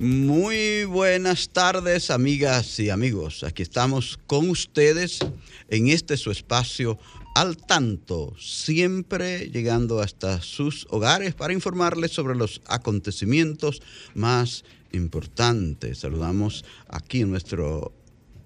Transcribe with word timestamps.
Muy 0.00 0.84
buenas 0.84 1.50
tardes, 1.50 2.10
amigas 2.10 2.80
y 2.80 2.88
amigos. 2.88 3.44
Aquí 3.44 3.60
estamos 3.60 4.18
con 4.26 4.48
ustedes 4.48 5.18
en 5.68 5.88
este 5.88 6.16
su 6.16 6.30
espacio 6.30 6.98
al 7.34 7.58
tanto, 7.58 8.34
siempre 8.40 9.50
llegando 9.50 10.00
hasta 10.00 10.40
sus 10.40 10.86
hogares 10.88 11.34
para 11.34 11.52
informarles 11.52 12.12
sobre 12.12 12.34
los 12.34 12.62
acontecimientos 12.66 13.82
más 14.14 14.64
importantes. 14.92 15.98
Saludamos 15.98 16.64
aquí 16.88 17.20
en 17.20 17.32
nuestro 17.32 17.92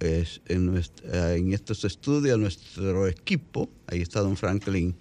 en, 0.01 0.83
en 1.07 1.53
estos 1.53 1.85
estudios 1.85 2.37
nuestro 2.37 3.07
equipo. 3.07 3.71
Ahí 3.87 4.01
está 4.01 4.23
don 4.23 4.37
Franklin 4.37 4.97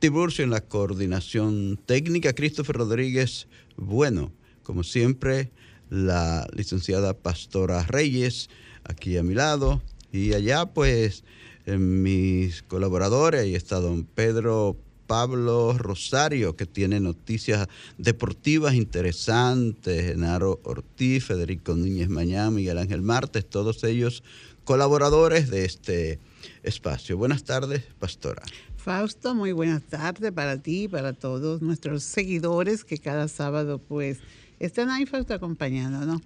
Tiburcio 0.00 0.42
en 0.42 0.50
la 0.50 0.60
coordinación 0.60 1.78
técnica, 1.86 2.32
Christopher 2.32 2.78
Rodríguez. 2.78 3.46
Bueno, 3.76 4.32
como 4.64 4.82
siempre, 4.82 5.52
la 5.94 6.46
licenciada 6.52 7.14
Pastora 7.14 7.84
Reyes, 7.84 8.50
aquí 8.82 9.16
a 9.16 9.22
mi 9.22 9.34
lado, 9.34 9.80
y 10.12 10.32
allá 10.32 10.66
pues 10.66 11.24
mis 11.66 12.62
colaboradores, 12.62 13.42
ahí 13.42 13.54
está 13.54 13.80
don 13.80 14.04
Pedro 14.04 14.76
Pablo 15.06 15.76
Rosario, 15.78 16.56
que 16.56 16.66
tiene 16.66 16.98
noticias 16.98 17.68
deportivas 17.96 18.74
interesantes, 18.74 20.04
Genaro 20.04 20.60
Ortiz, 20.64 21.24
Federico 21.24 21.74
Núñez 21.74 22.08
Mañán, 22.08 22.54
Miguel 22.54 22.78
Ángel 22.78 23.02
Martes, 23.02 23.48
todos 23.48 23.84
ellos 23.84 24.24
colaboradores 24.64 25.48
de 25.50 25.64
este 25.64 26.18
espacio. 26.62 27.16
Buenas 27.16 27.44
tardes, 27.44 27.84
Pastora. 27.98 28.42
Fausto, 28.76 29.34
muy 29.34 29.52
buenas 29.52 29.82
tardes 29.82 30.32
para 30.32 30.58
ti, 30.58 30.88
para 30.88 31.12
todos 31.14 31.62
nuestros 31.62 32.02
seguidores 32.02 32.84
que 32.84 32.98
cada 32.98 33.28
sábado 33.28 33.78
pues 33.78 34.18
están 34.60 34.90
ahí 34.90 35.06
Fausto 35.06 35.34
acompañándonos 35.34 36.20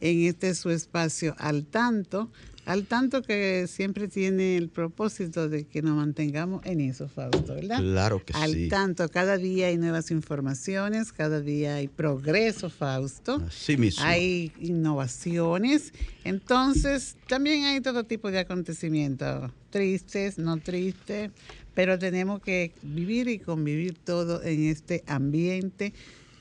en 0.00 0.26
este 0.26 0.54
su 0.54 0.70
espacio 0.70 1.34
al 1.38 1.64
tanto, 1.64 2.30
al 2.64 2.86
tanto 2.86 3.22
que 3.22 3.66
siempre 3.68 4.08
tiene 4.08 4.56
el 4.56 4.68
propósito 4.68 5.48
de 5.48 5.64
que 5.64 5.82
nos 5.82 5.96
mantengamos 5.96 6.64
en 6.64 6.80
eso, 6.80 7.08
Fausto, 7.08 7.54
¿verdad? 7.54 7.78
Claro 7.78 8.24
que 8.24 8.32
al 8.34 8.52
sí. 8.52 8.64
Al 8.64 8.68
tanto, 8.68 9.08
cada 9.08 9.36
día 9.36 9.68
hay 9.68 9.78
nuevas 9.78 10.10
informaciones, 10.10 11.12
cada 11.12 11.40
día 11.40 11.76
hay 11.76 11.88
progreso, 11.88 12.70
Fausto. 12.70 13.42
Así 13.46 13.76
mismo. 13.76 14.04
Hay 14.04 14.52
innovaciones. 14.60 15.92
Entonces, 16.24 17.16
también 17.28 17.64
hay 17.64 17.80
todo 17.80 18.04
tipo 18.04 18.30
de 18.30 18.40
acontecimientos, 18.40 19.50
tristes, 19.70 20.38
no 20.38 20.56
tristes, 20.58 21.30
pero 21.74 21.98
tenemos 21.98 22.40
que 22.42 22.72
vivir 22.82 23.28
y 23.28 23.38
convivir 23.38 23.94
todo 23.98 24.42
en 24.42 24.68
este 24.68 25.02
ambiente 25.06 25.92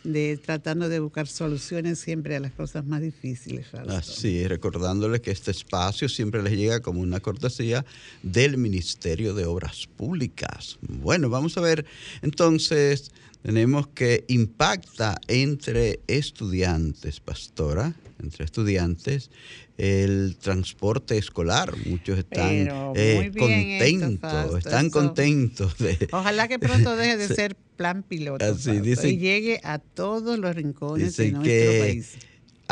de 0.03 0.37
tratando 0.37 0.89
de 0.89 0.99
buscar 0.99 1.27
soluciones 1.27 1.99
siempre 1.99 2.35
a 2.35 2.39
las 2.39 2.51
cosas 2.51 2.85
más 2.85 3.01
difíciles. 3.01 3.67
Así, 3.87 4.47
recordándoles 4.47 5.21
que 5.21 5.31
este 5.31 5.51
espacio 5.51 6.09
siempre 6.09 6.41
les 6.41 6.53
llega 6.53 6.79
como 6.81 7.01
una 7.01 7.19
cortesía 7.19 7.85
del 8.23 8.57
Ministerio 8.57 9.33
de 9.33 9.45
Obras 9.45 9.87
Públicas. 9.95 10.79
Bueno, 10.81 11.29
vamos 11.29 11.57
a 11.57 11.61
ver 11.61 11.85
entonces, 12.21 13.11
tenemos 13.41 13.87
que 13.87 14.25
impacta 14.27 15.19
entre 15.27 16.01
estudiantes, 16.07 17.19
pastora, 17.19 17.93
entre 18.21 18.45
estudiantes, 18.45 19.31
el 19.77 20.37
transporte 20.37 21.17
escolar. 21.17 21.73
Muchos 21.85 22.19
están 22.19 22.93
eh, 22.95 23.31
contentos, 23.37 24.43
esto, 24.45 24.57
están 24.57 24.85
Eso. 24.87 24.99
contentos. 24.99 25.77
De, 25.77 26.07
Ojalá 26.11 26.47
que 26.47 26.59
pronto 26.59 26.95
deje 26.95 27.17
de 27.17 27.27
ser 27.35 27.55
plan 27.75 28.03
piloto 28.03 28.45
así, 28.45 28.79
dicen, 28.79 29.11
y 29.11 29.17
llegue 29.17 29.59
a 29.63 29.79
todos 29.79 30.37
los 30.37 30.55
rincones 30.55 31.17
de 31.17 31.31
nuestro 31.31 31.43
que 31.43 31.79
país. 31.79 32.17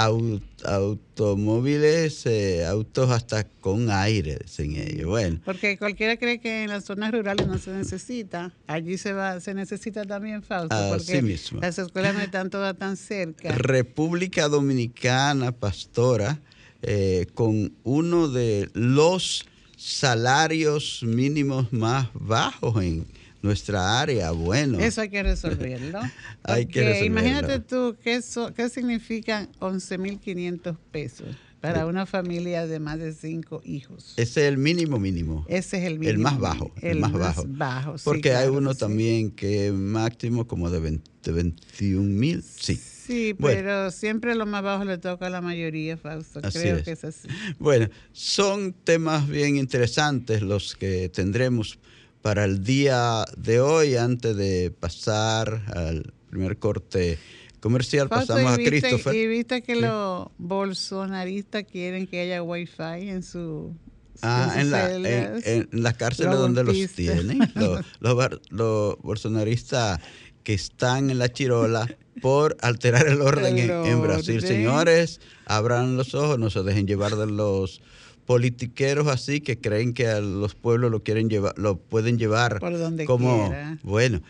Aut, 0.02 0.42
automóviles, 0.64 2.26
eh, 2.26 2.66
autos 2.66 3.12
hasta 3.12 3.44
con 3.44 3.92
aire, 3.92 4.38
dicen 4.42 4.78
ellos. 4.78 5.08
Bueno. 5.08 5.42
Porque 5.44 5.78
cualquiera 5.78 6.16
cree 6.16 6.40
que 6.40 6.64
en 6.64 6.70
las 6.70 6.86
zonas 6.86 7.12
rurales 7.12 7.48
no 7.48 7.58
se 7.58 7.72
necesita. 7.72 8.54
Allí 8.68 8.98
se 8.98 9.12
va, 9.12 9.42
se 9.42 9.54
necesita 9.54 10.06
también, 10.06 10.42
Fausto, 10.42 10.76
porque 10.90 11.22
mismo. 11.22 11.60
las 11.60 11.78
escuelas 11.80 12.16
no 12.16 12.22
están 12.22 12.50
todas 12.50 12.78
tan 12.78 12.96
cerca. 12.96 13.52
República 13.52 14.48
Dominicana, 14.48 15.52
pastora, 15.52 16.40
eh, 16.82 17.28
con 17.34 17.74
uno 17.84 18.30
de 18.30 18.70
los 18.74 19.46
salarios 19.76 21.04
mínimos 21.04 21.74
más 21.74 22.08
bajos 22.14 22.82
en 22.82 23.06
nuestra 23.42 24.00
área. 24.00 24.32
Bueno. 24.32 24.80
Eso 24.80 25.02
hay 25.02 25.10
que 25.10 25.24
resolverlo. 25.24 26.00
hay 26.44 26.66
que 26.66 26.82
resolverlo. 26.82 27.06
Imagínate 27.06 27.60
tú 27.60 27.96
qué, 28.04 28.16
eso, 28.16 28.54
qué 28.54 28.70
significan 28.70 29.50
11.500 29.60 30.78
pesos 30.92 31.28
para 31.62 31.86
una 31.86 32.06
familia 32.06 32.68
de 32.68 32.80
más 32.80 33.00
de 33.00 33.14
cinco 33.14 33.62
hijos. 33.66 34.14
Ese 34.18 34.42
es 34.42 34.48
el 34.48 34.58
mínimo 34.58 35.00
mínimo. 35.00 35.46
Ese 35.48 35.78
es 35.78 35.84
el 35.84 36.00
mínimo. 36.00 36.10
El 36.10 36.18
más 36.20 36.40
bajo. 36.40 36.72
El, 36.82 36.92
el 36.92 37.00
más, 37.00 37.12
más, 37.12 37.20
bajo. 37.22 37.46
bajo 37.48 37.98
sí, 37.98 38.04
Porque 38.06 38.30
claro 38.30 38.50
hay 38.52 38.58
uno 38.58 38.74
sí. 38.74 38.80
también 38.80 39.32
que 39.32 39.68
es 39.68 39.74
máximo 39.74 40.48
como 40.48 40.70
de, 40.70 40.80
20, 40.80 41.12
de 41.24 41.32
21 41.32 42.04
mil. 42.04 42.44
Sí. 42.44 42.76
Sí, 43.10 43.34
bueno. 43.40 43.58
pero 43.58 43.92
siempre 43.92 44.36
lo 44.36 44.46
más 44.46 44.62
bajo 44.62 44.86
le 44.86 45.00
toca 45.00 45.26
a 45.26 45.30
la 45.32 45.42
mayoría, 45.42 45.98
Fausto. 45.98 46.42
Así 46.44 46.60
Creo 46.60 46.78
es. 46.78 46.84
que 46.84 46.92
es 46.92 47.04
así. 47.04 47.28
Bueno, 47.58 47.90
son 48.12 48.72
temas 48.72 49.28
bien 49.28 49.56
interesantes 49.58 50.44
los 50.44 50.76
que 50.76 51.10
tendremos 51.10 51.80
para 52.22 52.46
el 52.46 52.64
día 52.64 53.26
de 53.38 53.60
hoy. 53.62 53.96
Antes 53.96 54.36
de 54.36 54.72
pasar 54.78 55.64
al 55.74 56.14
primer 56.30 56.58
corte 56.58 57.18
comercial, 57.60 58.10
pasamos 58.10 58.58
viste, 58.58 58.64
a 58.64 58.80
Christopher. 58.82 59.16
Y 59.16 59.28
viste 59.28 59.62
que 59.62 59.76
Sí. 59.76 59.82
los 59.82 60.28
bolsonaristas 60.38 61.64
quieren 61.64 62.08
que 62.08 62.22
haya 62.22 62.42
wifi 62.44 63.10
en 63.10 63.24
su... 63.24 63.74
Ah, 64.22 64.54
en, 64.58 64.70
la, 64.70 64.94
en, 64.94 65.42
en 65.46 65.70
las 65.72 65.96
cárceles 65.96 66.34
Los 66.34 66.42
donde 66.42 66.66
los 66.66 66.76
tienen, 66.94 67.40
los, 67.56 67.86
los, 68.02 68.42
los 68.50 68.98
bolsonaristas 69.00 70.02
que 70.44 70.54
están 70.54 71.10
en 71.10 71.20
la 71.20 71.32
chirola 71.32 71.88
por 72.22 72.58
alterar 72.62 73.08
el 73.08 73.22
orden 73.22 73.58
en, 73.58 74.02
Brasil. 74.02 74.42
Señores, 74.42 75.22
abran 75.46 75.96
los 75.96 76.16
ojos, 76.16 76.38
no 76.38 76.50
se 76.50 76.64
dejen 76.64 76.86
llevar 76.86 77.16
de 77.16 77.28
los 77.28 77.82
politiqueros 78.30 79.08
así 79.08 79.42
que 79.42 79.58
creen 79.58 79.92
que 79.92 80.08
a 80.08 80.22
los 80.22 80.54
pueblos 80.54 80.92
lo 80.92 81.02
quieren 81.02 81.32
llevar, 81.32 81.58
lo 81.58 81.78
pueden 81.78 82.20
llevar 82.20 82.60
Por 82.60 82.78
donde 82.78 83.06
como 83.06 83.48
quiera. 83.48 83.80
bueno. 83.82 84.22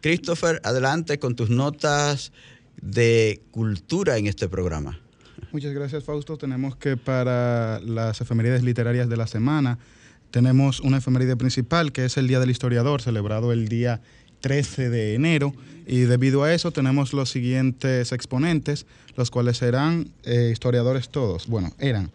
Christopher, 0.00 0.60
adelante 0.64 1.20
con 1.20 1.36
tus 1.36 1.48
notas 1.48 2.32
de 2.82 3.40
cultura 3.52 4.18
en 4.18 4.26
este 4.26 4.48
programa. 4.48 4.98
Muchas 5.52 5.72
gracias, 5.72 6.02
Fausto. 6.02 6.36
Tenemos 6.36 6.74
que 6.74 6.96
para 6.96 7.78
las 7.84 8.20
efemérides 8.20 8.64
literarias 8.64 9.08
de 9.08 9.16
la 9.16 9.28
semana, 9.28 9.78
tenemos 10.32 10.80
una 10.80 10.96
efeméride 10.96 11.36
principal, 11.36 11.92
que 11.92 12.06
es 12.06 12.16
el 12.16 12.26
Día 12.26 12.40
del 12.40 12.50
Historiador, 12.50 13.00
celebrado 13.00 13.52
el 13.52 13.68
día 13.68 14.00
13 14.40 14.90
de 14.90 15.14
enero. 15.14 15.54
Y 15.86 16.00
debido 16.00 16.42
a 16.42 16.52
eso 16.52 16.72
tenemos 16.72 17.12
los 17.12 17.30
siguientes 17.30 18.10
exponentes, 18.10 18.86
los 19.14 19.30
cuales 19.30 19.58
serán 19.58 20.10
eh, 20.24 20.50
historiadores 20.52 21.10
todos. 21.10 21.46
Bueno, 21.46 21.72
eran 21.78 22.10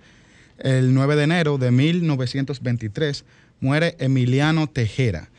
el 0.59 0.93
9 0.93 1.15
de 1.15 1.23
enero 1.23 1.57
de 1.57 1.71
1923, 1.71 3.25
muere 3.59 3.95
Emiliano 3.99 4.67
Tejera. 4.67 5.29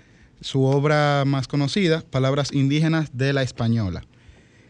Su 0.40 0.64
obra 0.64 1.24
más 1.26 1.46
conocida, 1.48 2.00
Palabras 2.00 2.52
indígenas 2.52 3.10
de 3.12 3.32
la 3.32 3.42
Española. 3.42 4.04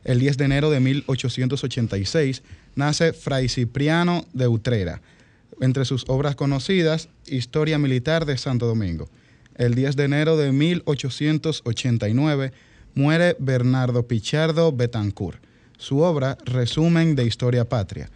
El 0.04 0.18
10 0.18 0.36
de 0.36 0.44
enero 0.44 0.70
de 0.70 0.80
1886 0.80 2.42
nace 2.74 3.12
Fray 3.12 3.48
Cipriano 3.48 4.26
de 4.32 4.48
Utrera, 4.48 5.00
Entre 5.60 5.84
sus 5.84 6.04
obras 6.08 6.34
conocidas, 6.36 7.10
Historia 7.26 7.78
Militar 7.78 8.24
de 8.24 8.38
Santo 8.38 8.66
Domingo. 8.66 9.10
El 9.56 9.74
10 9.74 9.94
de 9.94 10.04
enero 10.04 10.38
de 10.38 10.52
1889 10.52 12.52
muere 12.94 13.36
Bernardo 13.38 14.08
Pichardo 14.08 14.72
Betancourt. 14.72 15.44
Su 15.76 16.00
obra, 16.00 16.38
Resumen 16.46 17.14
de 17.14 17.26
Historia 17.26 17.68
Patria. 17.68 18.08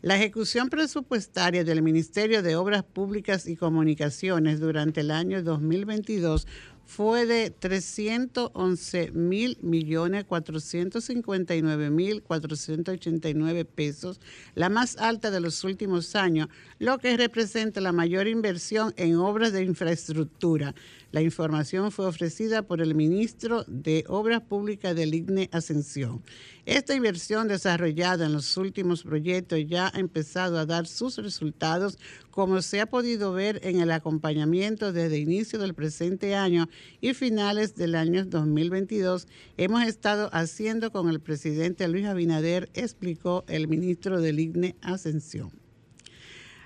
La 0.03 0.15
ejecución 0.15 0.69
presupuestaria 0.69 1.65
del 1.65 1.83
Ministerio 1.83 2.45
de 2.45 2.55
Obras 2.55 2.85
Públicas 2.85 3.49
y 3.49 3.57
Comunicaciones 3.57 4.61
durante 4.61 5.01
el 5.01 5.11
año 5.11 5.43
2022 5.43 6.47
fue 6.95 7.25
de 7.25 7.49
311 7.49 9.13
mil 9.13 9.57
millones 9.63 10.25
459 10.25 11.89
mil 11.89 12.23
489 12.23 13.65
pesos, 13.65 14.21
la 14.55 14.69
más 14.69 14.99
alta 14.99 15.31
de 15.31 15.41
los 15.41 15.65
últimos 15.65 16.15
años, 16.15 16.49
lo 16.79 16.99
que 16.99 17.17
representa 17.17 17.81
la 17.81 17.93
mayor 17.93 18.29
inversión 18.29 18.93
en 18.99 19.17
obras 19.17 19.55
de 19.55 19.65
infraestructura. 19.65 20.75
La 21.13 21.21
información 21.21 21.93
fue 21.93 22.07
ofrecida 22.07 22.63
por 22.63 22.81
el 22.81 22.95
ministro 22.95 23.65
de 23.69 24.03
Obras 24.09 24.41
Públicas 24.41 24.97
del 24.97 25.13
IGNE 25.13 25.51
Ascensión. 25.53 26.23
Esta 26.65 26.95
inversión 26.95 27.49
desarrollada 27.49 28.25
en 28.25 28.33
los 28.33 28.57
últimos 28.57 29.03
proyectos 29.03 29.59
ya 29.69 29.91
ha 29.93 30.01
empezado 30.01 30.59
a 30.59 30.65
dar 30.65 30.87
sus 30.87 31.19
resultados, 31.19 31.99
como 32.31 32.63
se 32.63 32.81
ha 32.81 32.87
podido 32.87 33.35
ver 33.35 33.61
en 33.63 33.81
el 33.81 33.91
acompañamiento 33.91 34.95
desde 34.95 35.19
inicio 35.19 35.59
del 35.59 35.75
presente 35.75 36.35
año 36.35 36.71
y 37.03 37.13
finales 37.13 37.75
del 37.75 37.95
año 37.95 38.25
2022. 38.25 39.29
Hemos 39.59 39.85
estado 39.85 40.31
haciendo 40.33 40.93
con 40.93 41.11
el 41.11 41.21
presidente 41.21 41.89
Luis 41.89 42.07
Abinader, 42.07 42.71
explicó 42.73 43.45
el 43.49 43.69
ministro 43.69 44.19
del 44.23 44.41
IGNE 44.41 44.77
Ascensión. 44.81 45.62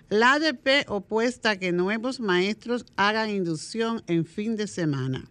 La 0.09 0.35
ADP 0.35 0.89
opuesta 0.89 1.51
a 1.51 1.57
que 1.57 1.73
nuevos 1.73 2.21
maestros 2.21 2.87
hagan 2.95 3.29
inducción 3.29 4.05
en 4.07 4.25
fin 4.25 4.55
de 4.55 4.69
semana. 4.69 5.29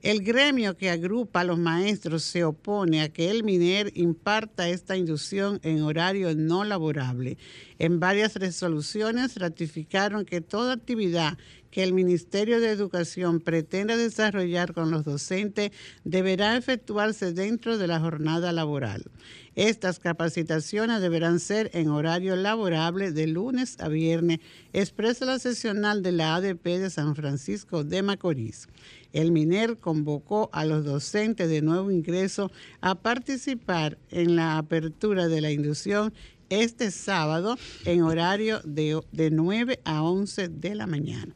El 0.00 0.22
gremio 0.22 0.76
que 0.76 0.90
agrupa 0.90 1.40
a 1.40 1.44
los 1.44 1.58
maestros 1.58 2.22
se 2.22 2.44
opone 2.44 3.02
a 3.02 3.08
que 3.08 3.30
el 3.30 3.42
MINER 3.42 3.90
imparta 3.94 4.68
esta 4.68 4.96
inducción 4.96 5.58
en 5.64 5.82
horario 5.82 6.36
no 6.36 6.62
laborable. 6.62 7.36
En 7.80 7.98
varias 7.98 8.36
resoluciones 8.36 9.36
ratificaron 9.36 10.24
que 10.24 10.40
toda 10.40 10.74
actividad 10.74 11.36
que 11.72 11.82
el 11.82 11.94
Ministerio 11.94 12.60
de 12.60 12.70
Educación 12.70 13.40
pretenda 13.40 13.96
desarrollar 13.96 14.74
con 14.74 14.90
los 14.90 15.04
docentes 15.04 15.72
deberá 16.04 16.56
efectuarse 16.56 17.32
dentro 17.32 17.78
de 17.78 17.88
la 17.88 17.98
jornada 17.98 18.52
laboral. 18.52 19.10
Estas 19.54 19.98
capacitaciones 19.98 21.00
deberán 21.00 21.40
ser 21.40 21.70
en 21.72 21.88
horario 21.88 22.36
laborable 22.36 23.10
de 23.10 23.26
lunes 23.26 23.76
a 23.80 23.88
viernes, 23.88 24.40
expresa 24.74 25.24
la 25.24 25.38
sesional 25.38 26.02
de 26.02 26.12
la 26.12 26.36
ADP 26.36 26.62
de 26.62 26.90
San 26.90 27.16
Francisco 27.16 27.84
de 27.84 28.02
Macorís. 28.02 28.68
El 29.14 29.32
MINER 29.32 29.78
convocó 29.78 30.50
a 30.52 30.66
los 30.66 30.84
docentes 30.84 31.48
de 31.48 31.62
nuevo 31.62 31.90
ingreso 31.90 32.52
a 32.82 32.94
participar 32.94 33.98
en 34.10 34.36
la 34.36 34.58
apertura 34.58 35.28
de 35.28 35.40
la 35.40 35.50
inducción 35.50 36.12
este 36.50 36.90
sábado 36.90 37.56
en 37.86 38.02
horario 38.02 38.60
de, 38.64 39.00
de 39.10 39.30
9 39.30 39.80
a 39.84 40.02
11 40.02 40.48
de 40.48 40.74
la 40.74 40.86
mañana. 40.86 41.34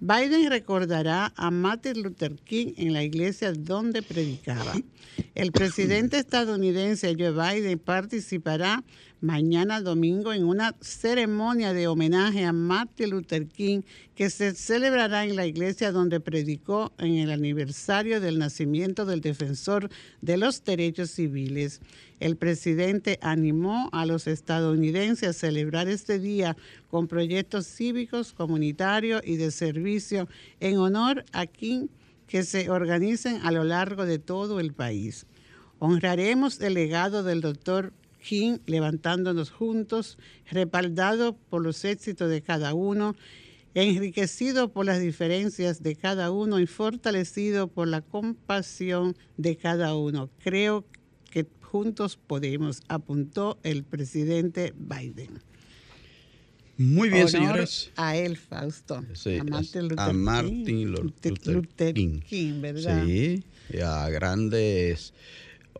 Biden 0.00 0.48
recordará 0.48 1.30
a 1.36 1.50
Martin 1.50 2.02
Luther 2.02 2.34
King 2.36 2.72
en 2.78 2.94
la 2.94 3.02
iglesia 3.02 3.52
donde 3.52 4.02
predicaba. 4.02 4.72
El 5.34 5.52
presidente 5.52 6.16
estadounidense 6.16 7.14
Joe 7.18 7.32
Biden 7.32 7.78
participará 7.78 8.82
mañana 9.20 9.82
domingo 9.82 10.32
en 10.32 10.44
una 10.44 10.74
ceremonia 10.80 11.72
de 11.72 11.88
homenaje 11.88 12.44
a 12.44 12.52
Martin 12.52 13.10
Luther 13.10 13.46
King 13.46 13.82
que 14.14 14.30
se 14.30 14.54
celebrará 14.54 15.24
en 15.24 15.36
la 15.36 15.46
iglesia 15.46 15.92
donde 15.92 16.20
predicó 16.20 16.92
en 16.98 17.16
el 17.16 17.30
aniversario 17.30 18.20
del 18.20 18.38
nacimiento 18.38 19.04
del 19.04 19.20
defensor 19.20 19.90
de 20.22 20.36
los 20.36 20.64
derechos 20.64 21.10
civiles. 21.10 21.80
El 22.18 22.36
presidente 22.36 23.18
animó 23.22 23.90
a 23.92 24.06
los 24.06 24.26
estadounidenses 24.26 25.28
a 25.28 25.32
celebrar 25.32 25.88
este 25.88 26.18
día 26.18 26.56
con 26.88 27.06
proyectos 27.06 27.66
cívicos, 27.66 28.32
comunitarios 28.32 29.22
y 29.24 29.36
de 29.36 29.50
servicio 29.50 30.28
en 30.60 30.78
honor 30.78 31.24
a 31.32 31.46
King 31.46 31.88
que 32.26 32.42
se 32.44 32.70
organicen 32.70 33.40
a 33.42 33.50
lo 33.50 33.64
largo 33.64 34.06
de 34.06 34.18
todo 34.18 34.60
el 34.60 34.72
país. 34.72 35.26
Honraremos 35.78 36.60
el 36.60 36.74
legado 36.74 37.22
del 37.22 37.40
doctor 37.40 37.92
King 38.20 38.58
levantándonos 38.66 39.50
juntos, 39.50 40.18
respaldado 40.50 41.36
por 41.48 41.62
los 41.62 41.84
éxitos 41.84 42.30
de 42.30 42.42
cada 42.42 42.74
uno, 42.74 43.16
enriquecido 43.74 44.72
por 44.72 44.86
las 44.86 45.00
diferencias 45.00 45.82
de 45.82 45.96
cada 45.96 46.30
uno 46.30 46.58
y 46.60 46.66
fortalecido 46.66 47.68
por 47.68 47.88
la 47.88 48.00
compasión 48.02 49.16
de 49.36 49.56
cada 49.56 49.94
uno. 49.94 50.28
Creo 50.42 50.84
que 51.30 51.46
juntos 51.62 52.16
podemos, 52.16 52.82
apuntó 52.88 53.58
el 53.62 53.84
presidente 53.84 54.74
Biden. 54.76 55.38
Muy 56.76 57.10
bien, 57.10 57.22
Honor 57.26 57.30
señores. 57.30 57.90
A 57.96 58.16
él, 58.16 58.36
Fausto. 58.38 59.04
Sí, 59.12 59.36
a 59.36 59.44
Martin 59.44 59.82
Luther, 59.82 60.00
a 60.00 60.12
Martin 60.14 60.64
King. 60.64 60.86
Lu- 60.86 61.02
Luther, 61.02 61.32
Luther 61.32 61.54
Luther 61.54 61.94
King. 61.94 62.20
King, 62.20 62.60
¿verdad? 62.62 63.04
Sí, 63.06 63.44
y 63.72 63.80
a 63.80 64.08
grandes 64.08 65.12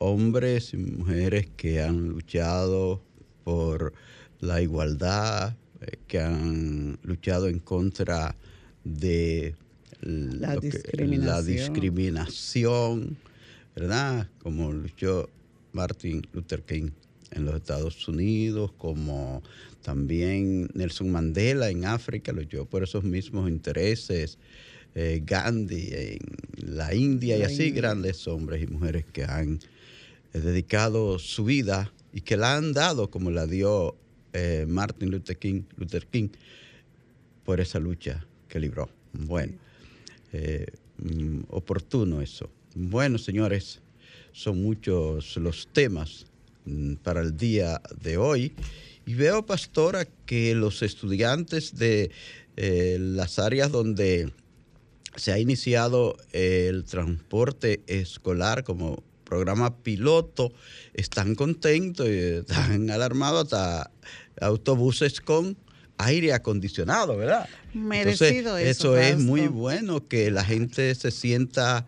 hombres 0.05 0.73
y 0.73 0.79
mujeres 0.79 1.47
que 1.57 1.83
han 1.83 2.09
luchado 2.09 3.03
por 3.45 3.93
la 4.41 4.63
igualdad, 4.63 5.57
eh, 5.83 5.99
que 6.09 6.19
han 6.21 6.99
luchado 7.03 7.49
en 7.49 7.59
contra 7.59 8.35
de 8.83 9.55
La 10.01 10.49
que- 10.49 10.55
la 10.55 10.57
discriminación. 11.43 11.57
discriminación, 11.57 13.17
¿verdad? 13.77 14.29
Como 14.39 14.73
luchó 14.73 15.29
Martin 15.73 16.27
Luther 16.33 16.63
King 16.63 16.91
en 17.33 17.45
los 17.45 17.57
Estados 17.57 18.09
Unidos, 18.09 18.73
como 18.79 19.43
también 19.83 20.69
Nelson 20.75 21.11
Mandela 21.13 21.69
en 21.69 21.85
África 21.85 22.33
luchó 22.33 22.65
por 22.65 22.83
esos 22.83 23.05
mismos 23.05 23.49
intereses. 23.51 24.39
Eh, 24.95 25.23
Gandhi 25.25 25.89
en 25.93 26.19
la 26.77 26.95
India 26.95 27.37
y 27.37 27.43
así 27.43 27.71
grandes 27.71 28.27
hombres 28.29 28.63
y 28.63 28.67
mujeres 28.67 29.05
que 29.13 29.25
han 29.25 29.61
eh, 30.33 30.41
dedicado 30.41 31.19
su 31.19 31.45
vida 31.45 31.93
y 32.13 32.23
que 32.23 32.37
la 32.37 32.57
han 32.57 32.73
dado 32.73 33.11
como 33.11 33.31
la 33.31 33.47
dio 33.47 33.97
eh, 34.33 34.65
Martin 34.69 35.11
Luther 35.11 35.37
King, 35.37 35.63
Luther 35.77 36.07
King 36.07 36.29
por 37.45 37.61
esa 37.61 37.79
lucha 37.79 38.25
que 38.49 38.61
libró. 38.61 38.89
Bueno, 39.13 39.55
eh, 40.33 40.67
mm, 40.99 41.41
oportuno 41.49 42.21
eso. 42.21 42.51
Bueno, 42.75 43.19
señores, 43.19 43.81
son 44.33 44.63
muchos 44.63 45.37
los 45.37 45.69
temas 45.73 46.27
mm, 46.65 46.95
para 46.97 47.21
el 47.23 47.37
día 47.37 47.81
de 48.01 48.17
hoy. 48.17 48.53
Y 49.07 49.15
veo, 49.15 49.45
pastora, 49.45 50.07
que 50.27 50.55
los 50.55 50.83
estudiantes 50.83 51.75
de 51.77 52.11
eh, 52.57 52.99
las 53.01 53.39
áreas 53.39 53.73
donde 53.73 54.31
se 55.17 55.33
ha 55.33 55.39
iniciado 55.39 56.17
el 56.33 56.85
transporte 56.85 57.83
escolar, 57.87 58.65
como 58.65 59.03
programa 59.25 59.77
piloto, 59.83 60.53
están 60.93 61.35
contentos 61.35 62.09
y 62.09 62.19
están 62.19 62.91
alarmados 62.91 63.45
hasta 63.45 63.91
autobuses 64.41 65.21
con 65.21 65.57
aire 65.99 66.33
acondicionado, 66.33 67.17
¿verdad? 67.17 67.49
Merecido 67.73 68.59
Entonces, 68.59 68.77
eso, 68.77 68.97
eso 68.97 68.99
es 68.99 69.19
muy 69.19 69.47
bueno 69.47 70.09
que 70.09 70.31
la 70.31 70.45
gente 70.45 70.95
se 70.95 71.11
sienta 71.11 71.87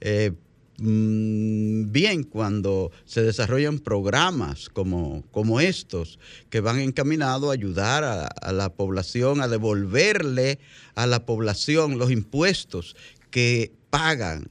eh, 0.00 0.32
mm, 0.78 1.92
bien 1.92 2.24
cuando 2.24 2.90
se 3.04 3.22
desarrollan 3.22 3.78
programas 3.78 4.68
como, 4.68 5.24
como 5.30 5.60
estos 5.60 6.18
que 6.50 6.60
van 6.60 6.80
encaminados 6.80 7.50
a 7.50 7.52
ayudar 7.52 8.04
a, 8.04 8.52
la 8.52 8.72
población, 8.72 9.40
a 9.40 9.48
devolverle 9.48 10.58
a 10.94 11.06
la 11.06 11.26
población 11.26 11.98
los 11.98 12.10
impuestos 12.10 12.96
que 13.30 13.72
pagan 13.90 14.48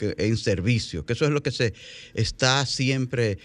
en 0.00 0.36
servicio, 0.36 1.04
que 1.04 1.12
eso 1.12 1.26
es 1.26 1.30
lo 1.30 1.42
que 1.42 1.50
se 1.50 1.74
está 2.14 2.64
siempre 2.64 3.38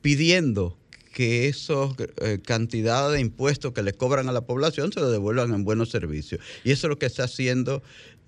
pidiendo 0.00 0.78
que 1.12 1.48
esos 1.48 1.94
eh, 2.22 2.38
cantidades 2.44 3.12
de 3.12 3.20
impuestos 3.20 3.72
que 3.72 3.82
le 3.82 3.92
cobran 3.92 4.28
a 4.28 4.32
la 4.32 4.46
población 4.46 4.92
se 4.92 5.00
lo 5.00 5.10
devuelvan 5.10 5.52
en 5.52 5.64
buenos 5.64 5.90
servicios. 5.90 6.40
Y 6.64 6.72
eso 6.72 6.86
es 6.86 6.88
lo 6.88 6.98
que 6.98 7.06
está 7.06 7.24
haciendo 7.24 7.82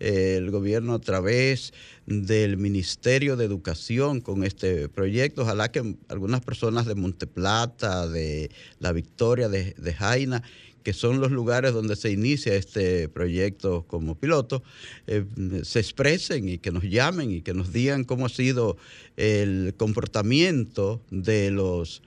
el 0.04 0.50
gobierno 0.50 0.94
a 0.94 0.98
través 0.98 1.72
del 2.06 2.58
Ministerio 2.58 3.36
de 3.36 3.46
Educación 3.46 4.20
con 4.20 4.44
este 4.44 4.88
proyecto. 4.88 5.42
Ojalá 5.42 5.72
que 5.72 5.96
algunas 6.08 6.42
personas 6.42 6.84
de 6.84 6.94
Monteplata, 6.94 8.06
de 8.06 8.50
La 8.80 8.92
Victoria, 8.92 9.48
de, 9.48 9.74
de 9.78 9.94
Jaina, 9.94 10.42
que 10.84 10.92
son 10.92 11.20
los 11.20 11.32
lugares 11.32 11.72
donde 11.72 11.96
se 11.96 12.10
inicia 12.10 12.54
este 12.54 13.08
proyecto 13.08 13.86
como 13.88 14.16
piloto, 14.16 14.62
eh, 15.06 15.24
se 15.62 15.80
expresen 15.80 16.48
y 16.48 16.58
que 16.58 16.70
nos 16.70 16.84
llamen 16.84 17.30
y 17.30 17.40
que 17.40 17.54
nos 17.54 17.72
digan 17.72 18.04
cómo 18.04 18.26
ha 18.26 18.28
sido 18.28 18.76
el 19.16 19.74
comportamiento 19.78 21.00
de 21.10 21.50
los 21.50 22.02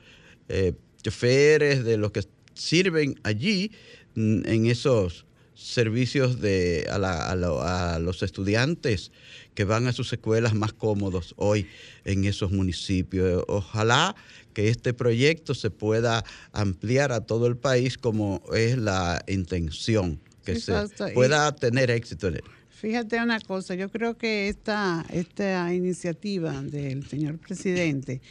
eh, 0.47 0.73
choferes, 1.01 1.83
de 1.83 1.97
los 1.97 2.11
que 2.11 2.21
sirven 2.53 3.19
allí 3.23 3.71
mm, 4.13 4.45
en 4.45 4.67
esos 4.67 5.25
servicios 5.57 6.39
de, 6.39 6.87
a, 6.91 6.97
la- 6.99 7.29
a 7.31 7.35
lo- 7.35 7.61
a 7.61 7.99
los 7.99 8.21
estudiantes 8.23 9.11
que 9.55 9.63
van 9.63 9.87
a 9.87 9.91
sus 9.93 10.13
escuelas 10.13 10.53
más 10.53 10.71
cómodos 10.71 11.33
hoy 11.37 11.67
en 12.05 12.25
esos 12.25 12.51
municipios. 12.51 13.43
Ojalá 13.47 14.15
que 14.53 14.69
este 14.69 14.93
proyecto 14.93 15.55
se 15.55 15.69
pueda 15.71 16.23
ampliar 16.51 17.11
a 17.11 17.21
todo 17.21 17.47
el 17.47 17.57
país 17.57 17.97
como 17.97 18.41
es 18.53 18.77
la 18.77 19.23
intención, 19.27 20.19
que 20.45 20.55
Sí, 20.55 20.61
se 20.61 20.73
Fausto, 20.73 21.09
y- 21.09 21.13
pueda 21.13 21.55
tener 21.55 21.89
éxito 21.89 22.27
en 22.27 22.35
él. 22.35 22.43
Fíjate 22.69 23.19
una 23.19 23.39
cosa, 23.39 23.73
yo 23.73 23.89
creo 23.89 24.15
que 24.19 24.49
esta, 24.49 25.03
esta 25.11 25.73
iniciativa 25.73 26.61
del 26.61 27.07
señor 27.07 27.39
presidente 27.39 28.21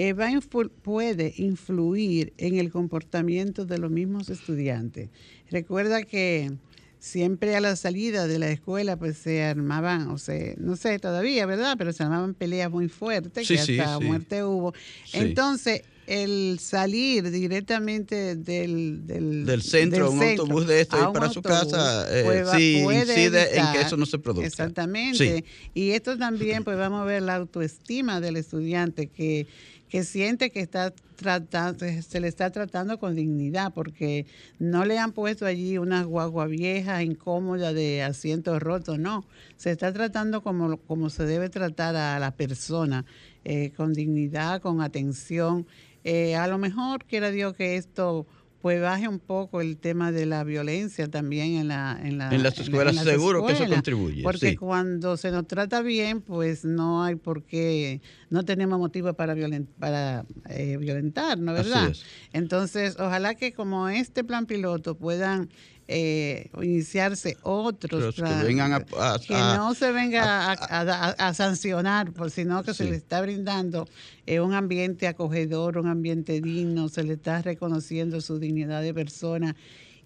eh, 0.00 0.12
va 0.12 0.26
a 0.26 0.30
influ- 0.30 0.70
puede 0.82 1.34
influir 1.38 2.32
en 2.38 2.56
el 2.58 2.70
comportamiento 2.70 3.64
de 3.66 3.78
los 3.78 3.90
mismos 3.90 4.28
estudiantes. 4.28 5.08
Recuerda 5.50 6.02
que 6.04 6.52
siempre 7.00 7.56
a 7.56 7.60
la 7.60 7.74
salida 7.74 8.26
de 8.28 8.38
la 8.38 8.48
escuela 8.50 8.96
pues 8.96 9.18
se 9.18 9.42
armaban, 9.42 10.08
o 10.08 10.18
sea, 10.18 10.54
no 10.58 10.76
sé 10.76 10.98
todavía, 11.00 11.46
¿verdad? 11.46 11.74
Pero 11.78 11.92
se 11.92 12.02
armaban 12.04 12.34
peleas 12.34 12.70
muy 12.70 12.88
fuertes, 12.88 13.46
Sí, 13.46 13.54
que 13.56 13.62
sí, 13.62 13.78
hasta 13.80 13.98
sí. 13.98 14.04
muerte 14.04 14.44
hubo. 14.44 14.72
Entonces, 15.12 15.82
el 16.06 16.58
salir 16.60 17.30
directamente 17.30 18.34
del, 18.36 19.06
del, 19.06 19.44
Del 19.44 19.62
centro, 19.62 20.04
del 20.06 20.12
un 20.14 20.18
centro 20.20 20.42
autobús 20.44 20.66
de 20.66 20.80
esto, 20.80 20.96
a 20.96 21.00
ir 21.08 21.12
para 21.12 21.28
su 21.28 21.42
casa, 21.42 22.06
eh, 22.10 22.44
sí 22.56 22.80
puede 22.82 23.00
incide 23.00 23.58
en 23.58 23.72
que 23.72 23.80
eso 23.82 23.96
no 23.96 24.06
se 24.06 24.18
produzca. 24.18 24.46
Exactamente. 24.46 25.44
Y 25.74 25.90
esto 25.90 26.16
también, 26.16 26.64
pues 26.64 26.78
vamos 26.78 27.02
a 27.02 27.04
ver 27.04 27.22
la 27.22 27.34
autoestima 27.36 28.20
del 28.20 28.36
estudiante 28.36 29.08
que, 29.08 29.46
que 29.88 30.04
siente 30.04 30.50
que 30.50 30.60
está 30.60 30.92
tratando, 31.16 31.84
se 32.02 32.20
le 32.20 32.28
está 32.28 32.50
tratando 32.50 32.98
con 32.98 33.14
dignidad, 33.16 33.72
porque 33.72 34.26
no 34.58 34.84
le 34.84 34.98
han 34.98 35.12
puesto 35.12 35.46
allí 35.46 35.78
una 35.78 36.04
guagua 36.04 36.46
vieja, 36.46 37.02
incómoda, 37.02 37.72
de 37.72 38.02
asientos 38.02 38.60
rotos, 38.60 38.98
no. 38.98 39.24
Se 39.56 39.70
está 39.70 39.92
tratando 39.92 40.42
como, 40.42 40.76
como 40.78 41.10
se 41.10 41.24
debe 41.24 41.48
tratar 41.48 41.96
a 41.96 42.18
la 42.18 42.30
persona, 42.32 43.04
eh, 43.44 43.72
con 43.76 43.94
dignidad, 43.94 44.60
con 44.60 44.80
atención. 44.80 45.66
Eh, 46.04 46.36
a 46.36 46.46
lo 46.46 46.58
mejor 46.58 47.04
quiera 47.04 47.30
Dios 47.30 47.54
que 47.54 47.76
esto 47.76 48.26
pues 48.60 48.80
baje 48.80 49.06
un 49.06 49.20
poco 49.20 49.60
el 49.60 49.76
tema 49.76 50.10
de 50.10 50.26
la 50.26 50.42
violencia 50.42 51.08
también 51.08 51.52
en 51.54 51.68
la 51.68 51.96
en, 52.02 52.18
la- 52.18 52.34
En 52.34 52.42
las 52.42 52.56
la- 52.58 52.62
escuelas, 52.64 52.94
las 52.96 53.04
seguro 53.04 53.46
que 53.46 53.52
eso 53.52 53.66
contribuye, 53.68 54.22
Porque 54.22 54.50
sí. 54.50 54.56
cuando 54.56 55.16
se 55.16 55.30
nos 55.30 55.46
trata 55.46 55.80
bien, 55.80 56.20
pues 56.22 56.64
no 56.64 57.04
hay 57.04 57.14
por 57.14 57.44
qué, 57.44 58.00
no 58.30 58.44
tenemos 58.44 58.78
motivo 58.78 59.12
para, 59.14 59.34
violen- 59.34 59.68
para 59.78 60.24
eh, 60.48 60.76
violentar, 60.76 61.38
¿no 61.38 61.52
verdad? 61.52 61.88
es. 61.90 62.04
Entonces, 62.32 62.96
ojalá 62.98 63.34
que 63.36 63.52
como 63.52 63.88
este 63.88 64.24
plan 64.24 64.46
piloto 64.46 64.96
puedan 64.96 65.48
eh, 65.90 66.50
iniciarse 66.60 67.38
otros 67.42 68.14
que 68.14 68.20
planes, 68.20 68.44
vengan 68.44 68.72
a- 68.74 68.76
a- 69.14 69.18
que 69.18 69.34
a- 69.34 69.56
no 69.56 69.74
se 69.74 69.90
venga 69.90 70.52
a, 70.52 71.34
sancionar, 71.34 72.12
por 72.12 72.30
sino 72.30 72.62
que 72.62 72.74
se 72.74 72.84
le 72.84 72.96
está 72.96 73.22
brindando 73.22 73.88
eh, 74.26 74.40
un 74.40 74.52
ambiente 74.52 75.06
acogedor, 75.08 75.78
un 75.78 75.86
ambiente 75.88 76.40
digno, 76.42 76.88
se 76.90 77.02
le 77.04 77.14
está 77.14 77.40
reconociendo 77.40 78.20
su 78.20 78.38
dignidad 78.38 78.82
de 78.82 78.92
persona. 78.92 79.56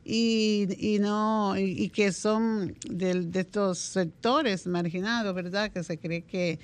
Y, 0.04 0.66
y 0.80 0.98
no 0.98 1.56
y, 1.56 1.62
y 1.84 1.88
que 1.90 2.10
son 2.12 2.74
del- 2.90 3.30
de, 3.30 3.40
estos 3.40 3.78
sectores 3.78 4.66
marginados, 4.66 5.32
¿verdad? 5.34 5.70
Que 5.70 5.84
se 5.84 5.96
cree 5.98 6.22
que, 6.22 6.58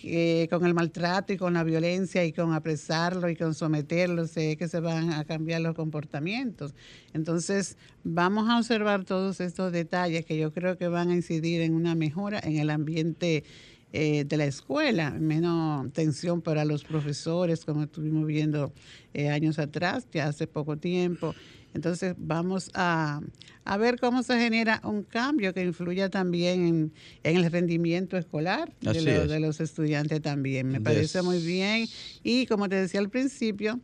que 0.00 0.46
con 0.50 0.64
el 0.64 0.74
maltrato 0.74 1.32
y 1.32 1.36
con 1.36 1.54
la 1.54 1.64
violencia 1.64 2.24
y 2.24 2.32
con 2.32 2.52
apresarlo 2.52 3.28
y 3.28 3.36
con 3.36 3.54
someterlo 3.54 4.26
se 4.26 4.56
que 4.56 4.68
se 4.68 4.80
van 4.80 5.12
a 5.12 5.24
cambiar 5.24 5.60
los 5.60 5.74
comportamientos. 5.74 6.74
Entonces, 7.14 7.76
vamos 8.04 8.48
a 8.48 8.58
observar 8.58 9.04
todos 9.04 9.40
estos 9.40 9.72
detalles 9.72 10.24
que 10.24 10.38
yo 10.38 10.52
creo 10.52 10.78
que 10.78 10.88
van 10.88 11.10
a 11.10 11.14
incidir 11.14 11.60
en 11.62 11.74
una 11.74 11.94
mejora 11.94 12.40
en 12.42 12.58
el 12.58 12.70
ambiente 12.70 13.44
eh, 13.92 14.24
de 14.24 14.36
la 14.36 14.44
escuela, 14.44 15.10
menos 15.10 15.90
tensión 15.94 16.42
para 16.42 16.66
los 16.66 16.84
profesores, 16.84 17.64
como 17.64 17.84
estuvimos 17.84 18.26
viendo 18.26 18.72
eh, 19.14 19.30
años 19.30 19.58
atrás, 19.58 20.06
ya 20.12 20.26
hace 20.26 20.46
poco 20.46 20.76
tiempo. 20.76 21.34
Entonces 21.78 22.14
vamos 22.18 22.70
a, 22.74 23.20
a 23.64 23.76
ver 23.76 24.00
cómo 24.00 24.24
se 24.24 24.36
genera 24.36 24.80
un 24.82 25.04
cambio 25.04 25.54
que 25.54 25.62
influya 25.62 26.08
también 26.10 26.66
en, 26.66 26.92
en 27.22 27.36
el 27.36 27.52
rendimiento 27.52 28.16
escolar 28.16 28.74
de, 28.80 28.90
Así 28.90 29.00
lo- 29.02 29.22
es. 29.22 29.28
de 29.30 29.38
los 29.38 29.60
estudiantes 29.60 30.20
también. 30.20 30.66
Me 30.66 30.80
parece 30.80 31.22
muy 31.22 31.38
bien. 31.40 31.86
Y 32.24 32.46
como 32.46 32.68
te 32.68 32.74
decía 32.74 32.98
al 32.98 33.10
principio, 33.10 33.78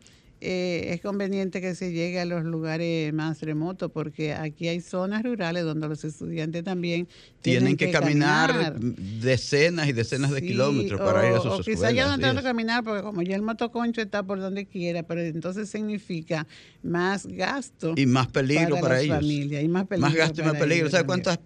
eh, 0.46 0.92
es 0.92 1.00
conveniente 1.00 1.62
que 1.62 1.74
se 1.74 1.90
llegue 1.90 2.20
a 2.20 2.26
los 2.26 2.44
lugares 2.44 3.14
más 3.14 3.40
remotos 3.40 3.90
porque 3.90 4.34
aquí 4.34 4.68
hay 4.68 4.82
zonas 4.82 5.22
rurales 5.22 5.64
donde 5.64 5.88
los 5.88 6.04
estudiantes 6.04 6.62
también 6.62 7.08
Tienen 7.40 7.78
que, 7.78 7.90
caminar, 7.90 8.78
decenas 8.78 9.88
y 9.88 9.92
decenas 9.92 10.32
de 10.32 10.42
kilómetros 10.42 11.00
para 11.00 11.30
ir 11.30 11.34
a 11.34 11.36
sus 11.38 11.46
o, 11.46 11.60
escuelas. 11.60 11.64
quizás 11.64 11.94
ya 11.94 12.06
no 12.08 12.18
tanto 12.18 12.40
es. 12.40 12.44
caminar, 12.44 12.84
porque 12.84 13.02
como 13.02 13.22
ya 13.22 13.36
el 13.36 13.42
motoconcho 13.42 14.02
está 14.02 14.22
por 14.22 14.38
donde 14.38 14.66
quiera, 14.66 15.02
pero 15.02 15.22
entonces 15.22 15.70
significa 15.70 16.46
más 16.82 17.26
gasto. 17.26 17.94
Y 17.96 18.04
más 18.04 18.26
peligro 18.26 18.76
para, 18.80 18.96
las 18.96 19.04
ellos. 19.04 19.16
familias, 19.16 19.64
y 19.64 19.68
más 19.68 19.86
peligro. 19.86 20.08
Más 20.08 20.14
gasto 20.14 20.42
y 20.42 20.44
más 20.44 20.52
para 20.52 20.64
peligro. 20.64 20.90
¿Sabes 20.90 21.06
cuántas, 21.06 21.38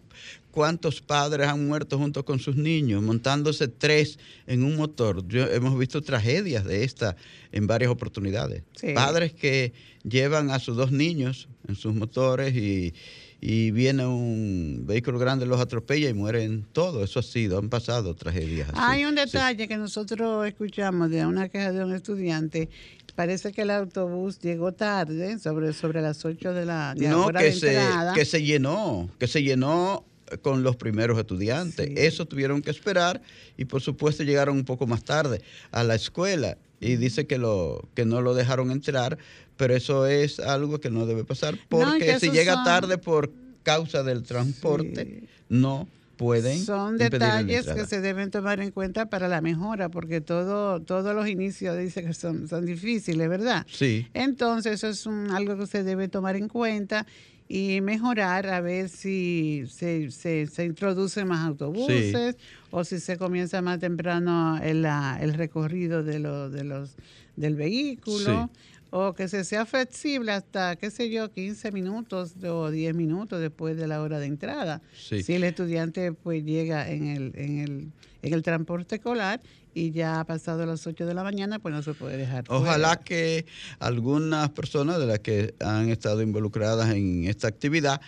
cuántos 0.58 1.00
padres 1.00 1.46
han 1.46 1.68
muerto 1.68 1.98
junto 1.98 2.24
con 2.24 2.40
sus 2.40 2.56
niños, 2.56 3.00
montándose 3.00 3.68
tres 3.68 4.18
en 4.48 4.64
un 4.64 4.74
motor? 4.74 5.24
Yo, 5.28 5.46
hemos 5.46 5.78
visto 5.78 6.02
tragedias 6.02 6.64
de 6.64 6.82
esta 6.82 7.14
en 7.52 7.68
varias 7.68 7.92
oportunidades. 7.92 8.64
Sí. 8.74 8.92
Padres 8.92 9.32
que 9.32 9.72
llevan 10.02 10.50
a 10.50 10.58
sus 10.58 10.76
dos 10.76 10.90
niños 10.90 11.46
en 11.68 11.76
sus 11.76 11.94
motores 11.94 12.56
y, 12.56 12.92
y 13.40 13.70
viene 13.70 14.04
un 14.04 14.82
vehículo 14.84 15.20
grande, 15.20 15.46
los 15.46 15.60
atropella 15.60 16.08
y 16.08 16.12
mueren 16.14 16.66
todos. 16.72 17.08
Eso 17.08 17.20
ha 17.20 17.22
sido, 17.22 17.56
han 17.58 17.68
pasado 17.68 18.16
tragedias. 18.16 18.68
así. 18.70 18.78
Hay 18.82 19.04
un 19.04 19.14
Sí. 19.16 19.24
detalle 19.26 19.68
que 19.68 19.76
nosotros 19.76 20.44
escuchamos 20.44 21.08
de 21.10 21.24
una 21.24 21.48
queja 21.48 21.70
de 21.70 21.84
un 21.84 21.94
estudiante. 21.94 22.68
Parece 23.14 23.52
que 23.52 23.62
el 23.62 23.70
autobús 23.70 24.40
llegó 24.40 24.72
tarde, 24.72 25.38
sobre, 25.38 25.72
sobre 25.72 26.00
las 26.02 26.24
8 26.24 26.52
de 26.52 26.64
la, 26.64 26.94
de 26.96 27.08
No, 27.08 27.26
hora 27.26 27.38
que 27.40 27.46
de 27.46 27.52
se, 27.52 27.68
entrada. 27.76 28.12
que 28.14 28.24
se 28.24 28.42
llenó, 28.42 29.08
que 29.20 29.26
se 29.28 29.42
llenó 29.44 30.04
con 30.42 30.62
los 30.62 30.76
primeros 30.76 31.18
estudiantes. 31.18 31.86
Sí. 31.88 31.94
Eso 31.96 32.26
tuvieron 32.26 32.62
que 32.62 32.70
esperar 32.70 33.20
y 33.56 33.64
por 33.64 33.80
supuesto 33.80 34.22
llegaron 34.24 34.56
un 34.56 34.64
poco 34.64 34.86
más 34.86 35.02
tarde 35.04 35.40
a 35.70 35.84
la 35.84 35.94
escuela 35.94 36.58
y 36.80 36.96
dice 36.96 37.26
que 37.26 37.38
lo 37.38 37.88
que 37.94 38.04
no 38.04 38.20
lo 38.22 38.34
dejaron 38.34 38.70
entrar, 38.70 39.18
pero 39.56 39.74
eso 39.74 40.06
es 40.06 40.38
algo 40.38 40.78
que 40.80 40.90
no 40.90 41.06
debe 41.06 41.24
pasar 41.24 41.58
porque 41.68 42.04
que 42.06 42.20
si 42.20 42.30
llega 42.30 42.54
son- 42.54 42.64
tarde 42.64 42.98
por 42.98 43.30
causa 43.62 44.02
del 44.02 44.22
transporte 44.22 45.20
Sí. 45.22 45.28
no 45.48 45.88
pueden 46.16 46.58
Son 46.64 46.98
detalles 46.98 47.66
que 47.66 47.86
se 47.86 48.00
deben 48.00 48.30
tomar 48.32 48.58
en 48.60 48.72
cuenta 48.72 49.06
para 49.06 49.28
la 49.28 49.40
mejora, 49.40 49.88
porque 49.88 50.20
todo, 50.20 50.80
todos 50.80 51.14
los 51.14 51.28
inicios 51.28 51.78
dice 51.78 52.02
que 52.04 52.12
son, 52.12 52.48
son 52.48 52.66
difíciles, 52.66 53.28
¿verdad? 53.28 53.64
Sí. 53.70 54.08
Entonces, 54.14 54.72
eso 54.74 54.88
es 54.88 55.06
un- 55.06 55.30
algo 55.30 55.56
que 55.56 55.66
se 55.68 55.84
debe 55.84 56.08
tomar 56.08 56.34
en 56.34 56.48
cuenta 56.48 57.06
y 57.48 57.80
mejorar 57.80 58.46
a 58.48 58.60
ver 58.60 58.88
si 58.90 59.64
se, 59.70 60.10
se, 60.10 60.46
se 60.46 60.64
introducen 60.64 61.26
más 61.28 61.46
autobuses 61.46 62.36
o 62.70 62.84
si 62.84 63.00
se 63.00 63.16
comienza 63.16 63.62
más 63.62 63.78
temprano 63.80 64.58
el, 64.62 64.82
la- 64.82 65.18
el 65.20 65.32
recorrido 65.34 66.02
de, 66.02 66.18
lo- 66.18 66.50
de 66.50 66.64
los, 66.64 66.94
del 67.36 67.54
vehículo. 67.56 68.50
O 68.90 69.12
que 69.12 69.28
se 69.28 69.44
sea 69.44 69.66
flexible 69.66 70.32
hasta, 70.32 70.76
qué 70.76 70.90
sé 70.90 71.10
yo, 71.10 71.30
15 71.30 71.72
minutos 71.72 72.32
o 72.42 72.70
10 72.70 72.94
minutos 72.94 73.38
después 73.38 73.76
de 73.76 73.86
la 73.86 74.00
hora 74.00 74.18
de 74.18 74.24
entrada. 74.26 74.80
Sí. 74.98 75.22
Si 75.22 75.34
el 75.34 75.44
estudiante 75.44 76.12
pues 76.12 76.42
llega 76.42 76.90
en 76.90 77.06
el, 77.06 77.32
en 77.34 77.58
el, 77.58 77.88
en 78.22 78.34
el 78.34 78.42
transporte 78.42 78.96
escolar 78.96 79.40
y 79.74 79.92
ya 79.92 80.20
ha 80.20 80.24
pasado 80.24 80.66
las 80.66 80.86
8 80.86 81.06
de 81.06 81.14
la 81.14 81.22
mañana, 81.22 81.58
pues 81.58 81.74
no 81.74 81.82
se 81.82 81.94
puede 81.94 82.16
dejar. 82.16 82.44
Ojalá 82.48 82.96
que 82.96 83.46
algunas 83.78 84.50
personas 84.50 84.98
de 84.98 85.06
las 85.06 85.20
que 85.20 85.54
han 85.60 85.88
estado 85.88 86.20
involucradas 86.22 86.94
en 86.94 87.24
esta 87.24 87.48
actividad, 87.48 88.00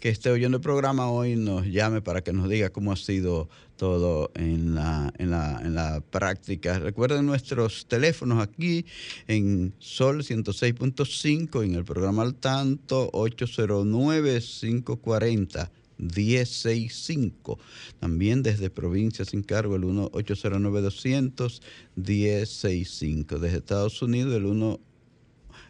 que 0.00 0.08
esté 0.08 0.30
oyendo 0.30 0.56
el 0.56 0.62
programa 0.62 1.08
hoy, 1.08 1.36
nos 1.36 1.66
llame 1.66 2.02
para 2.02 2.22
que 2.22 2.32
nos 2.32 2.48
diga 2.48 2.70
cómo 2.70 2.90
ha 2.90 2.96
sido 2.96 3.48
todo 3.76 4.32
en 4.34 4.74
la, 4.74 5.12
en 5.18 5.30
la, 5.30 5.60
en 5.62 5.76
la 5.76 6.00
práctica. 6.00 6.80
Recuerden 6.80 7.24
nuestros 7.24 7.86
teléfonos 7.86 8.42
aquí 8.42 8.84
en 9.28 9.72
Sol 9.78 10.24
106.5, 10.24 11.64
en 11.64 11.76
el 11.76 11.84
programa 11.84 12.22
Al 12.22 12.34
Tanto, 12.34 13.12
809-540. 13.12 15.70
1065. 16.02 17.58
También 18.00 18.42
desde 18.42 18.70
provincia 18.70 19.24
sin 19.24 19.42
cargo 19.42 19.76
el 19.76 19.84
1 19.84 20.10
809 20.12 20.80
200 20.80 21.62
1065. 21.96 23.38
Desde 23.38 23.58
Estados 23.58 24.02
Unidos 24.02 24.34
el 24.34 24.46
1 24.46 24.80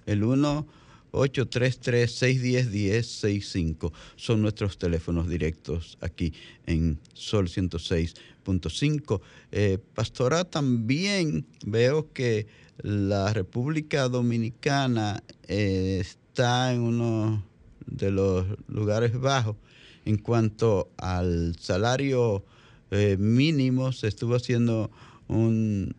el 0.06 0.24
1 0.24 0.66
833 1.12 2.10
610 2.10 2.70
1065 2.70 3.92
son 4.16 4.42
nuestros 4.42 4.78
teléfonos 4.78 5.28
directos 5.28 5.98
aquí 6.00 6.32
en 6.66 6.98
Sol 7.12 7.48
106.5. 7.48 9.20
Eh, 9.52 9.78
Pastora, 9.94 10.44
también 10.44 11.46
veo 11.66 12.12
que 12.12 12.46
la 12.78 13.32
República 13.32 14.08
Dominicana 14.08 15.22
eh, 15.48 15.98
está 16.00 16.72
en 16.72 16.80
uno 16.80 17.44
de 17.86 18.10
los 18.10 18.46
lugares 18.68 19.18
bajos 19.20 19.56
en 20.04 20.18
cuanto 20.18 20.90
al 20.98 21.56
salario 21.58 22.44
eh, 22.90 23.16
mínimo. 23.18 23.92
Se 23.92 24.08
estuvo 24.08 24.34
haciendo 24.34 24.90
un 25.28 25.94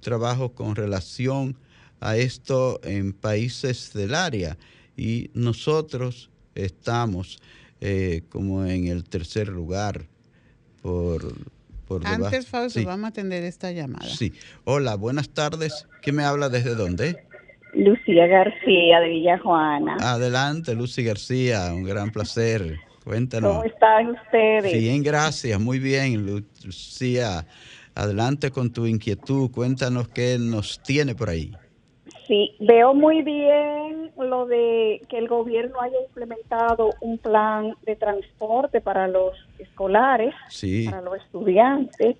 trabajo 0.00 0.52
con 0.54 0.76
relación 0.76 1.56
a 2.00 2.16
esto 2.16 2.80
en 2.84 3.12
países 3.12 3.92
del 3.92 4.14
área 4.14 4.56
y 4.96 5.30
nosotros 5.34 6.30
estamos 6.54 7.40
eh, 7.80 8.22
como 8.28 8.64
en 8.64 8.86
el 8.86 9.04
tercer 9.04 9.48
lugar 9.48 10.06
por, 10.82 11.34
por 11.86 12.02
debajo. 12.02 12.24
Antes, 12.26 12.46
Fausto, 12.46 12.78
Sí, 12.80 12.84
vamos 12.84 13.04
a 13.04 13.08
atender 13.08 13.44
esta 13.44 13.72
llamada. 13.72 14.06
sí. 14.08 14.32
Hola, 14.64 14.94
buenas 14.94 15.28
tardes. 15.30 15.86
¿Quién 16.02 16.16
me 16.16 16.24
habla 16.24 16.48
desde 16.48 16.74
dónde? 16.74 17.24
Lucía 17.74 18.26
García 18.26 19.00
de 19.00 19.08
Villa 19.08 19.38
Juana. 19.38 19.96
Adelante, 20.00 20.74
Lucy 20.74 21.04
García, 21.04 21.72
un 21.72 21.84
gran 21.84 22.10
placer. 22.10 22.78
Cuéntanos. 23.08 23.52
¿Cómo 23.52 23.64
están 23.64 24.10
ustedes? 24.10 24.70
Bien, 24.70 25.02
gracias, 25.02 25.58
muy 25.58 25.78
bien, 25.78 26.26
Lu- 26.26 26.44
Lucía. 26.62 27.46
Adelante 27.94 28.50
con 28.50 28.70
tu 28.70 28.84
inquietud, 28.84 29.50
cuéntanos 29.50 30.08
qué 30.08 30.36
nos 30.38 30.82
tiene 30.82 31.14
por 31.14 31.30
ahí. 31.30 31.50
Sí, 32.26 32.54
veo 32.60 32.92
muy 32.92 33.22
bien 33.22 34.12
lo 34.18 34.44
de 34.44 35.00
que 35.08 35.16
el 35.16 35.26
gobierno 35.26 35.80
haya 35.80 35.96
implementado 36.06 36.90
un 37.00 37.16
plan 37.16 37.74
de 37.86 37.96
transporte 37.96 38.82
para 38.82 39.08
los 39.08 39.32
escolares, 39.58 40.34
Sí, 40.50 40.84
para 40.84 41.00
los 41.00 41.16
estudiantes, 41.16 42.16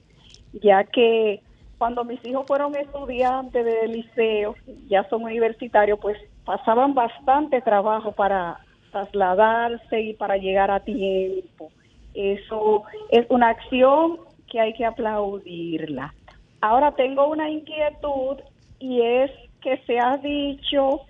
ya 0.55 0.85
que 0.85 1.43
cuando 1.77 2.03
mis 2.03 2.25
hijos 2.25 2.47
fueron 2.47 2.75
estudiantes 2.77 3.63
de 3.63 3.89
liceo, 3.89 4.57
ya 4.89 5.07
son 5.11 5.25
universitarios, 5.25 5.99
pues 6.01 6.17
pasaban 6.47 6.95
bastante 6.95 7.61
trabajo 7.61 8.13
para 8.13 8.59
trasladarse 8.91 10.01
y 10.01 10.15
para 10.15 10.37
llegar 10.37 10.71
a 10.71 10.81
tiempo. 10.81 11.71
Eso 12.15 12.83
es 13.11 13.27
una 13.29 13.51
acción 13.51 14.19
que 14.51 14.61
hay 14.61 14.73
que 14.75 14.85
aplaudirla. 14.85 16.15
Ahora 16.61 16.93
tengo 16.95 17.29
una 17.29 17.49
inquietud 17.51 18.39
y 18.81 19.01
es 19.03 19.31
que 19.63 19.79
se 19.87 19.99
ha 19.99 20.17
dicho 20.19 21.01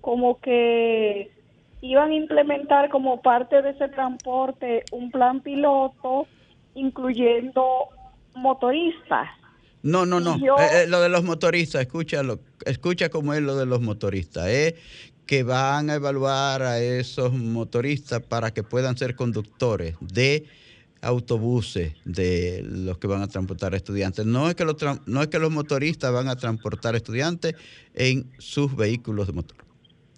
como 0.00 0.38
que 0.40 1.30
iban 1.80 2.10
a 2.10 2.14
implementar 2.14 2.88
como 2.90 3.20
parte 3.22 3.60
de 3.62 3.70
ese 3.70 3.88
transporte 3.88 4.84
un 4.92 5.10
plan 5.10 5.40
piloto 5.40 6.26
incluyendo 6.74 7.88
motoristas. 8.34 9.28
No, 9.82 10.06
no, 10.06 10.20
no. 10.20 10.38
Yo- 10.38 10.56
Eh, 10.58 10.84
eh, 10.84 10.86
lo 10.86 11.00
de 11.00 11.08
los 11.08 11.24
motoristas, 11.24 11.82
escúchalo, 11.82 12.38
escucha 12.66 13.08
cómo 13.08 13.34
es 13.34 13.42
lo 13.42 13.56
de 13.56 13.66
los 13.66 13.80
motoristas. 13.80 14.46
Es 14.46 14.74
que 15.26 15.42
van 15.42 15.88
a 15.90 15.94
evaluar 15.94 16.62
a 16.62 16.78
esos 16.80 17.32
motoristas 17.32 18.20
para 18.20 18.52
que 18.52 18.62
puedan 18.62 18.96
ser 18.96 19.14
conductores 19.14 19.96
de 20.00 20.46
autobuses 21.00 21.94
de 22.04 22.62
los 22.64 22.98
que 22.98 23.06
van 23.08 23.22
a 23.22 23.26
transportar 23.28 23.74
estudiantes. 23.74 24.24
No 24.24 24.48
es 24.48 24.54
que 24.54 24.64
los, 24.64 24.76
tran- 24.76 25.02
no 25.06 25.20
es 25.22 25.28
que 25.28 25.38
los 25.38 25.50
motoristas 25.50 26.12
van 26.12 26.28
a 26.28 26.36
transportar 26.36 26.94
estudiantes 26.94 27.54
en 27.94 28.30
sus 28.38 28.74
vehículos 28.76 29.26
de 29.26 29.32
motor. 29.32 29.56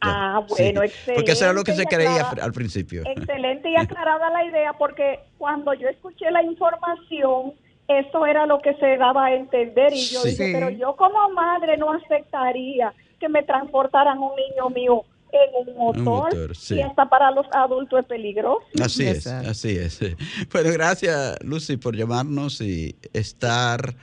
Ya, 0.03 0.11
Ah, 0.37 0.47
bueno, 0.47 0.83
Porque 1.15 1.33
eso 1.33 1.45
era 1.45 1.55
lo 1.55 1.65
que 1.65 1.73
se 1.73 1.83
excelente 1.83 2.13
creía 2.13 2.29
al 2.45 2.53
principio. 2.53 3.03
Excelente 3.07 3.71
y 3.71 3.77
aclarada 3.77 4.31
la 4.31 4.45
idea 4.45 4.75
porque 4.75 5.21
cuando 5.39 5.73
yo 5.73 5.89
escuché 5.89 6.31
la 6.31 6.43
información, 6.43 7.55
eso 7.89 8.27
era 8.27 8.45
lo 8.47 8.61
que 8.61 8.75
se 8.75 8.97
daba 8.99 9.27
a 9.27 9.35
entender 9.35 9.93
y 9.95 10.07
yo 10.09 10.21
Sí. 10.21 10.31
dije, 10.31 10.51
pero 10.53 10.69
yo 10.71 10.97
como 10.97 11.31
madre 11.31 11.77
no 11.79 11.93
aceptaría 11.93 12.93
que 13.25 13.29
me 13.31 13.43
transportaran 13.43 14.19
un 14.19 14.33
niño 14.37 14.69
mío 14.71 15.05
en 15.33 15.69
un 15.69 15.77
motor, 15.77 16.03
motor, 16.03 16.57
sí. 16.57 16.77
y 16.77 16.83
hasta 16.83 17.09
para 17.09 17.31
los 17.31 17.47
adultos 17.53 18.01
es 18.01 18.07
peligroso. 18.07 18.61
Así 18.83 19.07
es, 19.07 19.27
así 19.27 19.71
es. 19.71 19.99
Bueno, 20.53 20.71
gracias 20.73 21.39
Lucy 21.43 21.77
por 21.79 21.97
llamarnos 21.97 22.61
y 22.61 22.95
estar 23.15 23.97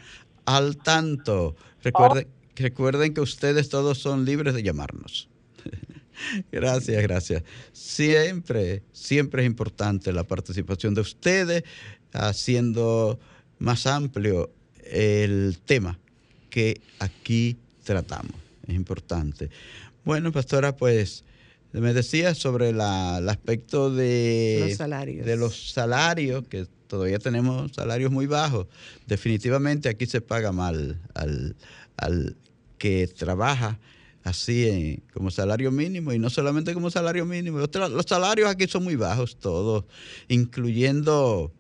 al 0.45 0.77
tanto. 0.77 1.55
Recuerden, 1.83 2.27
recuerden 2.55 3.13
que 3.13 3.21
ustedes 3.21 3.69
todos 3.69 3.99
son 3.99 4.25
libres 4.25 4.53
de 4.55 4.63
llamarnos. 4.63 5.29
Gracias, 6.51 7.01
gracias. 7.01 7.43
Siempre, 7.71 8.83
siempre 8.91 9.41
es 9.41 9.47
importante 9.47 10.13
la 10.13 10.23
participación 10.23 10.93
de 10.93 11.01
ustedes, 11.01 11.63
haciendo 12.13 13.19
más 13.57 13.87
amplio 13.87 14.51
el 14.83 15.57
tema 15.65 15.97
que 16.51 16.79
aquí 16.99 17.57
tratamos. 17.83 18.40
Es 18.67 18.75
importante. 18.75 19.49
Bueno, 20.05 20.31
pastora, 20.31 20.75
pues 20.75 21.23
me 21.73 21.93
decía 21.93 22.35
sobre 22.35 22.73
la- 22.73 23.17
el 23.19 23.29
aspecto 23.29 23.93
de 23.93 24.65
Los 24.69 24.77
salarios. 24.77 25.25
de 25.25 25.35
los 25.37 25.71
salarios, 25.71 26.47
que 26.47 26.67
todavía 26.87 27.19
tenemos 27.19 27.71
salarios 27.73 28.11
muy 28.11 28.27
bajos. 28.27 28.67
Definitivamente 29.07 29.87
aquí 29.89 30.05
se 30.05 30.21
paga 30.21 30.51
mal 30.51 30.99
al, 31.13 31.55
al 31.97 32.35
que 32.77 33.07
trabaja 33.07 33.79
así 34.23 34.67
en- 34.67 35.03
como 35.13 35.31
salario 35.31 35.71
mínimo 35.71 36.11
y 36.13 36.19
no 36.19 36.29
solamente 36.29 36.73
como 36.73 36.91
salario 36.91 37.25
mínimo. 37.25 37.59
Los, 37.59 37.69
los 37.91 38.05
salarios 38.05 38.49
aquí 38.49 38.67
son 38.67 38.83
muy 38.83 38.95
bajos 38.95 39.37
todos, 39.37 39.85
incluyendo 40.27 41.51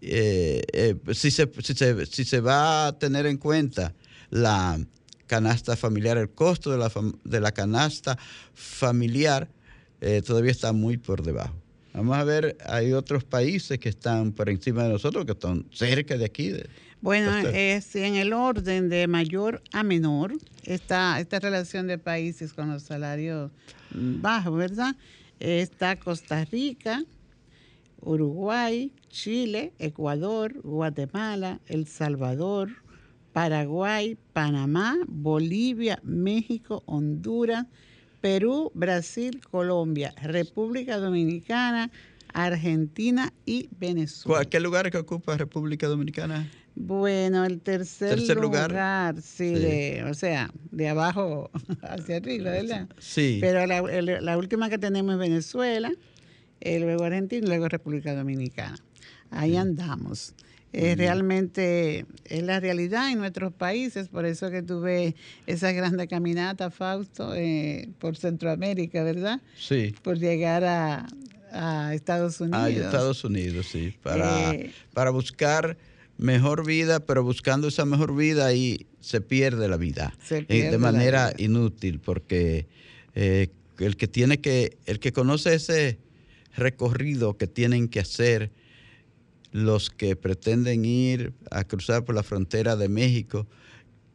eh, 0.00 0.62
eh, 0.72 0.96
si, 1.14 1.30
se, 1.30 1.48
si, 1.62 1.74
se, 1.74 2.04
si 2.06 2.24
se 2.24 2.40
va 2.40 2.88
a 2.88 2.98
tener 2.98 3.24
en 3.26 3.38
cuenta 3.38 3.94
la 4.30 4.78
canasta 5.26 5.76
familiar, 5.76 6.16
el 6.18 6.30
costo 6.30 6.70
de 6.70 6.78
la, 6.78 6.90
de 7.24 7.40
la 7.40 7.52
canasta 7.52 8.18
familiar 8.52 9.48
eh, 10.00 10.22
todavía 10.22 10.50
está 10.50 10.72
muy 10.72 10.96
por 10.96 11.22
debajo. 11.22 11.54
Vamos 11.94 12.16
a 12.16 12.24
ver, 12.24 12.56
hay 12.66 12.92
otros 12.92 13.22
países 13.24 13.78
que 13.78 13.88
están 13.88 14.32
por 14.32 14.50
encima 14.50 14.82
de 14.82 14.88
nosotros, 14.90 15.24
que 15.24 15.32
están 15.32 15.64
cerca 15.72 16.16
de 16.18 16.24
aquí. 16.24 16.48
de- 16.48 16.68
Bueno, 17.00 17.30
es 17.38 17.94
en 17.94 18.16
el 18.16 18.32
orden 18.32 18.88
de 18.88 19.06
mayor 19.06 19.62
a 19.72 19.82
menor, 19.84 20.32
esta, 20.64 21.20
esta 21.20 21.38
relación 21.38 21.86
de 21.86 21.98
países 21.98 22.52
con 22.52 22.68
los 22.70 22.82
salarios 22.82 23.50
bajos, 23.92 24.56
¿verdad? 24.56 24.96
Está 25.38 25.96
Costa 25.96 26.44
Rica, 26.46 27.04
Uruguay, 28.00 28.92
Chile, 29.08 29.72
Ecuador, 29.78 30.54
Guatemala, 30.62 31.60
El 31.66 31.86
Salvador, 31.86 32.70
Paraguay, 33.34 34.16
Panamá, 34.32 34.96
Bolivia, 35.08 35.98
México, 36.04 36.84
Honduras, 36.86 37.66
Perú, 38.20 38.70
Brasil, 38.74 39.40
Colombia, 39.50 40.14
República 40.22 40.98
Dominicana, 40.98 41.90
Argentina 42.32 43.32
y 43.44 43.68
Venezuela. 43.76 44.36
¿Cuál- 44.38 44.48
¿Qué 44.48 44.60
lugar 44.60 44.88
que 44.92 44.98
ocupa 44.98 45.36
República 45.36 45.88
Dominicana? 45.88 46.48
Bueno, 46.76 47.44
el 47.44 47.60
tercer, 47.60 48.10
Tercer 48.10 48.36
lugar. 48.36 48.70
lugar, 48.70 49.20
sí, 49.20 49.48
Sí. 49.48 49.54
De, 49.54 50.04
o 50.08 50.14
sea, 50.14 50.50
de 50.70 50.88
abajo 50.88 51.50
hacia 51.82 52.18
arriba, 52.18 52.52
¿verdad? 52.52 52.88
Sí. 52.98 53.38
Pero 53.40 53.66
la, 53.66 54.38
última 54.38 54.70
que 54.70 54.78
tenemos 54.78 55.14
es 55.14 55.18
Venezuela, 55.18 55.92
eh, 56.60 56.78
luego 56.78 57.02
Argentina 57.02 57.44
y 57.44 57.48
luego 57.48 57.68
República 57.68 58.14
Dominicana. 58.14 58.78
Ahí 59.30 59.56
andamos. 59.56 60.34
Realmente 60.96 62.06
es 62.24 62.42
la 62.42 62.60
realidad 62.60 63.10
en 63.10 63.18
nuestros 63.18 63.52
países, 63.52 64.08
por 64.08 64.26
eso 64.26 64.50
que 64.50 64.62
tuve 64.62 65.14
esa 65.46 65.72
grande 65.72 66.08
caminata, 66.08 66.70
Fausto, 66.70 67.34
eh, 67.34 67.88
por 67.98 68.16
Centroamérica, 68.16 69.04
¿verdad? 69.04 69.40
Sí. 69.56 69.94
Por 70.02 70.18
llegar 70.18 70.64
a, 70.64 71.06
Estados 71.94 72.40
Unidos. 72.40 72.60
A 72.60 72.68
Estados 72.68 73.22
Unidos, 73.22 73.66
sí, 73.70 73.94
para, 74.02 74.50
eh, 74.52 74.72
para 74.92 75.10
buscar 75.10 75.76
mejor 76.18 76.66
vida, 76.66 77.00
pero 77.00 77.22
buscando 77.22 77.68
esa 77.68 77.84
mejor 77.84 78.14
vida 78.14 78.52
y 78.52 78.86
se 79.00 79.20
pierde 79.20 79.68
la 79.68 79.76
vida 79.76 80.14
eh, 80.30 80.70
de 80.70 80.78
manera 80.78 81.32
inútil, 81.36 82.00
porque 82.00 82.66
eh, 83.14 83.48
el 83.78 83.96
que 83.96 84.08
tiene 84.08 84.40
que, 84.40 84.78
el 84.86 85.00
que 85.00 85.12
conoce 85.12 85.54
ese 85.54 85.98
recorrido 86.56 87.36
que 87.36 87.46
tienen 87.46 87.88
que 87.88 88.00
hacer 88.00 88.50
los 89.54 89.88
que 89.88 90.16
pretenden 90.16 90.84
ir 90.84 91.32
a 91.52 91.62
cruzar 91.62 92.04
por 92.04 92.16
la 92.16 92.24
frontera 92.24 92.74
de 92.74 92.88
México, 92.88 93.46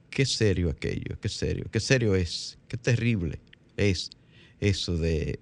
qué 0.09 0.25
serio 0.25 0.69
aquello, 0.69 1.17
qué 1.21 1.29
serio, 1.29 1.65
qué 1.71 1.79
serio 1.79 2.13
es, 2.13 2.57
qué 2.67 2.75
terrible 2.75 3.39
es 3.77 4.09
eso 4.59 4.97
de 4.97 5.39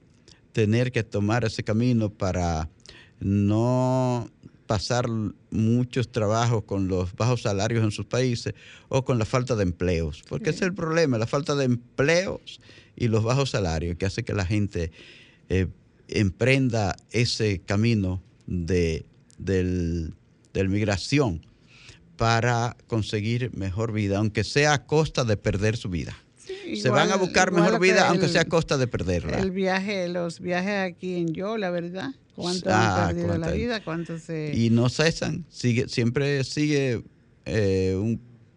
tener 0.51 0.91
que 0.91 1.01
tomar 1.01 1.45
ese 1.45 1.63
camino 1.63 2.11
para 2.11 2.69
no 3.19 4.29
pasar 4.67 5.07
muchos 5.49 6.11
trabajos 6.11 6.65
con 6.65 6.87
los 6.87 7.15
bajos 7.15 7.41
salarios 7.41 7.83
en 7.83 7.89
sus 7.89 8.05
países 8.05 8.53
o 8.89 9.03
con 9.03 9.17
la 9.17 9.25
falta 9.25 9.55
de 9.55 9.63
empleos, 9.63 10.23
porque 10.29 10.51
ese 10.51 10.59
es 10.59 10.67
el 10.67 10.75
problema, 10.75 11.17
la 11.17 11.25
falta 11.25 11.55
de 11.55 11.65
empleos 11.65 12.59
y 12.95 13.07
los 13.07 13.23
bajos 13.23 13.49
salarios 13.49 13.97
que 13.97 14.05
hace 14.05 14.23
que 14.23 14.33
la 14.33 14.45
gente 14.45 14.91
eh, 15.49 15.65
emprenda 16.07 16.95
ese 17.09 17.61
camino 17.65 18.21
de, 18.45 19.03
del, 19.37 20.13
migración 20.53 21.45
para 22.15 22.75
conseguir 22.87 23.55
mejor 23.55 23.91
vida, 23.91 24.17
aunque 24.17 24.43
sea 24.43 24.73
a 24.73 24.85
costa 24.85 25.23
de 25.23 25.37
perder 25.37 25.77
su 25.77 25.89
vida. 25.89 26.17
Se 26.75 26.89
van 26.89 27.11
a 27.11 27.15
buscar 27.15 27.51
mejor 27.51 27.79
vida, 27.79 28.09
aunque 28.09 28.27
sea 28.27 28.41
a 28.41 28.45
costa 28.45 28.77
de 28.77 28.87
perderla. 28.87 29.39
El 29.39 29.51
viaje, 29.51 30.07
los 30.07 30.39
viajes 30.39 30.93
aquí 30.93 31.15
en 31.15 31.33
Yo, 31.33 31.57
la 31.57 31.69
verdad, 31.69 32.11
¿Cuánto 32.37 32.71
han 32.71 33.15
perdido 33.15 33.37
la 33.37 33.51
vida? 33.51 33.83
¿Cuánto 33.83 34.19
se... 34.19 34.51
Y 34.55 34.69
no 34.69 34.89
cesan, 34.89 35.45
sigue, 35.49 35.89
siempre 35.89 36.43
sigue 36.43 37.03
eh, 37.45 37.95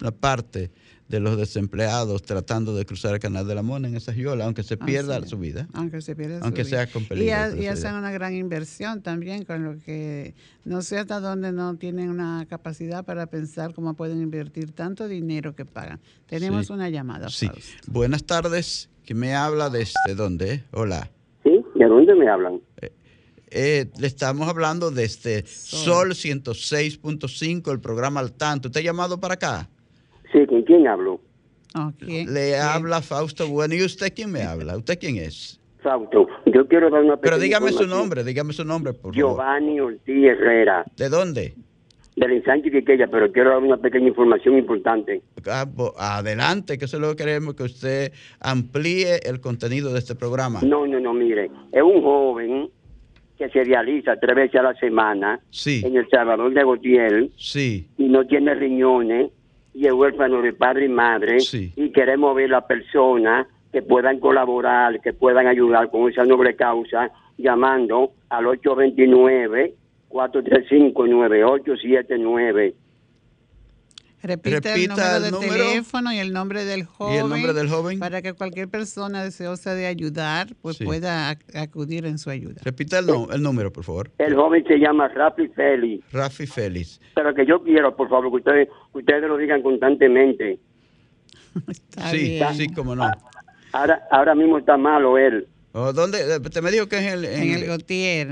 una 0.01 0.11
parte 0.11 0.71
de 1.11 1.19
los 1.19 1.37
desempleados 1.37 2.23
tratando 2.23 2.73
de 2.77 2.87
cruzar 2.87 3.15
el 3.15 3.19
canal 3.19 3.45
de 3.49 3.57
la 3.57 3.63
Mona 3.63 3.89
en 3.89 3.97
esa 3.97 4.15
yola, 4.15 4.45
aunque 4.45 4.63
se 4.63 4.77
pierda 4.77 5.21
su 5.27 5.39
vida. 5.39 5.67
Aunque 5.73 6.01
se 6.01 6.15
pierda 6.15 6.39
aunque 6.41 6.63
su 6.63 6.71
sea 6.71 6.85
vida. 6.85 6.93
con 6.93 7.05
peligro. 7.05 7.57
Y, 7.61 7.67
hacen 7.67 7.95
una 7.97 8.13
gran 8.13 8.33
inversión 8.37 9.03
también, 9.03 9.45
con 9.45 9.65
lo 9.65 9.77
que 9.81 10.35
no 10.65 10.83
sé 10.83 10.99
hasta 10.99 11.19
dónde 11.19 11.51
no 11.51 11.75
tienen 11.75 12.11
una 12.11 12.47
capacidad 12.49 13.05
para 13.05 13.27
pensar 13.27 13.75
cómo 13.75 13.95
pueden 13.95 14.23
invertir 14.23 14.71
tanto 14.71 15.09
dinero 15.09 15.57
que 15.57 15.65
pagan. 15.65 15.99
Tenemos 16.27 16.71
una 16.71 16.89
llamada. 16.89 17.29
Sí. 17.29 17.51
Buenas 17.89 18.23
tardes. 18.23 18.89
¿Quién 19.05 19.19
me 19.19 19.35
habla 19.35 19.69
desde 19.69 20.15
dónde? 20.15 20.63
Hola. 20.71 21.11
Sí, 21.43 21.61
¿de 21.75 21.87
dónde 21.87 22.15
me 22.15 22.29
hablan? 22.29 22.61
Eh, 22.81 22.93
eh, 23.51 23.91
le 23.99 24.07
estamos 24.07 24.49
hablando 24.49 24.93
de 24.93 25.03
este 25.03 25.45
Sol 25.45 26.11
106.5, 26.11 27.73
el 27.73 27.81
programa 27.81 28.21
al 28.21 28.31
tanto. 28.33 28.69
¿Usted 28.69 28.79
ha 28.79 28.85
llamado 28.85 29.19
para 29.19 29.35
acá? 29.35 29.69
Sí, 30.33 30.47
¿con 30.47 30.63
quién 30.63 30.87
hablo? 30.87 31.21
Le 32.09 32.59
habla 32.59 33.01
Fausto 33.01 33.49
Bueno. 33.49 33.75
¿Y 33.75 33.85
usted 33.85 34.13
quién 34.15 34.33
me 34.33 34.43
habla? 34.43 34.77
¿Usted 34.77 34.99
quién 34.99 35.17
es? 35.17 35.61
Fausto, 35.83 36.29
yo 36.47 36.69
quiero 36.69 36.91
dar 36.91 37.03
una 37.03 37.17
Pero 37.17 37.39
dígame 37.39 37.73
su 37.73 37.87
nombre, 37.87 38.23
dígame 38.23 38.53
su 38.53 38.65
nombre, 38.65 38.93
por 38.93 39.15
Giovanni 39.15 39.81
Ortiz 39.81 40.27
Herrera. 40.27 40.85
¿De 40.97 41.09
dónde? 41.09 41.55
Del 42.17 42.33
ensanche 42.33 42.71
Quiqueya, 42.71 43.07
pero 43.07 43.33
quiero 43.33 43.51
dar 43.51 43.61
una 43.61 43.79
pequeña 43.79 44.09
información 44.09 44.59
importante. 44.59 45.23
Ah, 45.47 45.67
adelante, 45.97 46.77
que 46.77 46.85
eso 46.85 46.99
es 46.99 47.01
lo 47.01 47.11
que 47.11 47.25
queremos, 47.25 47.55
que 47.55 47.63
usted 47.63 48.13
amplíe 48.41 49.21
el 49.25 49.41
contenido 49.41 49.91
de 49.93 50.01
este 50.01 50.15
programa. 50.15 50.61
No, 50.63 50.87
no, 50.87 51.01
no, 51.01 51.15
mire, 51.15 51.51
es 51.73 51.83
un 51.83 52.03
joven 52.03 52.69
que 53.39 53.49
se 53.49 53.65
realiza 53.65 54.17
tres 54.21 54.37
veces 54.37 54.61
a 54.61 54.65
la 54.65 54.75
semana 54.75 55.41
en 55.65 55.97
El 55.97 56.07
Salvador 56.11 56.53
de 56.53 56.61
Gautier 56.61 57.31
sí. 57.37 57.89
y 57.97 58.05
no 58.05 58.27
tiene 58.27 58.55
riñones 58.55 59.31
y 59.75 59.87
es 59.87 59.93
huérfano 59.93 60.43
de 60.43 60.53
padre 60.53 60.87
y 60.87 60.89
madre 60.89 61.39
y 61.77 61.91
queremos 61.93 62.35
ver 62.35 62.55
a 62.55 62.67
personas 62.67 63.47
que 63.73 63.83
puedan 63.83 64.19
colaborar, 64.19 65.01
que 65.01 65.13
puedan 65.13 65.47
ayudar 65.47 65.91
con 65.91 66.11
esa 66.11 66.25
noble 66.25 66.57
causa 66.57 67.11
llamando 67.39 68.13
al 68.29 68.47
829 68.47 69.75
435 70.09 71.07
9879 71.07 72.75
Repita, 74.23 74.75
el 75.17 75.31
número 75.31 75.53
de 75.53 75.71
teléfono 75.71 76.13
y 76.13 76.19
el 76.19 76.33
nombre 76.33 76.65
del 76.67 76.85
joven. 76.85 77.15
¿Y 77.15 77.19
el 77.19 77.29
nombre 77.29 77.53
del 77.55 77.71
joven? 77.71 77.99
Para 77.99 78.21
que 78.21 78.35
cualquier 78.35 78.69
persona 78.69 79.25
deseosa 79.25 79.75
de 79.75 79.87
ayudar 79.87 80.49
pues 80.61 80.79
pueda 80.79 81.31
acudir 81.55 82.05
en 82.05 82.19
su 82.19 82.29
ayuda. 82.29 82.61
Repita 82.63 82.99
el, 82.99 83.09
el, 83.33 83.43
número, 83.43 83.73
por 83.73 83.85
favor. 83.85 84.11
El 84.19 84.35
joven 84.35 84.63
se 84.67 84.79
llama 84.79 85.09
Rafi 85.09 85.49
Félix. 85.49 86.05
Rafi 86.13 86.47
Félix. 86.47 87.01
Pero 87.15 87.35
que 87.35 87.47
yo 87.47 87.63
quiero, 87.63 87.97
por 87.97 88.11
favor, 88.11 88.31
que 88.31 88.37
ustedes, 88.37 88.69
ustedes 88.93 89.23
lo 89.23 89.39
digan 89.39 89.63
constantemente. 89.63 90.59
sí, 92.11 92.41
sí, 92.55 92.69
como 92.75 92.95
no. 92.95 93.11
Ahora, 93.73 94.03
ahora 94.11 94.35
mismo 94.35 94.59
está 94.59 94.77
malo 94.77 95.17
él. 95.17 95.47
Oh, 95.73 95.93
¿Dónde? 95.93 96.41
Te 96.41 96.61
me 96.61 96.71
dijo 96.71 96.89
que 96.89 96.99
es 96.99 97.13
el, 97.13 97.25
en, 97.25 97.43
en 97.43 97.55
el 97.55 97.67
Gautier. 97.67 98.29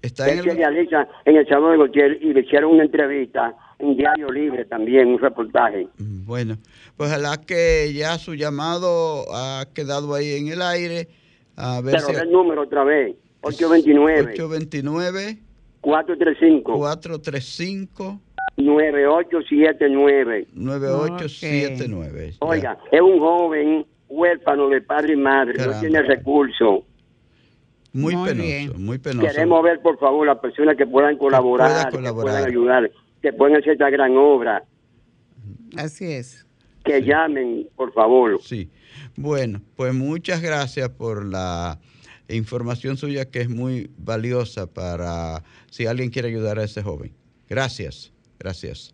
está 0.00 0.30
en 0.30 0.38
el... 0.38 0.44
realiza 0.44 1.08
en 1.24 1.36
el 1.36 1.48
Salón 1.48 1.72
de 1.72 1.78
Gautier 1.78 2.18
y 2.22 2.34
le 2.34 2.40
hicieron 2.40 2.72
una 2.72 2.84
entrevista 2.84 3.56
un 3.82 3.96
diario 3.96 4.30
libre 4.30 4.64
también, 4.64 5.08
un 5.08 5.18
reportaje. 5.18 5.88
Mm, 5.98 6.24
bueno, 6.24 6.56
pues 6.96 7.10
ojalá 7.10 7.36
que 7.38 7.92
ya 7.92 8.16
su 8.18 8.34
llamado 8.34 9.24
ha 9.34 9.66
quedado 9.74 10.14
ahí 10.14 10.36
en 10.36 10.48
el 10.48 10.62
aire. 10.62 11.08
A 11.56 11.80
ver 11.82 11.96
Pero 12.06 12.20
el 12.22 12.30
número 12.30 12.62
otra 12.62 12.84
vez, 12.84 13.16
829. 13.42 14.32
829. 14.32 15.38
435. 15.80 16.78
435. 16.78 18.20
9879. 18.56 20.46
9879. 20.54 22.34
Oiga, 22.38 22.78
es 22.90 23.00
un 23.00 23.18
joven 23.18 23.84
huérfano 24.08 24.68
de 24.68 24.80
padre 24.80 25.14
y 25.14 25.16
madre, 25.16 25.54
no 25.66 25.80
tiene 25.80 26.02
recursos. 26.02 26.84
Muy, 27.94 28.14
penoso, 28.14 28.78
muy 28.78 28.98
penoso. 28.98 29.26
Queremos 29.26 29.62
ver, 29.62 29.80
por 29.80 29.98
favor, 29.98 30.26
las 30.26 30.38
personas 30.38 30.76
que 30.76 30.86
puedan 30.86 31.18
colaborar, 31.18 31.90
que 31.90 31.98
puedan 31.98 32.44
ayudar 32.46 32.90
que 33.22 33.32
pueden 33.32 33.56
hacer 33.56 33.72
esta 33.72 33.88
gran 33.88 34.16
obra. 34.16 34.64
Así 35.76 36.12
es. 36.12 36.46
Que 36.84 37.00
llamen, 37.00 37.68
por 37.76 37.92
favor. 37.92 38.40
Sí. 38.42 38.68
Bueno, 39.16 39.62
pues 39.76 39.94
muchas 39.94 40.42
gracias 40.42 40.88
por 40.90 41.24
la 41.24 41.78
información 42.28 42.96
suya 42.96 43.30
que 43.30 43.42
es 43.42 43.48
muy 43.48 43.88
valiosa 43.96 44.66
para 44.66 45.44
si 45.70 45.86
alguien 45.86 46.10
quiere 46.10 46.26
ayudar 46.28 46.58
a 46.58 46.64
ese 46.64 46.82
joven. 46.82 47.12
Gracias, 47.48 48.12
gracias. 48.38 48.92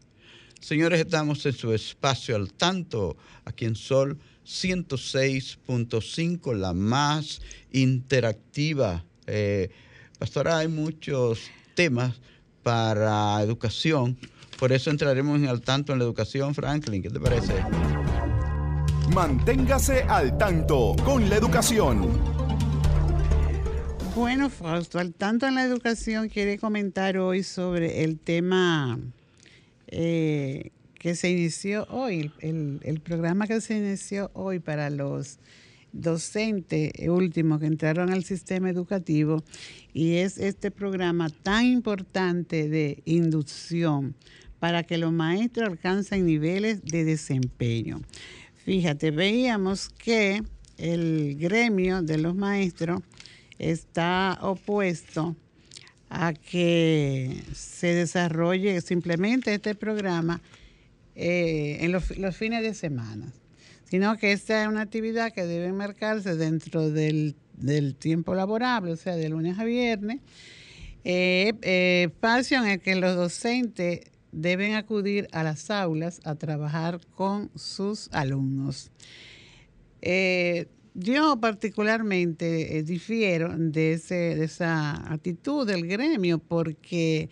Señores, 0.61 1.01
estamos 1.01 1.45
en 1.47 1.53
su 1.53 1.73
espacio 1.73 2.37
al 2.37 2.53
tanto, 2.53 3.17
aquí 3.45 3.65
en 3.65 3.77
Sol 3.77 4.19
106.5, 4.45 6.55
la 6.55 6.73
más 6.73 7.41
interactiva. 7.71 9.05
Eh, 9.27 9.71
pastora, 10.19 10.59
hay 10.59 10.69
muchos 10.69 11.51
temas 11.75 12.21
para 12.69 13.41
educación. 13.41 14.19
Por 14.59 14.73
eso 14.73 14.91
entraremos 14.91 15.39
en 15.39 15.49
al 15.49 15.63
tanto 15.63 15.95
en 15.95 16.01
la 16.01 16.05
educación, 16.05 16.55
Franklin. 16.55 17.03
¿Qué 17.03 17.09
te 17.09 17.19
parece? 17.19 17.55
Manténgase 19.15 20.03
al 20.03 20.37
tanto 20.37 20.95
con 21.03 21.31
la 21.31 21.37
educación. 21.37 22.07
Bueno, 24.15 24.51
Fausto, 24.51 24.99
al 24.99 25.15
tanto 25.15 25.47
en 25.47 25.55
la 25.55 25.65
educación 25.65 26.29
quiere 26.29 26.59
comentar 26.59 27.17
hoy 27.17 27.43
sobre 27.43 28.05
el 28.05 28.19
tema 28.19 28.99
eh, 29.87 30.71
que 30.93 31.15
se 31.15 31.31
inició 31.31 31.87
hoy, 31.89 32.31
el, 32.41 32.81
el, 32.83 33.01
programa 33.01 33.47
que 33.47 33.63
se 33.63 33.79
inició 33.79 34.31
hoy 34.35 34.59
para 34.59 34.91
los 34.91 35.39
docentes 35.93 36.93
últimos 37.09 37.61
que 37.61 37.67
entraron 37.67 38.11
al 38.11 38.25
sistema 38.25 38.71
educativo 38.71 39.43
y 39.93 40.17
es 40.17 40.39
este 40.39 40.71
programa 40.71 41.29
tan 41.31 41.67
importante 41.67 42.69
de 42.69 43.03
inducción 43.05 44.15
para 44.59 44.83
que 44.83 44.99
los 44.99 45.13
maestros 45.13 45.69
alcancen 45.69 46.27
niveles 46.27 46.85
de 46.85 47.05
desempeño. 47.05 48.01
Fíjate, 48.65 49.11
veíamos 49.11 49.89
que 49.89 50.43
el 50.77 51.37
gremio 51.39 52.03
de 52.03 52.19
los 52.19 52.35
maestros 52.35 53.01
está 53.59 54.39
opuesto 54.43 55.37
a 56.11 56.33
que 56.33 57.43
se 57.53 57.89
desarrolle 57.89 58.81
simplemente 58.81 59.55
este 59.55 59.75
programa 59.75 60.41
eh, 61.15 61.79
en 61.81 61.93
los, 61.93 62.05
fines 62.37 62.63
de 62.63 62.75
semana, 62.75 63.33
sino 63.89 64.17
que 64.17 64.33
esta 64.33 64.63
es 64.63 64.69
una 64.69 64.83
actividad 64.83 65.33
que 65.33 65.45
debe 65.45 65.73
marcarse 65.73 66.37
dentro 66.37 66.91
del 66.91 67.37
del 67.61 67.95
tiempo 67.95 68.35
laborable, 68.35 68.93
o 68.93 68.97
sea, 68.97 69.17
de 69.17 69.29
lunes 69.29 69.59
a 69.59 69.65
viernes, 69.65 70.21
eh, 71.05 71.53
eh, 71.63 72.07
espacio 72.09 72.59
en 72.59 72.71
el 72.71 72.81
que 72.81 72.95
los 72.95 73.17
docentes 73.17 74.01
deben 74.33 74.75
acudir 74.75 75.29
a 75.33 75.43
las 75.43 75.71
aulas 75.71 76.21
a 76.25 76.35
trabajar 76.35 77.01
con 77.15 77.51
sus 77.55 78.09
alumnos. 78.13 78.91
Eh, 80.03 80.67
yo 80.95 81.39
particularmente 81.41 82.83
difiero 82.83 83.55
de, 83.57 83.99
de 83.99 84.45
esa 84.45 85.13
actitud 85.13 85.67
del 85.67 85.87
gremio 85.87 86.39
porque 86.39 87.31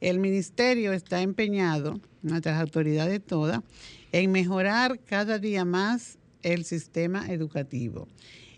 el 0.00 0.20
ministerio 0.20 0.92
está 0.92 1.22
empeñado, 1.22 2.00
nuestras 2.22 2.60
autoridades 2.60 3.20
todas, 3.24 3.60
en 4.12 4.32
mejorar 4.32 4.98
cada 5.00 5.38
día 5.38 5.64
más 5.64 6.18
el 6.42 6.64
sistema 6.64 7.26
educativo, 7.28 8.08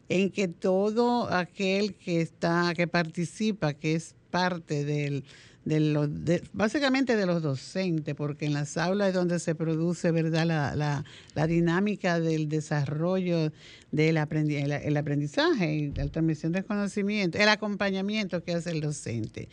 en 0.08 0.30
que 0.30 0.48
todo 0.48 1.32
aquel 1.32 1.94
que 1.94 2.20
está, 2.20 2.72
que 2.74 2.86
participa, 2.86 3.74
que 3.74 3.94
es 3.94 4.14
parte 4.30 4.84
del, 4.84 5.24
de 5.64 6.42
básicamente 6.52 7.16
de 7.16 7.26
los 7.26 7.42
docentes, 7.42 8.14
porque 8.14 8.46
en 8.46 8.54
las 8.54 8.76
aulas 8.76 9.08
es 9.08 9.14
donde 9.14 9.38
se 9.38 9.54
produce 9.54 10.10
verdad 10.10 10.46
la, 10.46 11.04
la, 11.34 11.46
dinámica 11.46 12.18
del 12.18 12.48
desarrollo 12.48 13.52
del 13.92 14.16
aprendizaje, 14.16 14.86
el, 14.86 14.96
aprendizaje 14.96 15.74
y 15.74 15.92
la 15.92 16.08
transmisión 16.08 16.52
del 16.52 16.64
conocimiento, 16.64 17.38
el 17.38 17.48
acompañamiento 17.48 18.42
que 18.42 18.54
hace 18.54 18.70
el 18.70 18.80
docente. 18.80 19.48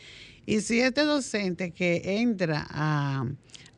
Y 0.48 0.62
si 0.62 0.80
este 0.80 1.04
docente 1.04 1.72
que 1.72 2.22
entra 2.22 2.66
a, 2.70 3.26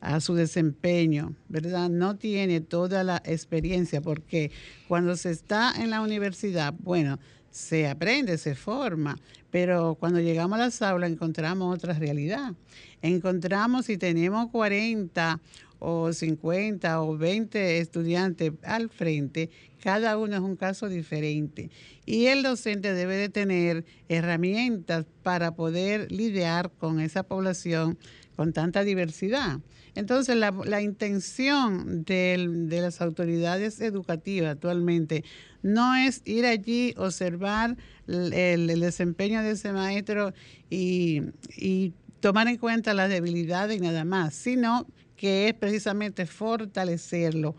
a 0.00 0.20
su 0.20 0.36
desempeño, 0.36 1.34
¿verdad? 1.48 1.90
No 1.90 2.16
tiene 2.16 2.60
toda 2.60 3.02
la 3.02 3.20
experiencia 3.24 4.00
porque 4.00 4.52
cuando 4.86 5.16
se 5.16 5.32
está 5.32 5.74
en 5.76 5.90
la 5.90 6.00
universidad, 6.00 6.72
bueno, 6.78 7.18
se 7.50 7.88
aprende, 7.88 8.38
se 8.38 8.54
forma, 8.54 9.18
pero 9.50 9.96
cuando 9.96 10.20
llegamos 10.20 10.60
a 10.60 10.62
las 10.62 10.80
aulas 10.80 11.10
encontramos 11.10 11.74
otra 11.74 11.92
realidad. 11.94 12.54
Encontramos 13.02 13.86
si 13.86 13.98
tenemos 13.98 14.48
40 14.52 15.40
o 15.80 16.12
50 16.12 17.02
o 17.02 17.16
20 17.16 17.78
estudiantes 17.78 18.52
al 18.62 18.88
frente, 18.88 19.50
cada 19.82 20.16
uno 20.16 20.36
es 20.36 20.42
un 20.42 20.56
caso 20.56 20.88
diferente. 20.88 21.70
Y 22.06 22.26
el 22.26 22.42
docente 22.42 22.94
debe 22.94 23.16
de 23.16 23.28
tener 23.28 23.84
herramientas 24.08 25.06
para 25.22 25.54
poder 25.54 26.12
lidiar 26.12 26.70
con 26.78 27.00
esa 27.00 27.22
población 27.24 27.98
con 28.36 28.52
tanta 28.52 28.84
diversidad. 28.84 29.60
Entonces, 29.94 30.36
la, 30.36 30.82
intención 30.82 32.04
de 32.04 32.78
las 32.80 33.00
autoridades 33.00 33.80
educativas 33.80 34.52
actualmente 34.52 35.24
no 35.62 35.94
es 35.96 36.22
ir 36.24 36.46
allí, 36.46 36.94
observar 36.96 37.76
el, 38.06 38.80
desempeño 38.80 39.42
de 39.42 39.52
ese 39.52 39.72
maestro 39.72 40.32
y, 40.70 41.22
y 41.56 41.92
tomar 42.20 42.48
en 42.48 42.56
cuenta 42.56 42.94
las 42.94 43.10
debilidades 43.10 43.78
y 43.78 43.80
nada 43.80 44.04
más, 44.04 44.34
sino 44.34 44.86
que 45.20 45.48
es 45.48 45.54
precisamente 45.54 46.24
fortalecerlo. 46.24 47.54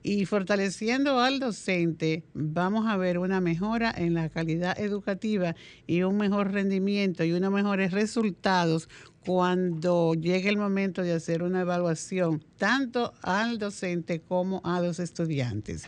Y 0.00 0.26
fortaleciendo 0.26 1.18
al 1.18 1.40
docente, 1.40 2.22
vamos 2.34 2.86
a 2.86 2.96
ver 2.96 3.18
una 3.18 3.40
mejora 3.40 3.92
en 3.94 4.14
la 4.14 4.28
calidad 4.28 4.78
educativa 4.78 5.56
y 5.88 6.02
un 6.02 6.16
mejor 6.16 6.52
rendimiento 6.52 7.24
y 7.24 7.32
unos 7.32 7.52
mejores 7.52 7.90
resultados 7.90 8.88
cuando 9.26 10.14
llegue 10.14 10.48
el 10.48 10.56
momento 10.56 11.02
de 11.02 11.12
hacer 11.12 11.42
una 11.42 11.62
evaluación 11.62 12.44
tanto 12.56 13.12
al 13.22 13.58
docente 13.58 14.20
como 14.20 14.62
a 14.64 14.80
los 14.80 15.00
estudiantes. 15.00 15.86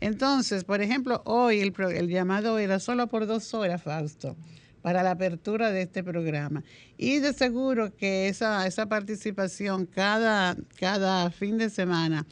Entonces, 0.00 0.64
por 0.64 0.82
ejemplo, 0.82 1.22
hoy 1.24 1.60
el, 1.60 1.72
el 1.94 2.08
llamado 2.08 2.58
era 2.58 2.80
solo 2.80 3.06
por 3.06 3.26
dos 3.28 3.54
horas, 3.54 3.80
Fausto 3.80 4.36
para 4.84 5.02
la 5.02 5.12
apertura 5.12 5.72
de 5.72 5.80
este 5.80 6.04
programa. 6.04 6.62
Y 6.98 7.18
de 7.20 7.32
seguro 7.32 7.96
que 7.96 8.28
esa, 8.28 8.66
esa 8.66 8.84
participación 8.86 9.86
cada, 9.86 10.58
cada 10.78 11.30
fin 11.30 11.56
de 11.56 11.70
semana 11.70 12.26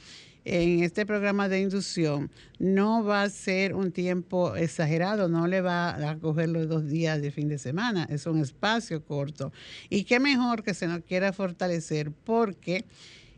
en 0.44 0.82
este 0.82 1.06
programa 1.06 1.48
de 1.48 1.62
inducción 1.62 2.30
no 2.58 3.04
va 3.04 3.22
a 3.22 3.30
ser 3.30 3.74
un 3.74 3.90
tiempo 3.90 4.54
exagerado, 4.54 5.30
no 5.30 5.46
le 5.46 5.62
va 5.62 6.10
a 6.10 6.18
coger 6.18 6.50
los 6.50 6.68
dos 6.68 6.86
días 6.86 7.22
de 7.22 7.30
fin 7.30 7.48
de 7.48 7.56
semana, 7.56 8.06
es 8.10 8.26
un 8.26 8.42
espacio 8.42 9.02
corto. 9.02 9.50
Y 9.88 10.04
qué 10.04 10.20
mejor 10.20 10.62
que 10.62 10.74
se 10.74 10.86
nos 10.86 11.00
quiera 11.04 11.32
fortalecer 11.32 12.12
porque 12.12 12.84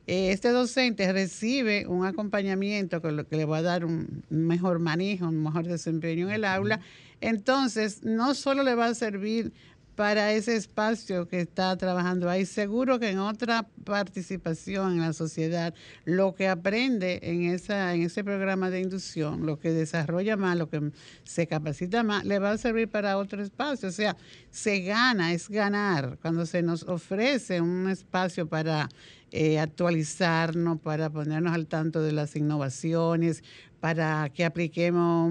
eh, 0.09 0.33
este 0.33 0.48
docente 0.48 1.12
recibe 1.12 1.87
un 1.87 2.05
acompañamiento 2.05 3.00
que, 3.00 3.37
le 3.37 3.44
va 3.44 3.59
a 3.59 3.62
dar 3.62 3.85
un 3.85 4.24
mejor 4.29 4.81
manejo, 4.81 5.29
un 5.29 5.40
mejor 5.40 5.68
desempeño 5.68 6.27
en 6.27 6.35
el 6.35 6.44
aula, 6.44 6.81
entonces 7.26 8.02
no 8.02 8.34
solo 8.34 8.62
le 8.62 8.74
va 8.74 8.87
a 8.87 8.94
servir 8.94 9.52
para 9.94 10.32
ese 10.32 10.56
espacio 10.56 11.28
que 11.28 11.40
está 11.40 11.76
trabajando 11.76 12.28
ahí. 12.28 12.46
Seguro 12.46 12.98
que 12.98 13.10
en 13.10 13.18
otra 13.18 13.66
participación 13.84 14.94
en 14.94 15.00
la 15.00 15.12
sociedad, 15.12 15.74
lo 16.04 16.34
que 16.34 16.48
aprende 16.48 17.20
en, 17.22 17.44
esa, 17.44 17.94
en 17.94 18.02
ese 18.02 18.24
programa 18.24 18.70
de 18.70 18.80
inducción, 18.80 19.46
lo 19.46 19.58
que 19.58 19.70
desarrolla 19.70 20.37
más, 20.37 20.56
lo 20.56 20.68
que 20.68 20.90
se 21.22 21.46
capacita 21.46 22.02
más, 22.02 22.24
le 22.24 22.38
va 22.38 22.52
a 22.52 22.58
servir 22.58 22.88
para 22.88 23.18
otro 23.18 23.42
espacio. 23.42 23.88
O 23.88 23.92
sea, 23.92 24.16
se 24.50 24.80
gana, 24.80 25.32
es 25.32 25.48
ganar. 25.48 26.18
Cuando 26.20 26.46
se 26.46 26.62
nos 26.62 26.82
ofrece 26.84 27.60
un 27.60 27.88
espacio 27.88 28.48
para 28.48 28.88
eh, 29.30 29.58
actualizarnos, 29.58 30.80
para 30.80 31.10
ponernos 31.10 31.54
al 31.54 31.66
tanto 31.66 32.02
de 32.02 32.12
las 32.12 32.37
innovaciones, 32.37 33.42
para 33.84 34.30
que 34.30 34.46
apliquemos, 34.46 35.30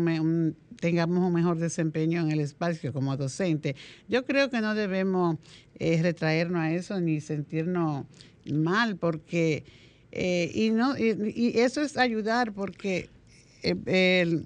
tengamos 0.80 1.28
un 1.28 1.34
mejor 1.34 1.58
desempeño 1.58 2.22
en 2.22 2.30
el 2.30 2.40
espacio 2.40 2.94
como 2.94 3.18
docente. 3.18 3.76
Yo 4.08 4.26
creo 4.26 4.52
que 4.52 4.62
no 4.62 4.76
debemos 4.76 5.38
eh, 5.80 6.00
retraernos 6.04 6.62
a 6.62 6.72
eso 6.72 7.02
ni 7.02 7.20
sentirnos 7.20 8.06
mal, 8.46 8.96
porque, 8.98 9.64
eh, 10.12 10.52
y, 10.54 10.70
no, 10.70 10.96
y, 10.96 11.54
eso 11.62 11.82
es 11.82 11.98
ayudar 11.98 12.54
porque... 12.54 13.10
debemos 13.64 14.46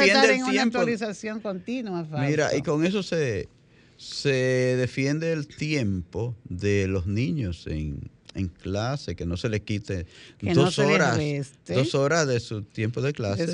estar 0.00 0.28
en 0.28 0.42
una 0.42 0.62
actualización 0.64 1.38
continua. 1.38 2.04
Mira, 2.26 2.56
y 2.56 2.62
con 2.62 2.84
eso 2.84 3.04
se, 3.04 3.48
se 3.96 4.74
defiende 4.76 5.32
el 5.32 5.46
tiempo 5.46 6.34
de 6.48 6.88
los 6.88 7.06
niños 7.06 7.68
en, 7.68 8.10
en 8.34 8.48
clase, 8.48 9.16
que 9.16 9.26
no 9.26 9.36
se 9.36 9.48
le 9.48 9.60
quite 9.60 10.06
dos, 10.40 10.78
horas, 10.78 11.18
dos 11.66 11.94
horas 11.94 12.26
de 12.28 12.40
su 12.40 12.62
tiempo 12.62 13.00
de 13.02 13.12
clase 13.12 13.46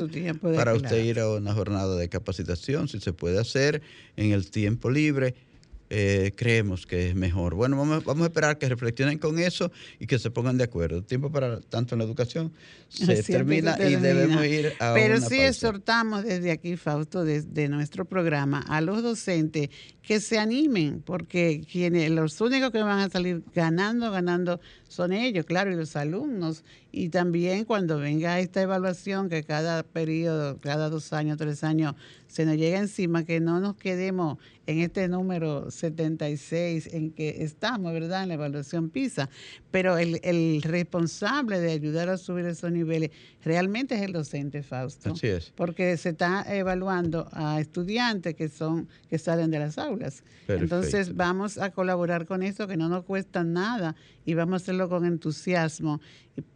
para 0.55 0.75
usted 0.75 1.05
ir 1.05 1.21
a 1.21 1.31
una 1.31 1.55
jornada 1.55 1.97
de 1.97 2.09
capacitación, 2.09 2.89
si 2.89 3.01
se 3.01 3.13
puede 3.13 3.39
hacer 3.39 3.83
en 4.17 4.33
el 4.33 4.51
tiempo 4.51 4.91
libre 4.91 5.35
eh, 5.89 6.33
creemos 6.37 6.87
que 6.87 7.09
es 7.09 7.15
mejor. 7.15 7.55
Bueno, 7.55 7.77
vamos, 7.77 8.05
vamos, 8.05 8.25
a 8.25 8.27
esperar 8.27 8.59
que 8.59 8.69
reflexionen 8.69 9.19
con 9.19 9.39
eso 9.39 9.71
y 10.01 10.07
que 10.07 10.19
se 10.19 10.31
pongan 10.31 10.59
de 10.59 10.65
acuerdo. 10.65 10.99
El 10.99 11.05
tiempo 11.05 11.31
para 11.31 11.61
tanto 11.61 11.95
en 11.95 12.01
la 12.01 12.05
educación 12.05 12.53
se 12.89 13.23
termina, 13.23 13.77
y 13.79 13.97
debemos 13.97 14.45
ir 14.45 14.73
a 14.81 14.95
Pero 14.95 15.21
sí 15.21 15.41
exhortamos 15.41 16.25
desde 16.25 16.51
aquí, 16.51 16.77
Fausto, 16.77 17.25
desde 17.25 17.69
nuestro 17.69 18.05
programa, 18.05 18.65
a 18.69 18.81
los 18.81 19.03
docentes 19.03 19.71
que 20.03 20.21
se 20.21 20.39
animen, 20.39 21.03
porque 21.05 21.63
quienes 21.71 22.11
los 22.11 22.41
únicos 22.41 22.71
que 22.71 22.83
van 22.83 23.01
a 23.01 23.09
salir 23.09 23.43
ganando, 23.55 24.11
ganando 24.11 24.61
son 24.89 25.13
ellos, 25.13 25.45
claro, 25.45 25.73
y 25.73 25.77
los 25.77 25.97
alumnos. 25.97 26.65
Y 26.93 27.09
también 27.09 27.65
cuando 27.65 27.99
venga 27.99 28.39
esta 28.41 28.63
evaluación, 28.63 29.29
que 29.29 29.43
cada 29.43 29.83
periodo, 29.83 30.59
cada 30.61 30.89
dos 30.89 31.13
años, 31.13 31.37
tres 31.39 31.65
años, 31.65 31.95
se 32.27 32.47
nos 32.47 32.57
llega 32.57 32.79
encima, 32.79 33.25
que 33.25 33.41
no 33.41 33.61
nos 33.61 33.77
quedemos 33.77 34.39
en 34.67 34.81
este 34.81 35.09
número 35.09 35.71
76 35.71 36.89
en 36.93 37.11
que 37.11 37.43
estamos, 37.43 37.93
¿verdad? 37.93 38.23
En 38.23 38.29
la 38.29 38.35
evaluación 38.35 38.91
PISA. 38.91 39.29
Pero 39.71 39.99
el, 39.99 40.21
el 40.23 40.63
responsable 40.63 41.61
de 41.61 41.73
ayudar 41.73 42.09
a 42.09 42.17
subir 42.17 42.47
esos 42.47 42.73
niveles 42.73 43.11
realmente 43.47 43.95
es 43.95 44.03
el 44.03 44.13
docente, 44.13 44.65
Fausto. 44.65 45.13
Así 45.13 45.29
es. 45.29 45.53
Porque 45.55 45.97
se 45.97 46.09
está 46.11 46.45
evaluando 46.53 47.29
a 47.31 47.61
estudiantes 47.61 48.35
que 48.35 48.49
son 48.49 48.89
que 49.09 49.19
salen 49.19 49.53
de 49.53 49.61
las 49.61 49.79
aulas. 49.79 50.25
Entonces 50.49 51.15
vamos 51.15 51.57
a 51.57 51.71
colaborar 51.71 52.27
con 52.27 52.43
eso 52.43 52.67
que 52.67 52.77
no 52.77 52.89
nos 52.89 53.05
cuesta 53.05 53.45
nada 53.45 53.95
y 54.25 54.35
vamos 54.35 54.55
a 54.55 54.57
hacerlo 54.65 54.89
con 54.89 55.05
entusiasmo 55.05 56.01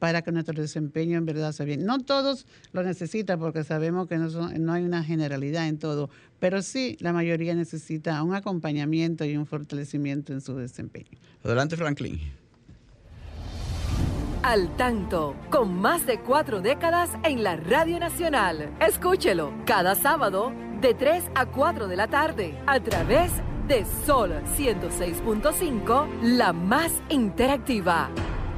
para 0.01 0.23
que 0.23 0.33
nuestro 0.33 0.61
desempeño 0.61 1.17
en 1.17 1.27
verdad 1.27 1.53
sea 1.53 1.65
bien. 1.65 1.87
No 1.87 2.01
todos 2.01 2.45
lo 2.73 2.83
necesitan 2.83 3.39
porque 3.39 3.63
sabemos 3.63 4.09
que 4.09 4.19
no, 4.19 4.29
no 4.29 4.73
hay 4.73 4.83
una 4.83 5.05
generalidad 5.05 5.69
en 5.69 5.79
todo, 5.79 6.11
pero 6.41 6.61
sí 6.61 6.97
la 6.99 7.13
mayoría 7.13 7.55
necesita 7.55 8.21
un 8.25 8.35
acompañamiento 8.35 9.25
y 9.25 9.37
un 9.37 9.47
fortalecimiento 9.47 10.33
en 10.33 10.41
su 10.41 10.57
desempeño. 10.57 11.19
Adelante, 11.45 11.77
Franklin. 11.77 12.21
Al 14.43 14.75
tanto, 14.77 15.35
con 15.51 15.79
más 15.83 16.07
de 16.07 16.19
cuatro 16.19 16.63
décadas 16.63 17.11
en 17.25 17.43
la 17.43 17.57
Radio 17.57 18.01
Nacional. 18.01 18.75
Escúchelo 18.81 19.53
cada 19.67 19.95
sábado 19.95 20.51
de 20.81 20.95
3 20.95 21.25
a 21.35 21.45
4 21.45 21.89
de 21.89 21.97
la 21.97 22.09
tarde 22.09 22.59
a 22.67 22.81
través 22.81 23.33
de 23.69 23.85
Sol 24.07 24.33
106.5, 24.57 26.23
la 26.23 26.55
más 26.55 26.91
interactiva 27.11 28.09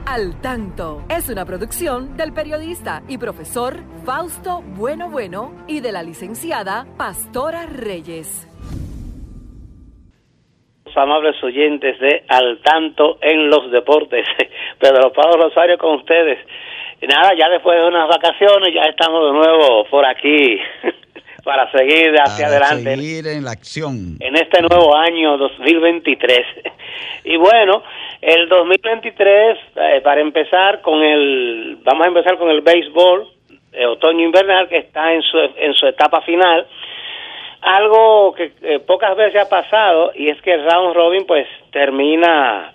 Al 0.06 0.40
Tanto 0.40 1.02
es 1.08 1.28
una 1.28 1.44
producción 1.44 2.16
del 2.16 2.32
periodista 2.32 3.02
y 3.08 3.18
profesor 3.18 3.80
Fausto 4.04 4.62
Bueno 4.62 5.10
Bueno 5.10 5.52
y 5.66 5.80
de 5.80 5.90
la 5.90 6.04
licenciada 6.04 6.86
Pastora 6.96 7.66
Reyes. 7.66 8.51
Amables 10.96 11.42
oyentes 11.42 11.98
de 12.00 12.24
Al 12.28 12.58
Tanto 12.62 13.18
en 13.20 13.48
los 13.48 13.70
deportes. 13.70 14.26
Pedro 14.78 15.12
Pablo 15.12 15.44
Rosario 15.44 15.78
con 15.78 15.96
ustedes. 15.96 16.38
Y 17.00 17.06
nada, 17.06 17.32
ya 17.36 17.48
después 17.48 17.78
de 17.78 17.86
unas 17.86 18.08
vacaciones 18.08 18.72
ya 18.74 18.82
estamos 18.82 19.26
de 19.26 19.32
nuevo 19.32 19.84
por 19.90 20.04
aquí 20.06 20.58
para 21.44 21.70
seguir 21.72 22.14
hacia 22.20 22.46
adelante. 22.46 22.96
Seguir 22.96 23.26
en 23.26 23.44
la 23.44 23.50
acción. 23.50 24.16
En 24.20 24.36
este 24.36 24.62
nuevo 24.62 24.96
año 24.96 25.36
2023. 25.36 26.38
Y 27.24 27.36
bueno, 27.36 27.82
el 28.20 28.48
2023, 28.48 29.58
eh, 29.76 30.00
para 30.02 30.20
empezar 30.20 30.80
con 30.80 31.02
el, 31.02 31.78
vamos 31.82 32.04
a 32.04 32.08
empezar 32.08 32.38
con 32.38 32.50
el 32.50 32.60
béisbol, 32.60 33.28
eh, 33.72 33.86
otoño 33.86 34.24
invernal, 34.24 34.68
que 34.68 34.78
está 34.78 35.12
en 35.12 35.22
su, 35.22 35.38
en 35.38 35.74
su 35.74 35.86
etapa 35.86 36.20
final. 36.22 36.66
Algo 37.62 38.34
que 38.34 38.52
eh, 38.62 38.80
pocas 38.80 39.16
veces 39.16 39.40
ha 39.40 39.48
pasado, 39.48 40.12
y 40.14 40.28
es 40.28 40.40
que 40.42 40.52
el 40.54 40.64
round 40.68 40.94
robin 40.94 41.24
pues 41.26 41.46
termina 41.70 42.74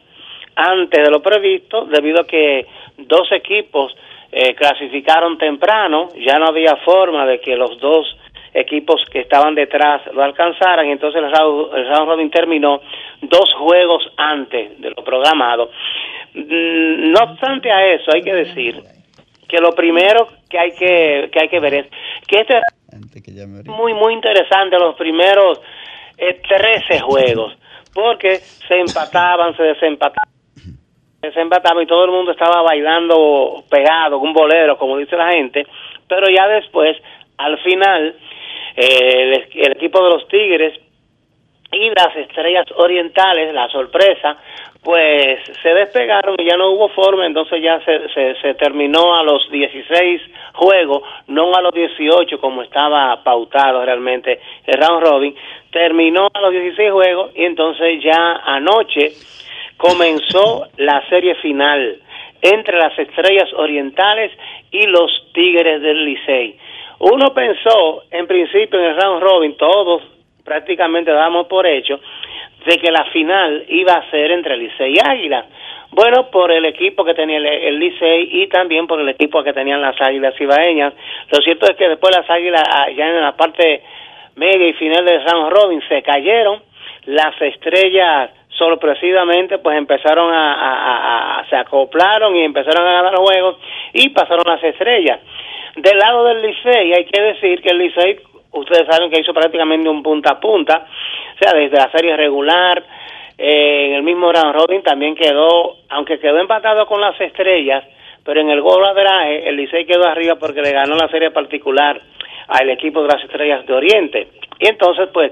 antes 0.56 1.04
de 1.04 1.12
lo 1.12 1.22
previsto, 1.22 1.86
debido 1.86 2.22
a 2.22 2.28
que 2.28 2.66
dos 2.98 3.32
equipos 3.32 3.96
clasificaron 4.58 5.38
temprano, 5.38 6.10
ya 6.16 6.38
no 6.38 6.48
había 6.48 6.76
forma 6.86 7.26
de 7.26 7.40
que 7.40 7.56
los 7.56 7.80
dos 7.80 8.06
equipos 8.54 9.02
que 9.12 9.20
estaban 9.20 9.54
detrás 9.56 10.02
lo 10.14 10.24
alcanzaran 10.24 10.88
y 10.88 10.92
entonces 10.92 11.22
el 11.22 11.32
round, 11.32 11.76
el 11.76 11.88
robin 11.88 12.32
terminó 12.32 12.82
dos 13.22 13.54
juegos 13.54 14.04
antes 14.18 14.80
de 14.82 14.90
lo 14.90 15.04
programado. 15.04 15.70
Mm, 16.34 17.12
no 17.12 17.20
obstante 17.24 17.72
a 17.72 17.86
eso, 17.94 18.12
hay 18.14 18.22
que 18.22 18.34
decir 18.34 18.82
que 19.48 19.60
lo 19.60 19.72
primero 19.74 20.28
que 20.50 20.60
hay 20.60 20.72
que, 20.72 21.30
que 21.32 21.40
hay 21.40 21.50
que 21.50 21.60
ver 21.60 21.74
es 21.76 21.86
que 22.28 22.40
este 22.40 22.60
muy 23.66 23.94
muy 23.94 24.14
interesante 24.14 24.78
los 24.78 24.96
primeros 24.96 25.62
eh, 26.18 26.42
13 26.48 27.00
juegos 27.00 27.58
porque 27.94 28.38
se 28.38 28.80
empataban, 28.80 29.56
se 29.56 29.64
desempataban 29.64 30.38
se 31.22 31.28
desempataban 31.28 31.84
y 31.84 31.88
todo 31.88 32.06
el 32.06 32.12
mundo 32.12 32.32
estaba 32.32 32.62
bailando 32.62 33.64
pegado, 33.70 34.20
un 34.20 34.34
bolero, 34.34 34.78
como 34.78 34.98
dice 34.98 35.16
la 35.18 35.32
gente, 35.32 35.66
pero 36.08 36.28
ya 36.30 36.48
después, 36.48 36.96
al 37.38 37.58
final, 37.60 38.16
el, 38.76 39.72
equipo 39.76 40.04
de 40.04 40.10
los 40.12 40.28
Tigres 40.28 40.80
y 41.72 41.90
las 41.90 42.16
Estrellas 42.16 42.66
Orientales, 42.76 43.54
la 43.54 43.68
sorpresa, 43.70 44.38
pues 44.84 45.40
se 45.62 45.74
despegaron 45.74 46.36
y 46.40 46.46
ya 46.46 46.56
no 46.56 46.72
hubo 46.72 46.88
forma, 46.90 47.26
entonces 47.26 47.62
ya 47.62 47.80
se, 47.84 48.36
se, 48.42 48.54
terminó 48.54 49.16
a 49.16 49.24
los 49.24 49.50
16 49.52 50.22
juegos, 50.54 51.04
no 51.28 51.54
a 51.54 51.62
los 51.62 51.74
18 51.74 52.40
como 52.40 52.62
estaba 52.62 53.22
pautado 53.24 53.84
realmente 53.84 54.40
el 54.66 54.82
round 54.82 55.04
robin, 55.04 55.36
terminó 55.72 56.30
a 56.34 56.42
los 56.42 56.52
16 56.52 56.92
juegos 56.92 57.32
y 57.36 57.44
entonces 57.44 58.02
ya 58.02 58.42
anoche 58.46 59.12
comenzó 59.76 60.68
la 60.78 61.06
serie 61.10 61.36
final 61.36 62.02
entre 62.42 62.78
las 62.78 62.98
Estrellas 62.98 63.52
Orientales 63.56 64.32
y 64.72 64.86
los 64.88 65.12
Tigres 65.34 65.82
del 65.82 66.06
Licey. 66.06 66.58
Uno 67.00 67.34
pensó, 67.34 68.04
en 68.10 68.26
principio, 68.26 68.80
en 68.80 68.86
el 68.86 69.02
round 69.02 69.22
robin, 69.22 69.58
todos 69.58 70.02
prácticamente 70.48 71.12
damos 71.12 71.48
por 71.48 71.68
hecho, 71.68 72.00
de 72.66 72.78
que 72.78 72.90
la 72.90 73.04
final 73.12 73.66
iba 73.68 73.94
a 73.94 74.10
ser 74.10 74.32
entre 74.32 74.56
Licey 74.56 74.94
y 74.96 75.00
Águila. 75.06 75.46
Bueno, 75.92 76.32
por 76.32 76.52
el 76.52 76.64
equipo 76.66 77.04
que 77.04 77.14
tenía 77.14 77.38
el, 77.38 77.80
Licey 77.80 78.30
y 78.42 78.48
también 78.48 78.88
por 78.88 79.00
el 79.02 79.10
equipo 79.10 79.44
que 79.44 79.52
tenían 79.52 79.82
las 79.82 80.00
Águilas 80.02 80.40
Ibaeñas. 80.40 80.94
Lo 81.32 81.42
cierto 81.42 81.66
es 81.70 81.78
que 81.78 81.90
después 81.90 82.16
las 82.16 82.30
Águilas, 82.30 82.64
ah, 82.66 82.90
ya 82.90 83.08
en 83.08 83.22
la 83.22 83.36
parte 83.36 83.84
media 84.36 84.68
y 84.68 84.74
final 84.74 85.04
del 85.04 85.24
round 85.24 85.52
robin, 85.52 85.82
se 85.90 86.02
cayeron. 86.02 86.62
Las 87.06 87.42
estrellas 87.42 88.32
sorpresivamente 88.50 89.60
pues 89.60 89.78
empezaron 89.78 90.34
a, 90.34 91.40
a, 91.40 91.50
se 91.50 91.56
acoplaron 91.56 92.36
y 92.36 92.44
empezaron 92.44 92.88
a 92.88 92.92
ganar 92.92 93.16
juegos 93.16 93.58
y 93.94 94.10
pasaron 94.10 94.44
las 94.48 94.64
estrellas. 94.64 95.20
Del 95.76 95.98
lado 95.98 96.26
del 96.26 96.42
Licey 96.42 96.94
hay 96.94 97.06
que 97.06 97.22
decir 97.22 97.62
que 97.62 97.70
el 97.70 97.78
Licey, 97.78 98.20
ustedes 98.52 98.88
saben 98.90 99.10
que 99.10 99.22
hizo 99.22 99.34
prácticamente 99.34 99.90
un 99.90 100.04
punta 100.04 100.32
a 100.34 100.40
punta, 100.40 100.86
o 101.36 101.38
sea, 101.38 101.54
desde 101.54 101.78
la 101.78 101.92
serie 101.92 102.16
regular, 102.16 102.84
eh, 103.38 103.88
en 103.88 103.94
el 103.94 104.04
mismo 104.04 104.32
round 104.32 104.56
robin 104.56 104.82
también 104.82 105.16
quedó, 105.16 105.78
aunque 105.90 106.20
quedó 106.20 106.40
empatado 106.40 106.88
con 106.88 107.00
las 107.00 107.20
estrellas, 107.22 107.84
pero 108.24 108.42
en 108.42 108.50
el 108.50 108.62
gol 108.62 108.84
average 108.84 109.48
el 109.48 109.56
Licey 109.56 109.86
quedó 109.86 110.06
arriba 110.08 110.36
porque 110.36 110.62
le 110.62 110.72
ganó 110.72 110.96
la 110.96 111.08
serie 111.08 111.32
particular 111.32 112.02
al 112.48 112.70
equipo 112.70 113.02
de 113.02 113.08
las 113.10 113.24
estrellas 113.24 113.66
de 113.66 113.74
Oriente. 113.74 114.28
Y 114.60 114.68
entonces, 114.68 115.10
pues, 115.14 115.32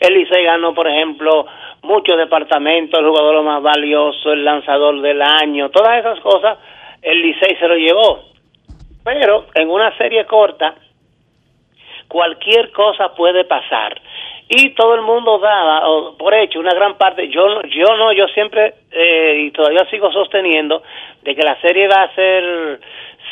el 0.00 0.14
Licey 0.14 0.44
ganó, 0.44 0.74
por 0.74 0.88
ejemplo, 0.88 1.46
muchos 1.82 2.16
departamentos, 2.16 2.98
el 2.98 3.06
jugador 3.06 3.42
más 3.42 3.62
valioso, 3.62 4.32
el 4.32 4.44
lanzador 4.44 5.00
del 5.02 5.20
año, 5.20 5.70
todas 5.70 5.98
esas 5.98 6.18
cosas, 6.20 6.58
el 7.02 7.20
Licey 7.20 7.56
se 7.56 7.68
lo 7.68 7.76
llevó. 7.76 8.24
Pero 9.04 9.46
en 9.54 9.68
una 9.68 9.96
serie 9.98 10.24
corta, 10.24 10.74
cualquier 12.12 12.70
cosa 12.72 13.14
puede 13.14 13.46
pasar. 13.46 13.98
Y 14.46 14.74
todo 14.74 14.94
el 14.94 15.00
mundo 15.00 15.38
daba, 15.38 15.82
por 16.18 16.34
hecho, 16.34 16.60
una 16.60 16.74
gran 16.74 16.98
parte, 16.98 17.28
yo, 17.28 17.62
yo 17.62 17.96
no, 17.96 18.12
yo 18.12 18.28
siempre, 18.28 18.74
eh, 18.90 19.44
y 19.46 19.50
todavía 19.50 19.86
sigo 19.90 20.12
sosteniendo, 20.12 20.82
de 21.22 21.34
que 21.34 21.42
la 21.42 21.58
serie 21.62 21.88
va 21.88 22.02
a 22.02 22.14
ser 22.14 22.80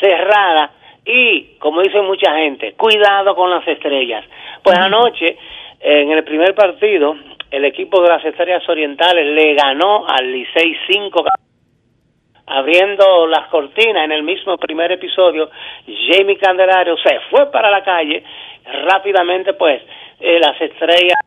cerrada 0.01 0.71
y, 1.05 1.59
como 1.59 1.83
dice 1.83 2.01
mucha 2.01 2.35
gente, 2.37 2.73
cuidado 2.73 3.35
con 3.35 3.51
las 3.51 3.69
estrellas. 3.69 4.25
Pues 4.62 4.79
anoche, 4.79 5.37
en 5.81 6.11
el 6.11 6.25
primer 6.25 6.55
partido, 6.55 7.16
el 7.51 7.66
equipo 7.66 8.01
de 8.01 8.09
las 8.09 8.25
estrellas 8.25 8.66
orientales 8.66 9.27
le 9.27 9.55
ganó 9.55 10.07
al 10.09 10.33
Licey 10.33 10.75
5 10.90 11.25
abriendo 12.51 13.29
las 13.29 13.47
cortinas 13.49 14.05
en 14.05 14.12
el 14.12 14.25
mismo 14.25 14.59
primer 14.59 14.90
episodio, 14.90 15.51
Jamie 15.87 16.37
Candelario 16.37 16.97
se 16.97 17.21
fue 17.31 17.51
para 17.51 17.71
la 17.71 17.83
calle, 17.85 18.25
rápidamente 18.64 19.55
pues 19.55 19.83
eh, 20.18 20.38
las 20.38 20.61
estrellas 20.61 21.18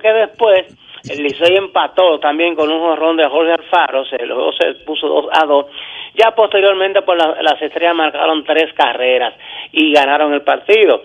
que 0.00 0.12
después 0.12 0.66
el 1.08 1.22
Licey 1.22 1.56
empató 1.56 2.18
también 2.18 2.54
con 2.54 2.70
un 2.70 2.80
jorrón 2.80 3.16
de 3.16 3.28
Jorge 3.28 3.52
Alfaro, 3.52 4.04
se, 4.04 4.24
luego 4.26 4.52
se 4.52 4.74
puso 4.84 5.06
2 5.06 5.26
a 5.32 5.46
2. 5.46 5.66
Ya 6.14 6.34
posteriormente 6.34 7.02
pues 7.02 7.18
las 7.18 7.62
estrellas 7.62 7.94
marcaron 7.94 8.44
tres 8.44 8.72
carreras 8.74 9.34
y 9.72 9.92
ganaron 9.92 10.32
el 10.32 10.42
partido. 10.42 11.02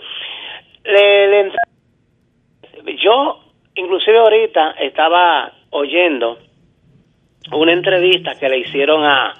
yo 3.03 3.39
inclusive 3.75 4.17
ahorita 4.17 4.71
estaba 4.79 5.51
oyendo 5.69 6.39
una 7.51 7.73
entrevista 7.73 8.35
que 8.39 8.49
le 8.49 8.59
hicieron 8.59 9.03
a, 9.03 9.33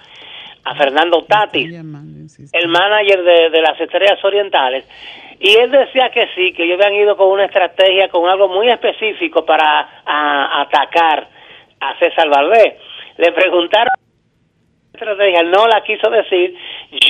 a 0.64 0.76
Fernando 0.76 1.24
Tatis, 1.24 1.74
el 1.74 2.68
manager 2.68 3.24
de, 3.24 3.62
las 3.62 3.80
Estrellas 3.80 4.24
Orientales, 4.24 4.86
y 5.40 5.56
él 5.58 5.72
decía 5.72 6.10
que 6.10 6.28
sí, 6.36 6.54
que 6.54 6.64
ellos 6.64 6.80
habían 6.80 7.02
ido 7.02 7.18
con 7.18 7.30
una 7.30 7.46
estrategia, 7.46 8.10
con 8.10 8.30
algo 8.30 8.48
muy 8.48 8.70
específico 8.70 9.44
para 9.46 10.04
atacar 10.62 11.28
a 11.80 11.98
César 11.98 12.30
Valdés. 12.30 12.76
Le 13.18 13.32
preguntaron 13.32 13.92
estrategia, 14.94 15.44
no 15.44 15.68
la 15.68 15.82
quiso 15.82 16.10
decir. 16.10 16.56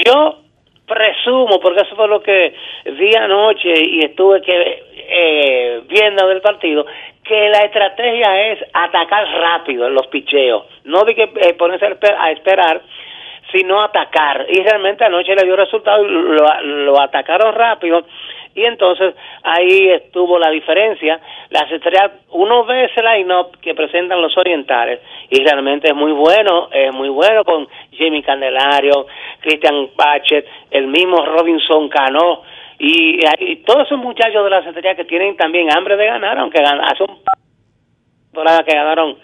Yo 0.05 0.39
presumo, 0.85 1.59
porque 1.59 1.81
eso 1.81 1.95
fue 1.95 2.07
lo 2.07 2.21
que 2.21 2.53
vi 2.85 3.15
anoche 3.15 3.73
y 3.77 3.99
estuve 4.05 4.41
que 4.41 4.83
eh, 4.95 5.81
viendo 5.87 6.27
del 6.27 6.41
partido, 6.41 6.85
que 7.23 7.49
la 7.49 7.59
estrategia 7.59 8.51
es 8.51 8.59
atacar 8.73 9.25
rápido 9.27 9.87
en 9.87 9.93
los 9.93 10.07
picheos, 10.07 10.65
no 10.83 11.03
de 11.03 11.15
que 11.15 11.23
eh, 11.23 11.53
ponerse 11.53 11.85
a 11.85 12.31
esperar, 12.31 12.81
sino 13.51 13.81
atacar. 13.81 14.45
Y 14.49 14.61
realmente 14.63 15.05
anoche 15.05 15.35
le 15.35 15.43
dio 15.43 15.55
resultado, 15.55 16.03
lo, 16.03 16.61
lo 16.61 17.01
atacaron 17.01 17.53
rápido 17.53 18.05
y 18.53 18.63
entonces 18.65 19.15
ahí 19.43 19.89
estuvo 19.89 20.37
la 20.37 20.49
diferencia. 20.49 21.19
Las 21.49 21.71
estrellas, 21.71 22.11
uno 22.31 22.65
ve 22.65 22.85
ese 22.85 23.01
line-up 23.01 23.57
que 23.61 23.73
presentan 23.73 24.21
los 24.21 24.37
orientales 24.37 24.99
y 25.29 25.43
realmente 25.43 25.89
es 25.89 25.95
muy 25.95 26.11
bueno, 26.11 26.69
es 26.71 26.93
muy 26.93 27.09
bueno 27.09 27.43
con 27.45 27.67
Jamie 27.97 28.23
Candelario, 28.23 29.07
Christian 29.39 29.89
Pachet, 29.95 30.45
el 30.69 30.87
mismo 30.87 31.25
Robinson 31.25 31.87
Cano 31.89 32.41
y, 32.77 33.19
todos 33.65 33.85
esos 33.85 33.99
muchachos 33.99 34.43
de 34.43 34.49
las 34.49 34.65
estrellas 34.65 34.97
que 34.97 35.05
tienen 35.05 35.37
también 35.37 35.71
hambre 35.71 35.95
de 35.95 36.05
ganar, 36.05 36.37
aunque 36.39 36.61
hace 36.61 37.03
un 37.03 37.21
que 38.65 38.73
ganaron 38.73 39.17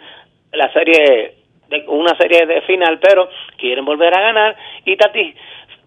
la 0.51 0.72
serie 0.74 1.34
de 1.70 1.84
una 1.88 2.16
serie 2.18 2.45
de 2.45 2.62
final, 2.62 2.99
pero 2.99 3.30
quieren 3.58 3.86
volver 3.86 4.16
a 4.16 4.22
ganar 4.22 4.55
y 4.86 4.95
Tati 4.95 5.34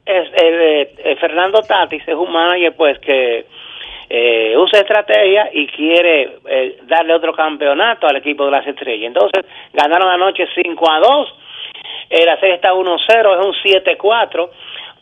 es, 0.04 0.28
eh, 0.42 0.94
eh, 1.04 1.16
Fernando 1.16 1.62
Tatis 1.62 2.02
es 2.06 2.14
un 2.14 2.32
manager 2.32 2.74
pues 2.76 2.98
que 2.98 3.46
eh, 4.08 4.54
usa 4.56 4.80
estrategia 4.80 5.50
y 5.52 5.66
quiere 5.68 6.38
darle 6.82 7.14
otro 7.14 7.32
campeonato 7.32 8.08
al 8.08 8.16
equipo 8.16 8.44
de 8.44 8.50
las 8.50 8.66
estrellas. 8.66 9.06
Entonces 9.06 9.44
ganaron 9.72 10.08
anoche 10.08 10.48
5 10.54 10.90
a 10.90 10.98
2 10.98 11.34
eh, 12.10 12.24
la 12.26 12.38
serie 12.40 12.56
está 12.56 12.72
1-0, 12.72 12.98
es 12.98 13.46
un 13.46 13.54
7-4. 13.54 14.50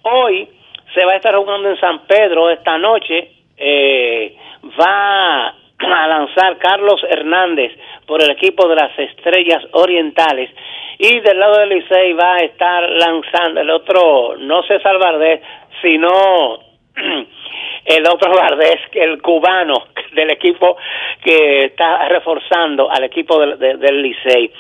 Hoy 0.03 0.49
se 0.95 1.05
va 1.07 1.13
a 1.13 1.17
estar 1.17 1.35
jugando 1.37 1.71
en 1.71 1.81
San 1.81 2.01
Pedro 2.01 2.51
esta 2.51 2.77
noche. 2.77 3.31
Eh, 3.57 4.37
va 4.79 5.49
a 5.49 6.07
lanzar 6.07 6.59
Carlos 6.59 7.03
Hernández 7.09 7.73
por 8.09 8.23
el 8.23 8.31
equipo 8.31 8.67
de 8.67 8.75
las 8.75 8.99
Estrellas 8.99 9.63
Orientales 9.73 10.51
y 10.99 11.21
del 11.21 11.39
lado 11.39 11.59
del 11.59 11.69
Licey 11.69 12.15
va 12.15 12.37
a 12.37 12.39
estar 12.39 12.91
lanzando 12.91 13.61
el 13.61 13.71
otro, 13.71 14.35
no 14.39 14.63
César 14.63 14.99
Valdés, 14.99 15.43
sino 15.83 16.59
el 17.85 18.09
otro 18.09 18.33
Valdés, 18.35 18.81
el 18.95 19.21
cubano 19.21 19.89
del 20.13 20.31
equipo 20.31 20.79
que 21.23 21.67
está 21.67 22.09
reforzando 22.09 22.91
al 22.91 23.05
equipo 23.05 23.39
del, 23.39 23.59
del 23.59 24.03
Licey. 24.03 24.51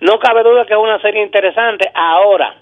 No 0.00 0.18
cabe 0.18 0.42
duda 0.42 0.66
que 0.66 0.72
es 0.72 0.78
una 0.78 1.00
serie 1.00 1.22
interesante. 1.22 1.90
Ahora, 1.94 2.56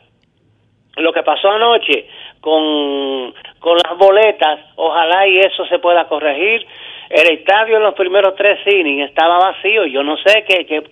lo 0.97 1.13
que 1.13 1.23
pasó 1.23 1.51
anoche 1.51 2.07
con, 2.41 3.33
con 3.61 3.79
las 3.79 3.97
boletas, 3.97 4.61
ojalá 4.77 5.27
y 5.27 5.39
eso 5.39 5.65
se 5.67 5.79
pueda 5.79 6.07
corregir. 6.07 6.67
El 7.11 7.39
estadio 7.39 7.77
en 7.79 7.83
los 7.83 7.95
primeros 7.95 8.35
tres 8.37 8.59
innings 8.67 9.09
estaba 9.09 9.39
vacío. 9.39 9.87
Yo 9.87 10.03
no 10.03 10.17
sé 10.19 10.45
qué, 10.47 10.67
qué, 10.67 10.83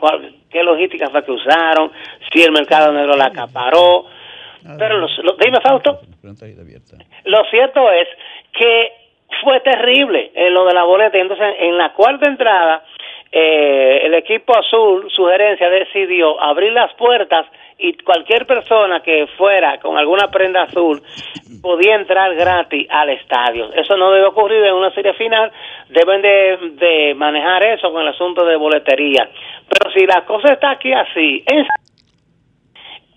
qué 0.51 0.63
logística 0.63 1.11
fue 1.11 1.25
que 1.25 1.33
usaron, 1.33 1.93
si 2.33 2.43
el 2.43 2.53
mercado 2.53 2.93
negro 2.93 3.17
la 3.17 3.27
acaparó. 3.27 4.07
Pero 4.79 4.99
lo, 4.99 5.09
dime, 5.39 5.61
Fausto. 5.61 6.01
Lo 7.25 7.45
cierto 7.51 7.91
es 7.93 8.09
que 8.53 8.93
fue 9.43 9.61
terrible 9.61 10.33
en 10.35 10.55
lo 10.55 10.65
de 10.65 10.75
la 10.75 10.85
boleta. 10.85 11.19
Entonces, 11.19 11.55
en 11.61 11.77
la 11.77 11.93
cuarta 11.93 12.29
entrada, 12.29 12.83
eh, 13.31 14.01
el 14.05 14.15
equipo 14.15 14.57
azul, 14.57 15.09
sugerencia, 15.11 15.69
decidió 15.69 16.41
abrir 16.41 16.73
las 16.73 16.93
puertas 16.95 17.47
y 17.79 17.95
cualquier 17.99 18.47
persona 18.47 19.01
que 19.01 19.27
fuera 19.37 19.79
con 19.81 19.99
alguna 19.99 20.31
prenda 20.31 20.63
azul 20.63 21.03
podía 21.61 21.95
entrar 21.95 22.35
gratis 22.35 22.87
al 22.91 23.11
estadio. 23.11 23.73
Eso 23.75 23.97
no 23.97 24.11
debe 24.13 24.27
ocurrir 24.27 24.65
en 24.65 24.75
una 24.75 24.91
serie 24.93 25.13
final, 25.15 25.53
deben 25.89 26.23
de, 26.23 27.15
manejar 27.17 27.67
eso 27.67 27.93
con 27.93 28.03
el 28.03 28.09
asunto 28.09 28.45
de 28.45 28.57
boletería. 28.57 29.29
Pero 29.69 29.93
si 29.93 30.07
la 30.07 30.25
cosa 30.25 30.55
está 30.55 30.71
aquí 30.71 30.93
así, 30.93 31.45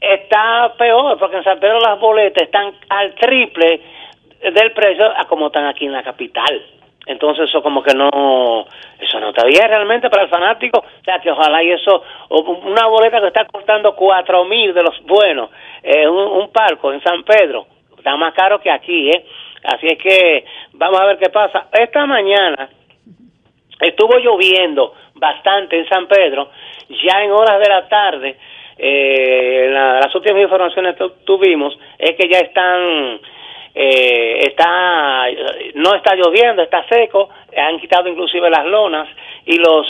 está 0.02 0.74
peor, 0.78 1.18
porque 1.18 1.38
en 1.38 1.44
San 1.44 1.60
Pedro 1.60 1.80
las 1.80 2.00
boletas 2.00 2.44
están 2.44 2.74
al 2.90 3.16
triple 3.16 3.82
del 4.42 4.72
precio 4.74 5.06
a 5.06 5.26
como 5.26 5.48
están 5.48 5.66
aquí 5.66 5.86
en 5.86 5.94
la 5.94 6.04
capital. 6.04 6.79
Entonces 7.10 7.50
eso 7.50 7.64
como 7.64 7.82
que 7.82 7.96
no, 7.96 8.68
eso 9.00 9.20
no 9.20 9.30
está 9.30 9.44
bien 9.44 9.68
realmente 9.68 10.12
para 10.12 10.24
el 10.26 10.30
fanático. 10.30 10.78
O 10.78 11.04
sea, 11.04 11.18
que 11.20 11.32
ojalá 11.32 11.64
y 11.64 11.72
eso, 11.72 12.04
una 12.30 12.86
boleta 12.86 13.20
que 13.20 13.28
está 13.30 13.46
costando 13.46 13.96
cuatro 13.96 14.46
mil 14.46 14.76
de 14.76 14.84
los 14.84 15.02
buenos, 15.06 15.50
eh, 15.82 16.08
un, 16.08 16.52
palco 16.52 16.94
en 16.94 17.02
San 17.02 17.24
Pedro, 17.24 17.66
está 17.98 18.16
más 18.16 18.32
caro 18.36 18.62
que 18.62 18.70
aquí, 18.70 19.10
¿eh? 19.10 19.26
Así 19.64 19.88
es 19.88 19.98
que 19.98 20.46
vamos 20.74 21.02
a 21.02 21.06
ver 21.08 21.18
qué 21.18 21.32
pasa. 21.32 21.66
Esta 21.72 22.06
mañana 22.06 22.70
estuvo 23.82 24.20
lloviendo 24.20 24.94
bastante 25.16 25.80
en 25.80 25.90
San 25.90 26.08
Pedro, 26.08 26.52
ya 26.90 27.24
en 27.24 27.32
horas 27.32 27.60
de 27.60 27.70
la 27.70 27.90
tarde, 27.90 28.38
eh, 28.78 29.68
las 29.72 30.14
últimas 30.14 30.44
informaciones 30.44 30.96
que 30.96 31.10
tuvimos 31.26 31.76
es 31.98 32.12
que 32.16 32.30
ya 32.30 32.38
están 32.38 33.20
eh, 33.82 34.40
está 34.46 35.24
no 35.76 35.96
está 35.96 36.14
lloviendo, 36.14 36.62
está 36.62 36.86
seco, 36.90 37.30
han 37.56 37.80
quitado 37.80 38.10
inclusive 38.10 38.50
las 38.50 38.66
lonas 38.66 39.08
y 39.46 39.56
los 39.56 39.88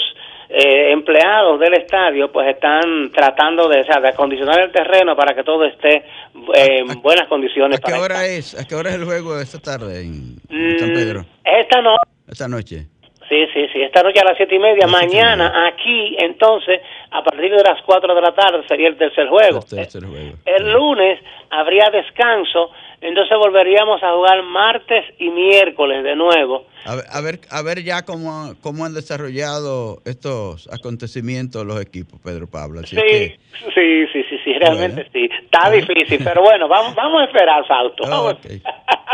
eh, 0.48 0.92
empleados 0.92 1.60
del 1.60 1.74
estadio 1.74 2.32
pues 2.32 2.50
están 2.50 3.12
tratando 3.12 3.68
de, 3.68 3.82
o 3.82 4.02
de 4.02 4.10
acondicionar 4.10 4.60
el 4.60 4.72
terreno 4.72 5.16
para 5.16 5.34
que 5.34 5.44
todo 5.44 5.66
esté 5.66 6.06
en 6.54 7.02
buenas 7.02 7.28
condiciones. 7.28 7.80
¿A 7.84 7.88
qué 7.88 7.94
hora 7.94 8.28
es? 8.28 8.60
¿A 8.60 8.68
qué 8.68 8.76
hora 8.76 8.92
es 8.92 8.98
el 8.98 9.06
juego 9.06 9.40
esta 9.40 9.58
tarde 9.58 10.02
en 10.02 10.36
San 10.78 10.94
Pedro? 10.94 11.26
Esta 11.44 11.82
noche. 11.82 12.04
Esta 12.28 12.48
noche. 12.48 12.86
Sí, 13.28 13.46
sí, 13.54 13.68
sí. 13.74 13.82
Esta 13.82 14.04
noche 14.04 14.20
a 14.20 14.26
las 14.26 14.38
siete 14.38 14.56
y 14.56 14.60
media. 14.60 14.86
Mañana 14.86 15.68
aquí, 15.68 16.16
entonces, 16.20 16.80
a 17.10 17.24
partir 17.24 17.52
de 17.56 17.64
las 17.64 17.82
cuatro 17.84 18.14
de 18.14 18.22
la 18.22 18.34
tarde 18.34 18.64
sería 18.68 18.88
el 18.88 18.98
tercer 18.98 19.28
juego. 19.28 19.60
El, 19.60 19.78
tercer 19.78 20.04
juego. 20.04 20.38
el 20.46 20.72
lunes 20.72 21.20
habría 21.50 21.90
descanso 21.92 22.72
entonces 23.02 23.38
volveríamos 23.38 24.02
a 24.04 24.14
jugar 24.14 24.43
martes 24.43 25.06
y 25.18 25.30
miércoles 25.30 26.04
de 26.04 26.16
nuevo. 26.16 26.66
A 26.86 27.22
ver, 27.22 27.39
a 27.50 27.62
ver, 27.62 27.84
ya 27.84 28.04
cómo, 28.04 28.56
cómo 28.62 28.86
han 28.86 28.93
desarrollado 28.93 30.02
estos 30.06 30.70
acontecimientos 30.72 31.66
los 31.66 31.80
equipos, 31.82 32.20
Pedro 32.22 32.47
Pablo. 32.47 32.82
sí, 32.84 32.95
sí, 32.95 33.36
sí, 33.74 34.24
sí, 34.30 34.38
sí, 34.43 34.54
realmente 34.54 35.08
sí. 35.12 35.30
Está 35.43 35.70
difícil, 35.70 36.22
pero 36.24 36.41
bueno, 36.41 36.68
vamos, 36.68 36.95
vamos 36.95 37.22
a 37.22 37.26
esperar, 37.26 37.66
Fausto. 37.68 38.04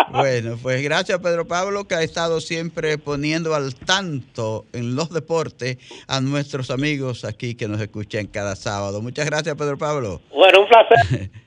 bueno, 0.09 0.57
pues 0.61 0.83
gracias, 0.83 1.19
Pedro 1.19 1.47
Pablo, 1.47 1.87
que 1.87 1.95
ha 1.95 2.03
estado 2.03 2.39
siempre 2.39 2.97
poniendo 2.97 3.55
al 3.55 3.75
tanto 3.75 4.65
en 4.73 4.95
los 4.95 5.09
deportes 5.09 5.77
a 6.07 6.21
nuestros 6.21 6.69
amigos 6.69 7.25
aquí 7.25 7.55
que 7.55 7.67
nos 7.67 7.81
escuchan 7.81 8.27
cada 8.27 8.55
sábado. 8.55 9.01
Muchas 9.01 9.25
gracias, 9.25 9.55
Pedro 9.55 9.77
Pablo. 9.77 10.21
Bueno, 10.33 10.61
un 10.61 10.67
placer. 10.67 11.29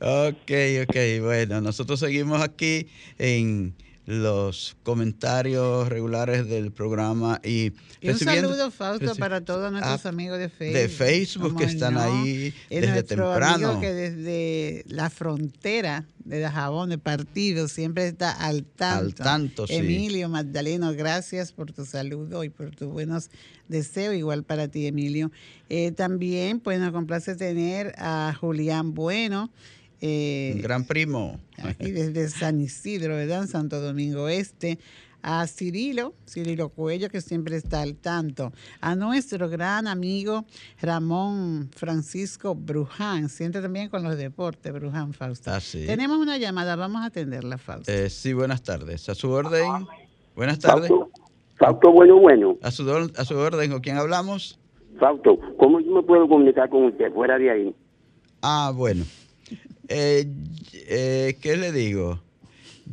Ok, 0.00 0.50
ok, 0.82 0.96
bueno, 1.20 1.60
nosotros 1.60 2.00
seguimos 2.00 2.40
aquí 2.40 2.86
en 3.18 3.74
los 4.06 4.76
comentarios 4.82 5.88
regulares 5.88 6.48
del 6.48 6.72
programa 6.72 7.38
y, 7.44 7.72
un 8.02 8.18
saludo 8.18 8.70
Fausto 8.70 9.14
para 9.16 9.42
todos 9.42 9.70
nuestros 9.70 10.06
amigos 10.06 10.38
de 10.38 10.48
Facebook 10.48 10.80
de 10.80 10.88
Facebook 10.88 11.58
que 11.58 11.64
están 11.64 11.98
ahí 11.98 12.54
desde 12.70 13.02
temprano. 13.02 13.78
que 13.78 13.92
desde 13.92 14.84
la 14.88 15.10
frontera 15.10 16.06
de 16.24 16.40
Dajabón 16.40 16.88
de 16.88 16.98
partido 16.98 17.68
siempre 17.68 18.08
está 18.08 18.32
al 18.32 18.64
tanto. 18.64 19.04
Al 19.04 19.14
tanto 19.14 19.66
sí. 19.66 19.74
Emilio 19.74 20.30
Magdaleno 20.30 20.94
gracias 20.94 21.52
por 21.52 21.72
tu 21.72 21.84
saludo 21.84 22.42
y 22.42 22.48
por 22.48 22.74
tus 22.74 22.88
buenos 22.88 23.30
deseos 23.68 24.14
igual 24.14 24.44
para 24.44 24.66
ti 24.68 24.86
Emilio. 24.86 25.30
Eh, 25.68 25.92
también 25.92 26.58
pues 26.58 26.80
nos 26.80 26.90
complace 26.90 27.36
tener 27.36 27.94
a 27.98 28.34
Julián 28.40 28.94
Bueno 28.94 29.50
eh, 30.00 30.58
gran 30.62 30.84
primo. 30.84 31.38
Aquí 31.62 31.90
desde 31.90 32.28
San 32.28 32.60
Isidro, 32.60 33.14
¿verdad? 33.14 33.46
Santo 33.46 33.80
Domingo 33.80 34.28
Este. 34.28 34.78
A 35.22 35.46
Cirilo, 35.46 36.14
Cirilo 36.26 36.70
Cuello, 36.70 37.10
que 37.10 37.20
siempre 37.20 37.54
está 37.56 37.82
al 37.82 37.94
tanto. 37.96 38.52
A 38.80 38.94
nuestro 38.94 39.50
gran 39.50 39.86
amigo 39.86 40.46
Ramón 40.80 41.68
Francisco 41.76 42.54
Bruján, 42.54 43.28
siempre 43.28 43.60
también 43.60 43.90
con 43.90 44.02
los 44.02 44.16
deportes, 44.16 44.72
Bruján 44.72 45.12
Fausto. 45.12 45.50
Ah, 45.52 45.60
Tenemos 45.72 46.16
una 46.16 46.38
llamada, 46.38 46.74
vamos 46.74 47.02
a 47.02 47.06
atenderla, 47.06 47.58
Fausto. 47.58 47.92
Eh, 47.92 48.08
sí, 48.08 48.32
buenas 48.32 48.62
tardes. 48.62 49.10
A 49.10 49.14
su 49.14 49.30
orden. 49.30 49.86
Buenas 50.34 50.58
tardes. 50.58 50.90
Fausto, 51.58 51.92
bueno, 51.92 52.18
bueno. 52.18 52.56
A 52.62 52.70
su, 52.70 52.90
a 52.90 53.24
su 53.26 53.36
orden, 53.36 53.70
¿con 53.70 53.80
quién 53.80 53.98
hablamos? 53.98 54.58
Fausto, 54.98 55.38
¿cómo 55.58 55.80
yo 55.80 55.90
me 55.92 56.02
puedo 56.02 56.26
comunicar 56.28 56.70
con 56.70 56.84
usted 56.84 57.12
fuera 57.12 57.36
de 57.36 57.50
ahí? 57.50 57.74
Ah, 58.40 58.72
bueno. 58.74 59.04
Eh, 59.92 60.24
eh, 60.72 61.36
¿Qué 61.40 61.56
le 61.56 61.72
digo? 61.72 62.22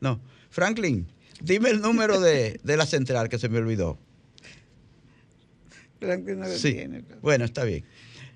No, 0.02 0.22
Franklin, 0.50 1.08
dime 1.40 1.70
el 1.70 1.82
número 1.82 2.20
de, 2.20 2.60
de 2.64 2.78
la 2.78 2.88
central 2.88 3.30
que 3.30 3.38
se 3.38 3.48
me 3.48 3.60
olvidó. 3.60 4.00
Franklin 6.00 6.40
no 6.40 6.48
lo 6.48 6.58
sí. 6.58 6.74
tiene. 6.74 7.04
Bueno, 7.22 7.46
está 7.46 7.64
bien. 7.64 7.86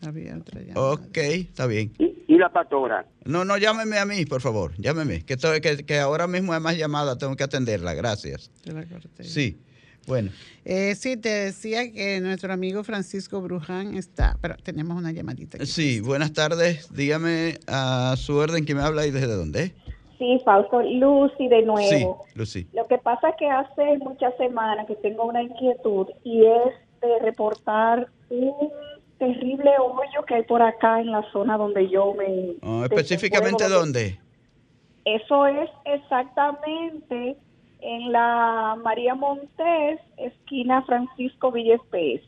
Había 0.07 0.36
otra 0.36 0.61
Ok, 0.76 1.16
está 1.16 1.66
bien. 1.66 1.92
¿Y, 1.98 2.36
la 2.38 2.51
pastora? 2.51 3.07
No, 3.24 3.44
no, 3.44 3.59
llámeme 3.59 3.98
a 3.98 4.07
mí, 4.07 4.24
por 4.24 4.40
favor. 4.40 4.72
Llámeme. 4.78 5.24
Que, 5.24 5.36
que, 5.36 5.84
que 5.84 5.98
ahora 5.98 6.26
mismo 6.26 6.55
hay 6.55 6.61
más 6.61 6.76
llamadas, 6.76 7.18
tengo 7.18 7.36
que 7.36 7.44
atenderla. 7.44 7.92
Gracias. 7.92 8.51
Te 8.62 8.72
la 8.72 8.84
corté. 8.86 9.24
Sí. 9.24 9.59
Bueno. 10.07 10.30
Eh, 10.64 10.94
sí, 10.94 11.16
te 11.16 11.28
decía 11.28 11.92
que 11.92 12.20
nuestro 12.20 12.53
amigo 12.53 12.82
Francisco 12.82 13.40
Bruján 13.40 13.96
está, 13.96 14.38
pero 14.40 14.57
tenemos 14.62 14.96
una 14.96 15.12
llamadita. 15.12 15.64
Sí, 15.66 16.01
buenas 16.01 16.32
tardes. 16.32 16.92
Dígame 16.94 17.59
a 17.66 18.14
su 18.16 18.36
orden 18.36 18.64
que 18.64 18.74
me 18.74 18.80
habla 18.80 19.07
y 19.07 19.11
desde 19.11 19.34
dónde. 19.34 19.74
Sí, 20.18 20.38
Fausto, 20.44 20.82
Lucy 20.82 21.48
de 21.48 21.62
nuevo. 21.62 22.24
Sí, 22.28 22.38
Lucy. 22.38 22.66
Lo 22.72 22.86
que 22.86 22.98
pasa 22.98 23.30
es 23.30 23.36
que 23.38 23.48
hace 23.48 23.98
muchas 23.98 24.36
semanas 24.36 24.86
que 24.86 24.96
tengo 24.96 25.24
una 25.24 25.42
inquietud 25.42 26.09
y 26.24 26.44
es 26.44 26.74
de 27.01 27.18
reportar 27.20 28.09
un 28.28 28.70
terrible 29.21 29.71
hoyo 29.79 30.25
que 30.27 30.35
hay 30.35 30.43
por 30.45 30.62
acá 30.62 30.99
en 30.99 31.12
la 31.12 31.23
zona 31.31 31.57
donde 31.57 31.89
yo 31.89 32.14
me... 32.14 32.55
Oh, 32.62 32.85
¿Específicamente 32.85 33.68
dónde? 33.68 34.18
Eso 35.05 35.47
es 35.47 35.71
exactamente 35.85 37.37
en 37.81 38.12
la 38.12 38.77
María 38.83 39.14
Montés, 39.14 40.01
esquina 40.16 40.83
Francisco 40.83 41.53
Villa 41.53 41.77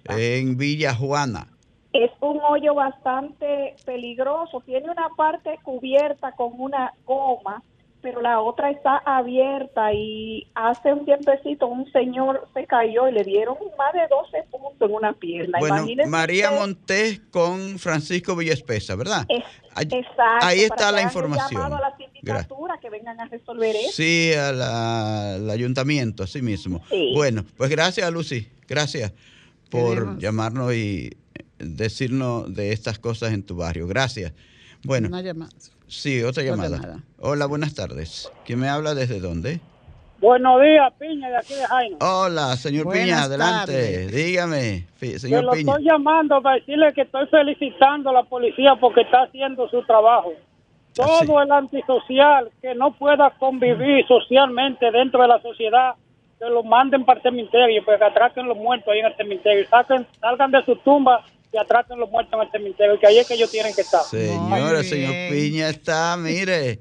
En 0.08 0.56
Villa 0.56 0.94
Juana. 0.94 1.48
Es 1.94 2.10
un 2.20 2.38
hoyo 2.40 2.74
bastante 2.74 3.74
peligroso. 3.84 4.62
Tiene 4.64 4.90
una 4.90 5.08
parte 5.16 5.58
cubierta 5.62 6.32
con 6.32 6.52
una 6.58 6.92
goma 7.06 7.62
pero 8.02 8.20
la 8.20 8.40
otra 8.40 8.70
está 8.70 8.98
abierta 8.98 9.92
y 9.92 10.48
hace 10.54 10.92
un 10.92 11.04
tiempecito 11.04 11.66
un 11.66 11.90
señor 11.92 12.48
se 12.52 12.66
cayó 12.66 13.08
y 13.08 13.12
le 13.12 13.22
dieron 13.22 13.56
más 13.78 13.92
de 13.92 14.00
12 14.08 14.48
puntos 14.50 14.88
en 14.88 14.94
una 14.94 15.12
pierna. 15.12 15.58
Bueno, 15.60 15.86
María 16.08 16.50
Montés 16.50 17.20
con 17.30 17.78
Francisco 17.78 18.34
Villespesa, 18.34 18.96
¿verdad? 18.96 19.24
exacto. 19.28 20.46
Ahí 20.46 20.60
está 20.60 20.90
la 20.90 21.02
información. 21.02 21.62
a 21.62 21.80
la 21.80 21.96
sindicatura 21.96 22.78
que 22.80 22.90
vengan 22.90 23.20
a 23.20 23.26
resolver 23.26 23.74
eso. 23.76 23.92
Sí, 23.92 24.32
al 24.34 25.48
ayuntamiento, 25.48 26.24
así 26.24 26.42
mismo. 26.42 26.82
Bueno, 27.14 27.44
pues 27.56 27.70
gracias, 27.70 28.10
Lucy. 28.12 28.48
Gracias 28.68 29.12
por 29.70 30.18
llamarnos 30.18 30.74
y 30.74 31.16
decirnos 31.58 32.54
de 32.54 32.72
estas 32.72 32.98
cosas 32.98 33.32
en 33.32 33.42
tu 33.42 33.56
barrio. 33.56 33.86
Gracias. 33.86 34.32
Bueno. 34.84 35.08
Sí, 35.86 36.22
otra 36.22 36.42
llamada. 36.42 37.00
Hola, 37.20 37.46
buenas 37.46 37.74
tardes. 37.74 38.30
¿Quién 38.44 38.60
me 38.60 38.68
habla 38.68 38.94
desde 38.94 39.20
dónde? 39.20 39.60
Buenos 40.18 40.62
días, 40.62 40.92
Piña, 41.00 41.28
de 41.30 41.36
aquí 41.36 41.54
de 41.54 41.66
Jaina. 41.66 41.96
Hola, 42.00 42.56
señor 42.56 42.92
Piña, 42.92 43.24
adelante. 43.24 44.06
Dígame, 44.06 44.86
señor 45.18 45.44
lo 45.44 45.52
estoy 45.52 45.84
llamando 45.84 46.40
para 46.40 46.56
decirle 46.56 46.92
que 46.94 47.02
estoy 47.02 47.26
felicitando 47.26 48.10
a 48.10 48.12
la 48.12 48.22
policía 48.22 48.76
porque 48.80 49.00
está 49.00 49.24
haciendo 49.24 49.68
su 49.68 49.82
trabajo. 49.82 50.32
Todo 50.94 51.42
el 51.42 51.50
antisocial 51.50 52.50
que 52.60 52.74
no 52.74 52.92
pueda 52.92 53.30
convivir 53.38 54.06
socialmente 54.06 54.92
dentro 54.92 55.22
de 55.22 55.28
la 55.28 55.42
sociedad, 55.42 55.94
que 56.38 56.46
lo 56.46 56.62
manden 56.62 57.04
para 57.04 57.18
el 57.18 57.22
cementerio, 57.24 57.84
pues 57.84 57.98
que 57.98 58.04
atraquen 58.04 58.46
los 58.46 58.56
muertos 58.56 58.92
ahí 58.92 59.00
en 59.00 59.06
el 59.06 59.16
cementerio, 59.16 59.66
saquen, 59.68 60.06
salgan 60.20 60.52
de 60.52 60.64
su 60.64 60.76
tumba 60.76 61.24
y 61.52 61.58
atraten 61.58 61.98
los 61.98 62.10
muertos 62.10 62.34
en 62.34 62.46
el 62.46 62.50
cementerio, 62.50 62.98
que 62.98 63.06
ahí 63.06 63.18
es 63.18 63.26
que 63.26 63.34
ellos 63.34 63.50
tienen 63.50 63.74
que 63.74 63.82
estar. 63.82 64.02
Señora, 64.04 64.82
señor 64.82 65.12
Piña 65.30 65.68
está, 65.68 66.16
mire, 66.16 66.80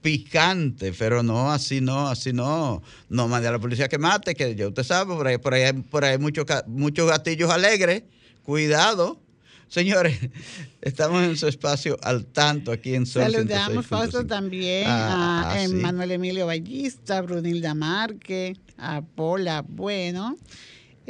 picante, 0.00 0.92
pero 0.92 1.22
no, 1.22 1.52
así 1.52 1.80
no, 1.80 2.08
así 2.08 2.32
no. 2.32 2.82
No 3.08 3.28
mande 3.28 3.48
a 3.48 3.52
la 3.52 3.58
policía 3.58 3.88
que 3.88 3.98
mate, 3.98 4.34
que 4.34 4.54
ya 4.54 4.68
usted 4.68 4.82
sabe, 4.82 5.14
por 5.14 5.26
ahí, 5.26 5.38
por 5.38 5.54
ahí, 5.54 5.72
por 5.72 6.04
ahí 6.04 6.12
hay 6.12 6.18
muchos, 6.18 6.44
muchos 6.66 7.08
gatillos 7.08 7.50
alegres. 7.50 8.02
Cuidado. 8.42 9.20
Señores, 9.68 10.18
estamos 10.80 11.22
en 11.22 11.36
su 11.36 11.46
espacio 11.46 11.98
al 12.02 12.24
tanto 12.24 12.72
aquí 12.72 12.94
en 12.94 13.06
Sol 13.06 13.30
Saludamos, 13.30 13.86
Fausto, 13.86 14.26
también 14.26 14.86
ah, 14.88 15.52
a, 15.52 15.62
ah, 15.62 15.68
Manuel 15.68 16.12
Emilio 16.12 16.46
Ballista, 16.46 17.20
Brunilda 17.20 17.74
Márquez, 17.74 18.58
a 18.78 19.02
Pola 19.02 19.62
Bueno. 19.66 20.36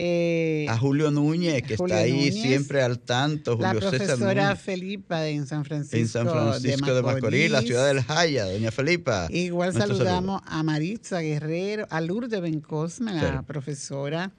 Eh, 0.00 0.64
a 0.68 0.78
Julio 0.78 1.10
Núñez, 1.10 1.60
que 1.64 1.74
está 1.74 1.96
ahí 1.96 2.30
siempre 2.30 2.82
al 2.82 3.00
tanto. 3.00 3.58
la 3.60 3.74
profesora 3.74 4.54
Felipa 4.54 5.26
en 5.26 5.44
San 5.44 5.64
Francisco. 5.64 5.96
En 5.96 6.06
San 6.06 6.28
Francisco 6.28 6.94
de 6.94 7.02
Macorís, 7.02 7.50
la 7.50 7.62
ciudad 7.62 7.88
del 7.88 8.04
Jaya, 8.04 8.44
doña 8.44 8.70
Felipa. 8.70 9.26
Igual 9.28 9.72
saludamos 9.72 10.40
a 10.46 10.62
Maritza 10.62 11.20
Guerrero, 11.20 11.88
a 11.90 12.00
Lourdes 12.00 12.40
Bencosme, 12.40 13.12
la 13.12 13.42
profesora 13.42 14.30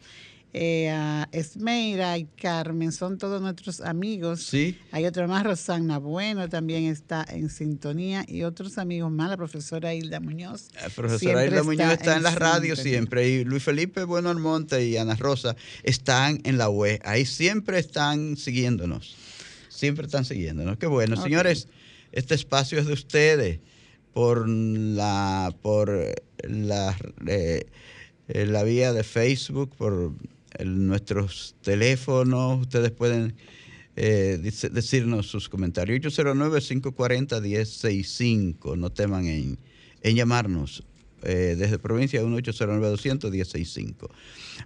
eh, 0.51 0.89
a 0.89 1.29
Esmeira 1.31 2.17
y 2.17 2.25
Carmen, 2.25 2.91
son 2.91 3.17
todos 3.17 3.39
nuestros 3.41 3.81
amigos. 3.81 4.43
Sí. 4.43 4.77
Hay 4.91 5.05
otro 5.05 5.27
más, 5.27 5.43
Rosana 5.43 5.99
Bueno, 5.99 6.49
también 6.49 6.85
está 6.85 7.23
en 7.29 7.49
sintonía 7.49 8.25
y 8.27 8.43
otros 8.43 8.79
amigos 8.79 9.11
más, 9.11 9.29
la 9.29 9.37
profesora 9.37 9.93
Hilda 9.93 10.19
Muñoz. 10.19 10.69
La 10.81 10.89
profesora 10.89 11.45
Hilda 11.45 11.61
Muñoz 11.61 11.93
está 11.93 12.17
en, 12.17 12.23
la 12.23 12.33
radio 12.33 12.75
siempre 12.75 13.29
y 13.29 13.43
Luis 13.43 13.63
Felipe 13.63 14.03
Bueno 14.05 14.29
Almonte 14.29 14.85
y 14.85 14.97
Ana 14.97 15.15
Rosa 15.15 15.55
están 15.83 16.39
en 16.43 16.57
la 16.57 16.69
web. 16.69 16.99
Ahí 17.03 17.25
siempre 17.25 17.77
están 17.77 18.35
siguiéndonos. 18.35 19.15
Siempre 19.69 20.05
están 20.05 20.25
siguiéndonos. 20.25 20.77
Qué 20.77 20.87
bueno. 20.87 21.15
Señores, 21.15 21.67
este 22.11 22.33
espacio 22.33 22.79
es 22.79 22.87
de 22.87 22.93
ustedes 22.93 23.59
por 24.13 24.49
la, 24.49 25.55
por 25.61 25.89
la, 26.43 26.97
eh, 27.27 27.67
eh, 28.27 28.45
la 28.45 28.63
vía 28.63 28.93
de 28.93 29.03
Facebook, 29.03 29.75
por 29.75 30.13
nuestros 30.63 31.55
teléfonos, 31.61 32.61
ustedes 32.61 32.91
pueden 32.91 33.35
eh, 33.95 34.39
decirnos 34.71 35.27
sus 35.27 35.49
comentarios. 35.49 36.17
809-540-1065, 36.17 38.77
no 38.77 38.91
teman 38.91 39.25
en, 39.27 39.57
llamarnos 40.01 40.85
eh, 41.23 41.55
desde 41.57 41.79
provincia 41.79 42.23
1-809-200-1065. 42.23 44.09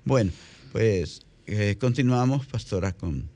Bueno, 0.05 0.31
pues 0.71 1.25
eh, 1.47 1.77
continuamos, 1.79 2.45
pastora, 2.45 2.91
con 2.91 3.27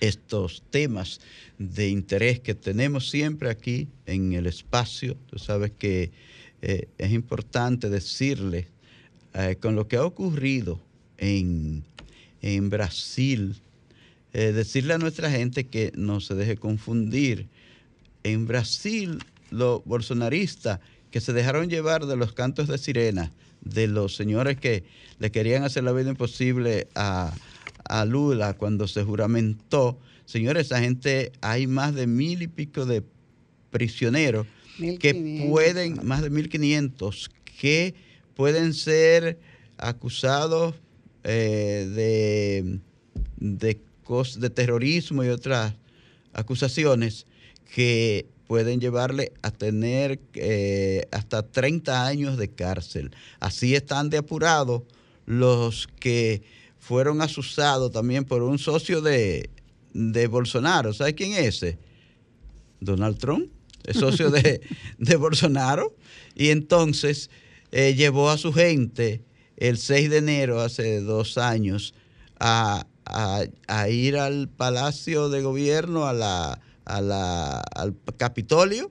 estos 0.00 0.62
temas 0.70 1.22
de 1.58 1.88
interés 1.88 2.40
que 2.40 2.54
tenemos 2.54 3.08
siempre 3.08 3.48
aquí 3.48 3.88
en 4.04 4.34
el 4.34 4.44
espacio. 4.46 5.16
Tú 5.26 5.38
sabes 5.38 5.72
que 5.78 6.12
es 6.60 7.10
importante 7.10 7.88
decirle 7.88 8.68
con 9.60 9.76
lo 9.76 9.88
que 9.88 9.96
ha 9.96 10.04
ocurrido 10.04 10.78
en, 11.20 12.70
Brasil, 12.70 13.56
eh, 14.32 14.52
decirle 14.52 14.94
a 14.94 14.98
nuestra 14.98 15.30
gente 15.30 15.66
que 15.66 15.92
no 15.94 16.20
se 16.20 16.34
deje 16.34 16.56
confundir. 16.56 17.46
En 18.24 18.46
Brasil, 18.46 19.18
los 19.50 19.84
bolsonaristas 19.84 20.80
que 21.10 21.20
se 21.20 21.32
dejaron 21.32 21.68
llevar 21.68 22.06
de 22.06 22.16
los 22.16 22.32
cantos 22.32 22.68
de 22.68 22.78
sirena, 22.78 23.32
de 23.60 23.86
los 23.86 24.16
señores 24.16 24.58
que 24.58 24.84
le 25.18 25.30
querían 25.30 25.64
hacer 25.64 25.84
la 25.84 25.92
vida 25.92 26.10
imposible 26.10 26.88
a, 26.94 27.34
a 27.84 28.04
Lula 28.04 28.54
cuando 28.54 28.88
se 28.88 29.04
juramentó, 29.04 29.98
señores, 30.24 30.66
esa 30.66 30.80
gente, 30.80 31.32
hay 31.40 31.66
más 31.66 31.94
de 31.94 32.06
mil 32.06 32.42
y 32.42 32.48
pico 32.48 32.86
de 32.86 33.02
prisioneros 33.70 34.46
que 34.98 35.46
pueden, 35.48 36.00
más 36.04 36.22
de 36.22 36.30
mil 36.30 36.48
quinientos, 36.48 37.30
que 37.60 37.94
pueden 38.34 38.72
ser 38.72 39.38
acusados 39.76 40.74
eh, 41.24 41.88
de, 41.94 42.80
de, 43.36 43.80
de 44.36 44.50
terrorismo 44.50 45.24
y 45.24 45.28
otras 45.28 45.74
acusaciones 46.32 47.26
que 47.74 48.26
pueden 48.46 48.80
llevarle 48.80 49.32
a 49.42 49.52
tener 49.52 50.18
eh, 50.34 51.06
hasta 51.12 51.42
30 51.42 52.06
años 52.06 52.36
de 52.36 52.48
cárcel. 52.48 53.12
Así 53.38 53.74
están 53.74 54.10
de 54.10 54.18
apurado 54.18 54.84
los 55.24 55.88
que 56.00 56.42
fueron 56.80 57.22
asusados 57.22 57.92
también 57.92 58.24
por 58.24 58.42
un 58.42 58.58
socio 58.58 59.00
de, 59.00 59.50
de 59.94 60.26
Bolsonaro. 60.26 60.92
¿Sabe 60.92 61.14
quién 61.14 61.34
es 61.34 61.62
ese? 61.62 61.78
Donald 62.80 63.18
Trump, 63.18 63.52
el 63.84 63.94
socio 63.94 64.30
de, 64.30 64.60
de 64.98 65.16
Bolsonaro. 65.16 65.94
Y 66.34 66.48
entonces 66.48 67.30
eh, 67.70 67.94
llevó 67.94 68.30
a 68.30 68.38
su 68.38 68.52
gente 68.52 69.22
el 69.60 69.78
6 69.78 70.10
de 70.10 70.16
enero, 70.16 70.60
hace 70.60 71.00
dos 71.00 71.38
años, 71.38 71.94
a, 72.40 72.86
ir 73.88 74.16
al 74.16 74.48
Palacio 74.48 75.28
de 75.28 75.42
Gobierno, 75.42 76.06
a 76.06 76.58
al 76.84 77.94
Capitolio, 78.16 78.90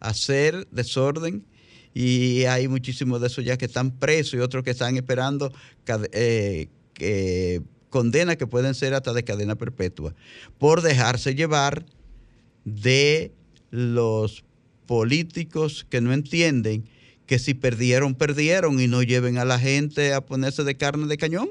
a 0.00 0.08
hacer 0.08 0.66
desorden. 0.70 1.44
Y 1.92 2.44
hay 2.46 2.66
muchísimos 2.66 3.20
de 3.20 3.28
esos 3.28 3.44
ya 3.44 3.56
que 3.56 3.66
están 3.66 3.92
presos 3.92 4.34
y 4.34 4.38
otros 4.38 4.64
que 4.64 4.70
están 4.70 4.96
esperando 4.96 5.52
eh, 6.12 7.60
condenas 7.88 8.36
que 8.36 8.48
pueden 8.48 8.74
ser 8.74 8.94
hasta 8.94 9.12
de 9.12 9.22
cadena 9.22 9.54
perpetua 9.54 10.12
por 10.58 10.82
dejarse 10.82 11.36
llevar 11.36 11.86
de 12.64 13.32
los 13.70 14.44
políticos 14.86 15.86
que 15.88 16.00
no 16.00 16.12
entienden 16.12 16.88
que 17.26 17.38
si 17.38 17.54
perdieron, 17.54 18.14
perdieron 18.14 18.80
y 18.80 18.86
no 18.86 19.02
lleven 19.02 19.38
a 19.38 19.44
la 19.44 19.58
gente 19.58 20.12
a 20.12 20.20
ponerse 20.20 20.64
de 20.64 20.76
carne 20.76 21.06
de 21.06 21.16
cañón. 21.16 21.50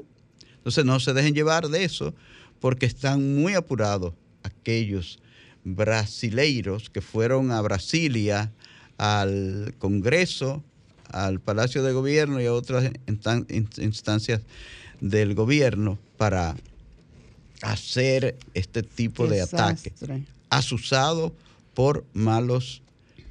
Entonces 0.56 0.84
no 0.84 1.00
se 1.00 1.12
dejen 1.12 1.34
llevar 1.34 1.68
de 1.68 1.84
eso 1.84 2.14
porque 2.60 2.86
están 2.86 3.34
muy 3.34 3.54
apurados 3.54 4.14
aquellos 4.42 5.18
brasileiros 5.64 6.90
que 6.90 7.00
fueron 7.00 7.50
a 7.50 7.60
Brasilia 7.60 8.52
al 8.96 9.74
Congreso 9.78 10.62
al 11.14 11.40
Palacio 11.40 11.82
de 11.84 11.92
Gobierno 11.92 12.40
y 12.40 12.46
a 12.46 12.52
otras 12.52 12.90
instancias 13.06 14.40
del 15.00 15.34
gobierno 15.34 15.96
para 16.16 16.56
hacer 17.62 18.36
este 18.52 18.82
tipo 18.82 19.26
de 19.28 19.40
ataque, 19.40 19.92
asusado 20.50 21.32
por 21.72 22.04
malos 22.14 22.82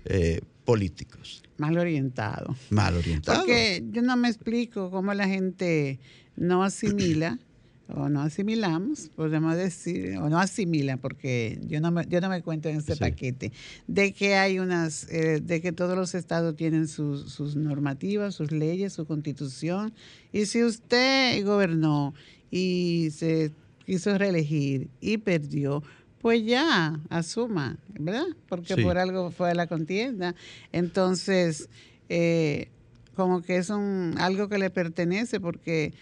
eh, 0.05 0.41
políticos. 0.65 1.43
Mal 1.57 1.77
orientado. 1.77 2.55
Mal 2.69 2.95
orientado. 2.95 3.39
Porque 3.39 3.83
yo 3.91 4.01
no 4.01 4.15
me 4.17 4.29
explico 4.29 4.89
cómo 4.91 5.13
la 5.13 5.27
gente 5.27 5.99
no 6.35 6.63
asimila 6.63 7.39
o 7.87 8.09
no 8.09 8.21
asimilamos, 8.21 9.09
podemos 9.15 9.55
decir, 9.55 10.17
o 10.17 10.29
no 10.29 10.39
asimila, 10.39 10.97
porque 10.97 11.59
yo 11.67 11.81
no 11.81 11.91
me, 11.91 12.05
yo 12.07 12.21
no 12.21 12.29
me 12.29 12.41
cuento 12.41 12.69
en 12.69 12.77
ese 12.77 12.95
paquete, 12.95 13.51
de 13.87 14.13
que 14.13 14.35
hay 14.35 14.59
unas, 14.59 15.07
eh, 15.11 15.41
de 15.41 15.61
que 15.61 15.71
todos 15.71 15.95
los 15.95 16.15
estados 16.15 16.55
tienen 16.55 16.87
sus, 16.87 17.31
sus 17.31 17.55
normativas, 17.55 18.35
sus 18.35 18.51
leyes, 18.51 18.93
su 18.93 19.05
constitución, 19.05 19.93
y 20.31 20.45
si 20.45 20.63
usted 20.63 21.43
gobernó 21.45 22.13
y 22.49 23.09
se 23.11 23.51
quiso 23.85 24.17
reelegir 24.17 24.89
y 25.01 25.17
perdió, 25.17 25.83
pues 26.23 26.45
ya, 26.45 27.01
asuma, 27.09 27.75
¿verdad? 27.99 28.27
Porque 28.47 28.77
por 28.77 28.97
algo 28.97 29.29
fue 29.29 29.53
la 29.53 29.67
contienda. 29.67 30.35
Entonces, 30.71 31.67
eh, 32.07 32.69
como 33.13 33.41
que 33.41 33.57
es 33.57 33.69
un, 33.69 34.15
algo 34.17 34.47
que 34.47 34.57
le 34.57 34.69
pertenece, 34.69 35.41
porque 35.41 35.93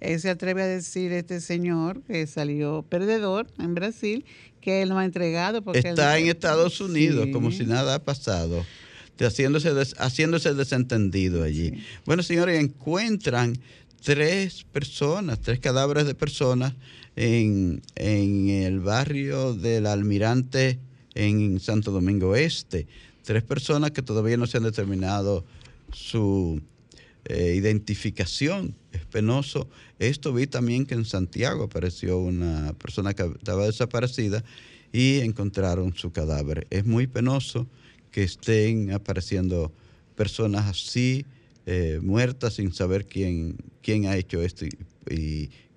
eh, 0.00 0.18
se 0.18 0.30
atreve 0.30 0.62
a 0.62 0.66
decir 0.66 1.12
este 1.12 1.42
señor 1.42 2.00
que 2.04 2.26
salió 2.26 2.86
perdedor 2.88 3.48
en 3.58 3.74
Brasil, 3.74 4.24
que 4.62 4.80
él 4.80 4.88
no 4.88 4.98
ha 4.98 5.04
entregado. 5.04 5.60
Porque 5.60 5.80
Está 5.80 6.18
en 6.18 6.28
Estados 6.28 6.80
Unidos, 6.80 7.28
como 7.30 7.50
si 7.50 7.66
nada 7.66 7.96
ha 7.96 8.02
pasado 8.02 8.64
haciéndose, 9.20 9.74
haciéndose 9.98 10.54
desentendido 10.54 11.42
allí. 11.42 11.84
Bueno, 12.06 12.22
señores, 12.22 12.58
encuentran 12.58 13.58
tres 14.02 14.64
personas, 14.72 15.38
tres 15.38 15.60
cadáveres 15.60 16.06
de 16.06 16.14
personas 16.14 16.72
en, 17.16 17.82
el 17.96 18.80
barrio 18.80 19.54
del 19.54 19.86
Almirante 19.86 20.78
en 21.14 21.58
Santo 21.60 21.90
Domingo 21.90 22.36
Este. 22.36 22.86
Tres 23.24 23.42
personas 23.42 23.90
que 23.90 24.02
todavía 24.02 24.36
no 24.36 24.46
se 24.46 24.58
han 24.58 24.64
determinado 24.64 25.44
su 25.92 26.60
eh, 27.24 27.54
identificación. 27.56 28.74
Es 28.92 29.04
penoso. 29.06 29.68
Esto 29.98 30.32
vi 30.32 30.46
también 30.46 30.86
que 30.86 30.94
en 30.94 31.04
Santiago 31.04 31.64
apareció 31.64 32.18
una 32.18 32.74
persona 32.74 33.14
que 33.14 33.24
estaba 33.24 33.64
desaparecida 33.64 34.44
y 34.92 35.20
encontraron 35.20 35.96
su 35.96 36.12
cadáver. 36.12 36.66
Es 36.70 36.84
muy 36.84 37.06
penoso 37.06 37.66
que 38.10 38.22
estén 38.22 38.92
apareciendo 38.92 39.72
personas 40.14 40.66
así 40.66 41.26
eh, 41.66 41.98
muertas 42.02 42.54
sin 42.54 42.72
saber 42.72 43.06
quién, 43.06 43.56
quién 43.82 44.06
ha 44.06 44.16
hecho 44.16 44.40
esto 44.42 44.66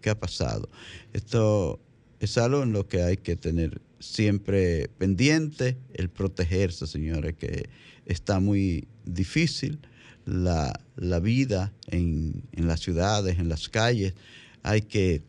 qué 0.01 0.09
ha 0.09 0.19
pasado. 0.19 0.69
Esto 1.13 1.79
es 2.19 2.37
algo 2.37 2.63
en 2.63 2.73
lo 2.73 2.87
que 2.87 3.01
hay 3.01 3.17
que 3.17 3.35
tener 3.35 3.81
siempre 3.99 4.89
pendiente, 4.97 5.77
el 5.93 6.09
protegerse, 6.09 6.87
señores, 6.87 7.35
que 7.35 7.69
está 8.05 8.39
muy 8.39 8.87
difícil 9.05 9.79
la, 10.25 10.73
vida 11.21 11.73
en, 11.87 12.43
en, 12.51 12.67
las 12.67 12.79
ciudades, 12.81 13.39
en 13.39 13.49
las 13.49 13.69
calles. 13.69 14.13
Hay 14.63 14.81
que, 14.81 15.23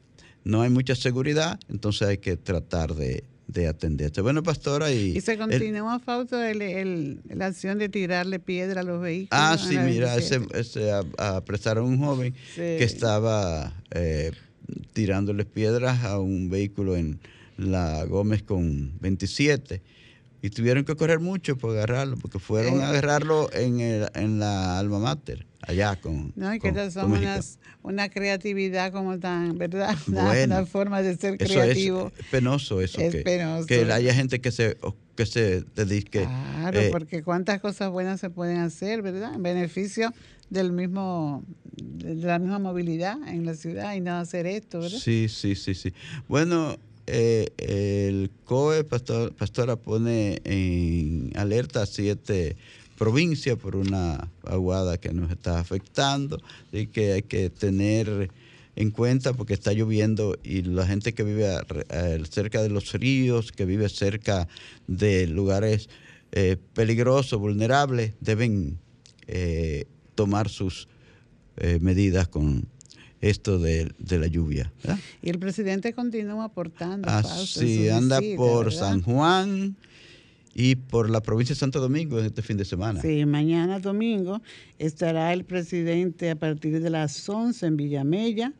no 0.44 0.62
hay 0.62 0.70
mucha 0.70 0.94
seguridad, 0.94 1.58
entonces 1.68 2.08
hay 2.08 2.18
que 2.18 2.36
tratar 2.36 2.94
de, 2.94 3.24
de 3.52 3.66
atenderse. 3.66 4.20
Bueno, 4.20 4.42
pastora, 4.42 4.92
y... 4.92 5.16
Y 5.16 5.20
se 5.20 5.36
continúa, 5.36 5.98
Fausto, 5.98 6.42
el, 6.42 7.20
la 7.28 7.46
acción 7.46 7.78
de 7.78 7.88
tirarle 7.88 8.38
piedra 8.38 8.80
a 8.80 8.84
los 8.84 9.00
vehículos. 9.00 9.28
Ah, 9.32 9.56
sí, 9.58 9.76
mira, 9.78 10.16
ese, 10.16 10.40
ese, 10.54 10.90
apresaron 11.18 11.84
a 11.84 11.88
un 11.88 11.98
joven 11.98 12.34
que 12.54 12.84
estaba 12.84 13.72
eh, 13.90 14.32
tirándole 14.92 15.44
piedras 15.44 16.04
a 16.04 16.18
un 16.18 16.50
vehículo 16.50 16.96
en 16.96 17.20
la 17.56 18.04
Gómez 18.04 18.42
con 18.42 18.92
27 19.00 19.82
y 20.42 20.50
tuvieron 20.50 20.84
que 20.84 20.96
correr 20.96 21.20
mucho 21.20 21.56
para 21.56 21.74
agarrarlo, 21.74 22.16
porque 22.16 22.38
fueron 22.38 22.80
a 22.80 22.88
agarrarlo 22.88 23.52
en, 23.52 23.80
el, 23.80 24.08
en 24.14 24.38
la 24.38 24.78
alma 24.78 24.98
mater, 24.98 25.46
allá 25.60 25.96
con. 25.96 26.32
No, 26.34 26.54
y 26.54 26.58
que 26.58 26.90
son 26.90 27.12
unas, 27.12 27.58
una 27.82 28.08
creatividad 28.08 28.90
como 28.90 29.18
tan, 29.18 29.58
¿verdad? 29.58 29.96
Una, 30.06 30.64
forma 30.64 31.02
de 31.02 31.16
ser 31.16 31.36
creativo. 31.36 32.10
es 32.18 32.26
penoso 32.26 32.80
eso. 32.80 33.00
Es 33.00 33.14
que, 33.14 33.20
penoso. 33.20 33.66
Que 33.66 33.80
haya 33.92 34.14
gente 34.14 34.40
que 34.40 34.50
se, 34.50 34.78
que 35.14 35.26
se 35.26 35.62
dedique. 35.74 36.22
Claro, 36.22 36.80
eh, 36.80 36.88
porque 36.90 37.22
cuántas 37.22 37.60
cosas 37.60 37.90
buenas 37.90 38.20
se 38.20 38.30
pueden 38.30 38.58
hacer, 38.58 39.02
¿verdad? 39.02 39.34
En 39.34 39.42
beneficio 39.42 40.14
del 40.48 40.72
mismo 40.72 41.44
la 42.02 42.38
misma 42.38 42.58
movilidad 42.58 43.16
en 43.28 43.44
la 43.44 43.54
ciudad 43.54 43.94
y 43.94 44.00
no 44.00 44.16
hacer 44.16 44.46
esto, 44.46 44.80
¿verdad? 44.80 44.98
Sí, 44.98 45.28
sí, 45.28 45.54
sí, 45.54 45.74
sí. 45.74 45.92
Bueno, 46.28 46.76
eh, 47.06 47.48
el 47.58 48.30
COE, 48.44 48.84
Pastora, 48.84 49.76
pone 49.76 50.40
en 50.44 51.32
alerta 51.34 51.86
siete 51.86 52.56
provincias 52.96 53.56
por 53.58 53.76
una 53.76 54.30
aguada 54.44 54.98
que 54.98 55.12
nos 55.12 55.30
está 55.30 55.58
afectando 55.58 56.40
y 56.70 56.86
que 56.86 57.12
hay 57.12 57.22
que 57.22 57.50
tener 57.50 58.30
en 58.76 58.90
cuenta 58.90 59.32
porque 59.32 59.54
está 59.54 59.72
lloviendo 59.72 60.38
y 60.44 60.62
la 60.62 60.86
gente 60.86 61.14
que 61.14 61.24
vive 61.24 61.48
cerca 62.30 62.62
de 62.62 62.68
los 62.68 62.92
ríos, 62.92 63.52
que 63.52 63.64
vive 63.64 63.88
cerca 63.88 64.48
de 64.86 65.26
lugares 65.26 65.88
eh, 66.32 66.56
peligrosos, 66.74 67.40
vulnerables, 67.40 68.12
deben 68.20 68.78
eh, 69.26 69.86
tomar 70.14 70.48
sus 70.48 70.86
medidas 71.80 72.28
con 72.28 72.68
esto 73.20 73.58
de, 73.58 73.92
la 74.08 74.26
lluvia. 74.26 74.72
Y 75.22 75.30
el 75.30 75.38
presidente 75.38 75.92
continúa 75.92 76.44
aportando. 76.44 77.08
Así, 77.08 77.88
anda 77.88 78.20
por 78.36 78.72
San 78.72 79.02
Juan 79.02 79.76
y 80.54 80.76
por 80.76 81.10
la 81.10 81.20
provincia 81.20 81.54
de 81.54 81.58
Santo 81.58 81.80
Domingo 81.80 82.18
en 82.18 82.26
este 82.26 82.42
fin 82.42 82.56
de 82.56 82.64
semana. 82.64 83.00
Sí, 83.00 83.24
mañana 83.26 83.78
domingo 83.78 84.42
estará 84.78 85.32
el 85.32 85.44
presidente 85.44 86.30
a 86.30 86.36
partir 86.36 86.80
de 86.80 86.90
las 86.90 87.28
11 87.28 87.66
en 87.66 87.76
Villamella. 87.76 88.52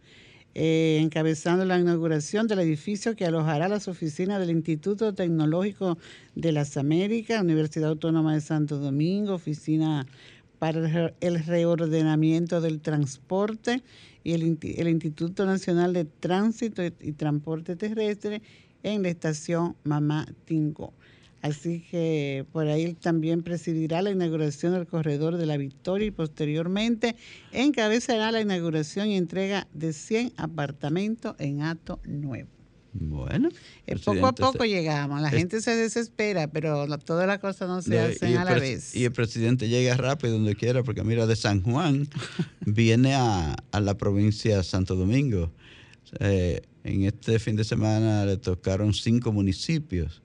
Eh, 0.53 0.99
encabezando 1.01 1.65
la 1.65 1.79
inauguración 1.79 2.49
del 2.49 2.59
edificio 2.59 3.15
que 3.15 3.25
alojará 3.25 3.69
las 3.69 3.87
oficinas 3.87 4.41
del 4.41 4.51
Instituto 4.51 5.15
Tecnológico 5.15 5.97
de 6.35 6.51
las 6.51 6.77
Américas, 6.77 7.41
Universidad 7.41 7.91
Autónoma 7.91 8.35
de 8.35 8.41
Santo 8.41 8.79
Domingo, 8.79 9.35
Oficina 9.35 10.09
para 10.61 11.15
el 11.21 11.43
Reordenamiento 11.43 12.61
del 12.61 12.83
Transporte 12.83 13.83
y 14.23 14.35
el, 14.35 14.43
Instituto 14.89 15.47
Nacional 15.47 15.95
de 15.95 16.05
Tránsito 16.05 16.85
y, 16.85 17.13
Transporte 17.13 17.77
Terrestre 17.77 18.43
en 18.83 19.03
la 19.03 19.09
estación 19.09 19.75
Mamá 19.85 20.27
Tingo. 20.45 20.93
Así 21.41 21.81
que 21.91 22.45
por 22.53 22.69
ahí 22.69 22.93
también 22.93 23.43
presidirá 23.43 24.03
la 24.03 24.11
inauguración 24.11 24.75
del 24.75 24.87
corredor 24.87 25.39
de 25.39 25.47
la 25.47 25.57
Victoria 25.57 26.09
y 26.09 26.11
posteriormente 26.11 27.17
encabezará 27.53 28.31
la 28.31 28.43
inauguración 28.43 29.09
y 29.09 29.17
entrega 29.17 29.67
de 29.73 29.95
100 29.95 30.35
apartamentos 30.37 31.35
en 31.39 31.63
Ato 31.63 32.01
Nuevo. 32.05 32.60
Bueno, 32.93 33.51
eh, 33.87 33.97
poco 34.05 34.27
a 34.27 34.33
poco 34.33 34.65
llegamos. 34.65 35.21
La 35.21 35.31
gente 35.31 35.61
se 35.61 35.77
desespera, 35.77 36.49
pero 36.49 36.87
todas 36.99 37.27
las 37.27 37.39
cosas 37.39 37.69
no 37.69 37.83
se 37.83 37.99
hacen 37.99 38.37
a 38.37 38.45
la 38.45 38.55
vez. 38.55 38.97
Y 38.97 39.05
el 39.05 39.13
presidente 39.13 39.69
llega 39.69 39.97
rápido 39.97 40.35
donde 40.35 40.57
quiera, 40.57 40.83
porque 40.83 41.05
mira, 41.05 41.27
de 41.27 41.37
San 41.37 41.63
Juan 41.63 42.09
viene 42.61 43.15
a, 43.15 43.57
la 43.73 43.97
provincia 43.97 44.59
de 44.59 44.65
Santo 44.65 44.97
Domingo. 44.97 45.53
Eh, 46.19 46.63
en 46.83 47.05
este 47.05 47.39
fin 47.39 47.57
de 47.57 47.65
semana 47.65 48.25
le 48.25 48.37
tocaron 48.37 48.93
cinco 48.93 49.33
municipios. 49.33 50.23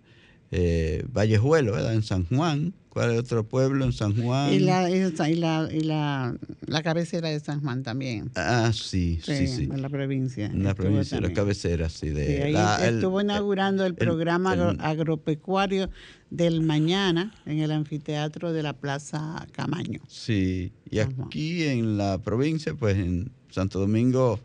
Eh, 0.52 1.04
Vallejuelo, 1.12 1.74
¿verdad? 1.74 1.94
En 1.94 2.04
San 2.04 2.26
Juan, 2.26 2.74
¿Cuál 2.96 3.12
es 3.12 3.20
otro 3.20 3.44
pueblo 3.44 3.84
en 3.84 3.92
San 3.92 4.16
Juan? 4.16 4.54
Y 4.54 4.60
la, 4.60 4.90
y 4.90 5.36
la, 5.36 5.70
y 5.70 5.82
la, 5.82 6.34
la 6.66 6.82
cabecera 6.82 7.28
de 7.28 7.42
San 7.42 7.60
Juan 7.60 7.84
también. 7.84 8.32
Ah, 8.36 8.72
sí, 8.74 9.20
sí, 9.22 9.48
sí. 9.48 9.64
En 9.64 9.82
la 9.82 9.90
provincia. 9.90 10.46
En 10.46 10.64
la 10.64 10.76
provincia, 10.76 11.20
la 11.20 11.34
cabecera, 11.34 11.90
sí. 11.90 12.08
De, 12.12 12.52
estuvo 12.88 13.20
inaugurando 13.20 13.86
el, 13.86 13.96
programa 13.96 14.54
agropecuario 14.80 15.90
del 16.30 16.62
mañana 16.62 17.36
en 17.46 17.60
el 17.60 17.72
anfiteatro 17.72 18.54
de 18.54 18.64
la 18.64 18.72
Plaza 18.72 19.46
Camaño. 19.52 20.00
Sí, 20.08 20.72
y 20.90 21.00
aquí 21.00 21.64
en 21.64 21.98
la 21.98 22.20
provincia, 22.20 22.76
pues 22.76 22.96
en 22.96 23.30
Santo 23.50 23.78
Domingo 23.78 24.40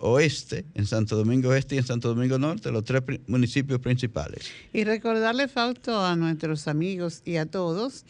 Oeste, 0.00 0.64
en 0.74 0.86
Santo 0.86 1.16
Domingo 1.16 1.54
Este 1.54 1.74
y 1.74 1.78
en 1.78 1.84
Santo 1.84 2.08
Domingo 2.08 2.38
Norte, 2.38 2.70
los 2.70 2.84
tres 2.84 3.02
municipios 3.26 3.80
principales. 3.80 4.50
Y 4.72 4.84
recordarle, 4.84 5.48
Fausto, 5.48 6.04
a 6.04 6.16
nuestros 6.16 6.68
amigos 6.68 7.22
y 7.24 7.36
a 7.36 7.46
todos 7.46 8.04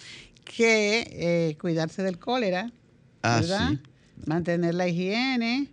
que 0.45 1.07
eh, 1.13 1.57
cuidarse 1.61 2.03
del 2.03 2.19
cólera, 2.19 2.73
ah, 3.23 3.41
¿verdad? 3.41 3.73
Mantener 4.27 4.75
la 4.75 4.89
higiene, 4.89 5.69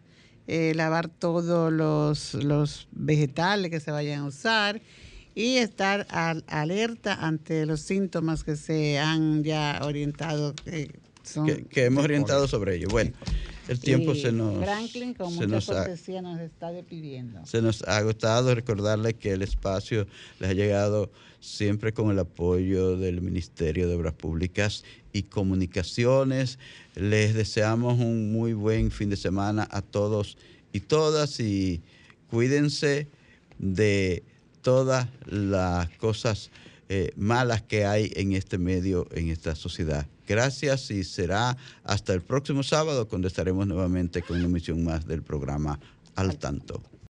eh, 0.47 0.73
lavar 0.75 1.07
todos 1.07 1.71
los, 1.71 2.33
los, 2.35 2.87
vegetales 2.91 3.71
que 3.71 3.79
se 3.79 3.91
vayan 3.91 4.21
a 4.21 4.25
usar 4.25 4.81
y 5.33 5.57
estar 5.57 6.07
alerta 6.47 7.13
ante 7.13 7.65
los 7.65 7.81
síntomas 7.81 8.43
que 8.43 8.55
se 8.55 8.99
han 8.99 9.43
ya 9.43 9.79
orientado. 9.83 10.53
Eh, 10.65 10.91
que, 11.69 11.85
hemos 11.85 12.03
orientado 12.03 12.47
sobre 12.47 12.75
ello. 12.75 12.87
Bueno, 12.89 13.11
el 13.67 13.79
tiempo 13.79 14.15
se 14.15 14.31
nos... 14.31 14.63
Franklin, 14.63 15.13
con 15.13 15.33
mucha 15.33 15.47
nos 15.47 15.65
cortesía, 15.65 16.21
nos 16.21 16.39
está 16.39 16.71
despidiendo. 16.71 17.45
Se 17.45 17.61
nos 17.61 17.83
ha 17.83 17.97
agotado 17.97 18.53
recordarle 18.53 19.13
que 19.13 19.33
el 19.33 19.41
espacio 19.41 20.07
les 20.39 20.49
ha 20.49 20.53
llegado 20.53 21.11
siempre 21.39 21.93
con 21.93 22.11
el 22.11 22.19
apoyo 22.19 22.97
del 22.97 23.21
Ministerio 23.21 23.87
de 23.87 23.95
Obras 23.95 24.13
Públicas 24.13 24.83
y 25.13 25.23
Comunicaciones. 25.23 26.59
Les 26.95 27.33
deseamos 27.33 27.99
un 27.99 28.31
muy 28.31 28.53
buen 28.53 28.91
fin 28.91 29.09
de 29.09 29.17
semana 29.17 29.67
a 29.71 29.81
todos 29.81 30.37
y 30.73 30.81
todas 30.81 31.39
y 31.39 31.81
cuídense 32.29 33.07
de 33.59 34.23
todas 34.61 35.07
las 35.25 35.89
cosas 35.97 36.49
eh, 36.89 37.11
malas 37.15 37.61
que 37.61 37.85
hay 37.85 38.11
en 38.15 38.33
este 38.33 38.57
medio, 38.57 39.07
en 39.11 39.29
esta 39.29 39.55
sociedad. 39.55 40.05
Gracias 40.27 40.91
y 40.91 41.03
será 41.03 41.57
hasta 41.83 42.13
el 42.13 42.21
próximo 42.21 42.63
sábado 42.63 43.07
cuando 43.07 43.27
estaremos 43.27 43.67
nuevamente 43.67 44.21
con 44.21 44.37
una 44.37 44.45
emisión 44.45 44.83
más 44.83 45.07
del 45.07 45.23
programa 45.23 45.79
Al 46.15 46.37
Tanto. 46.37 46.81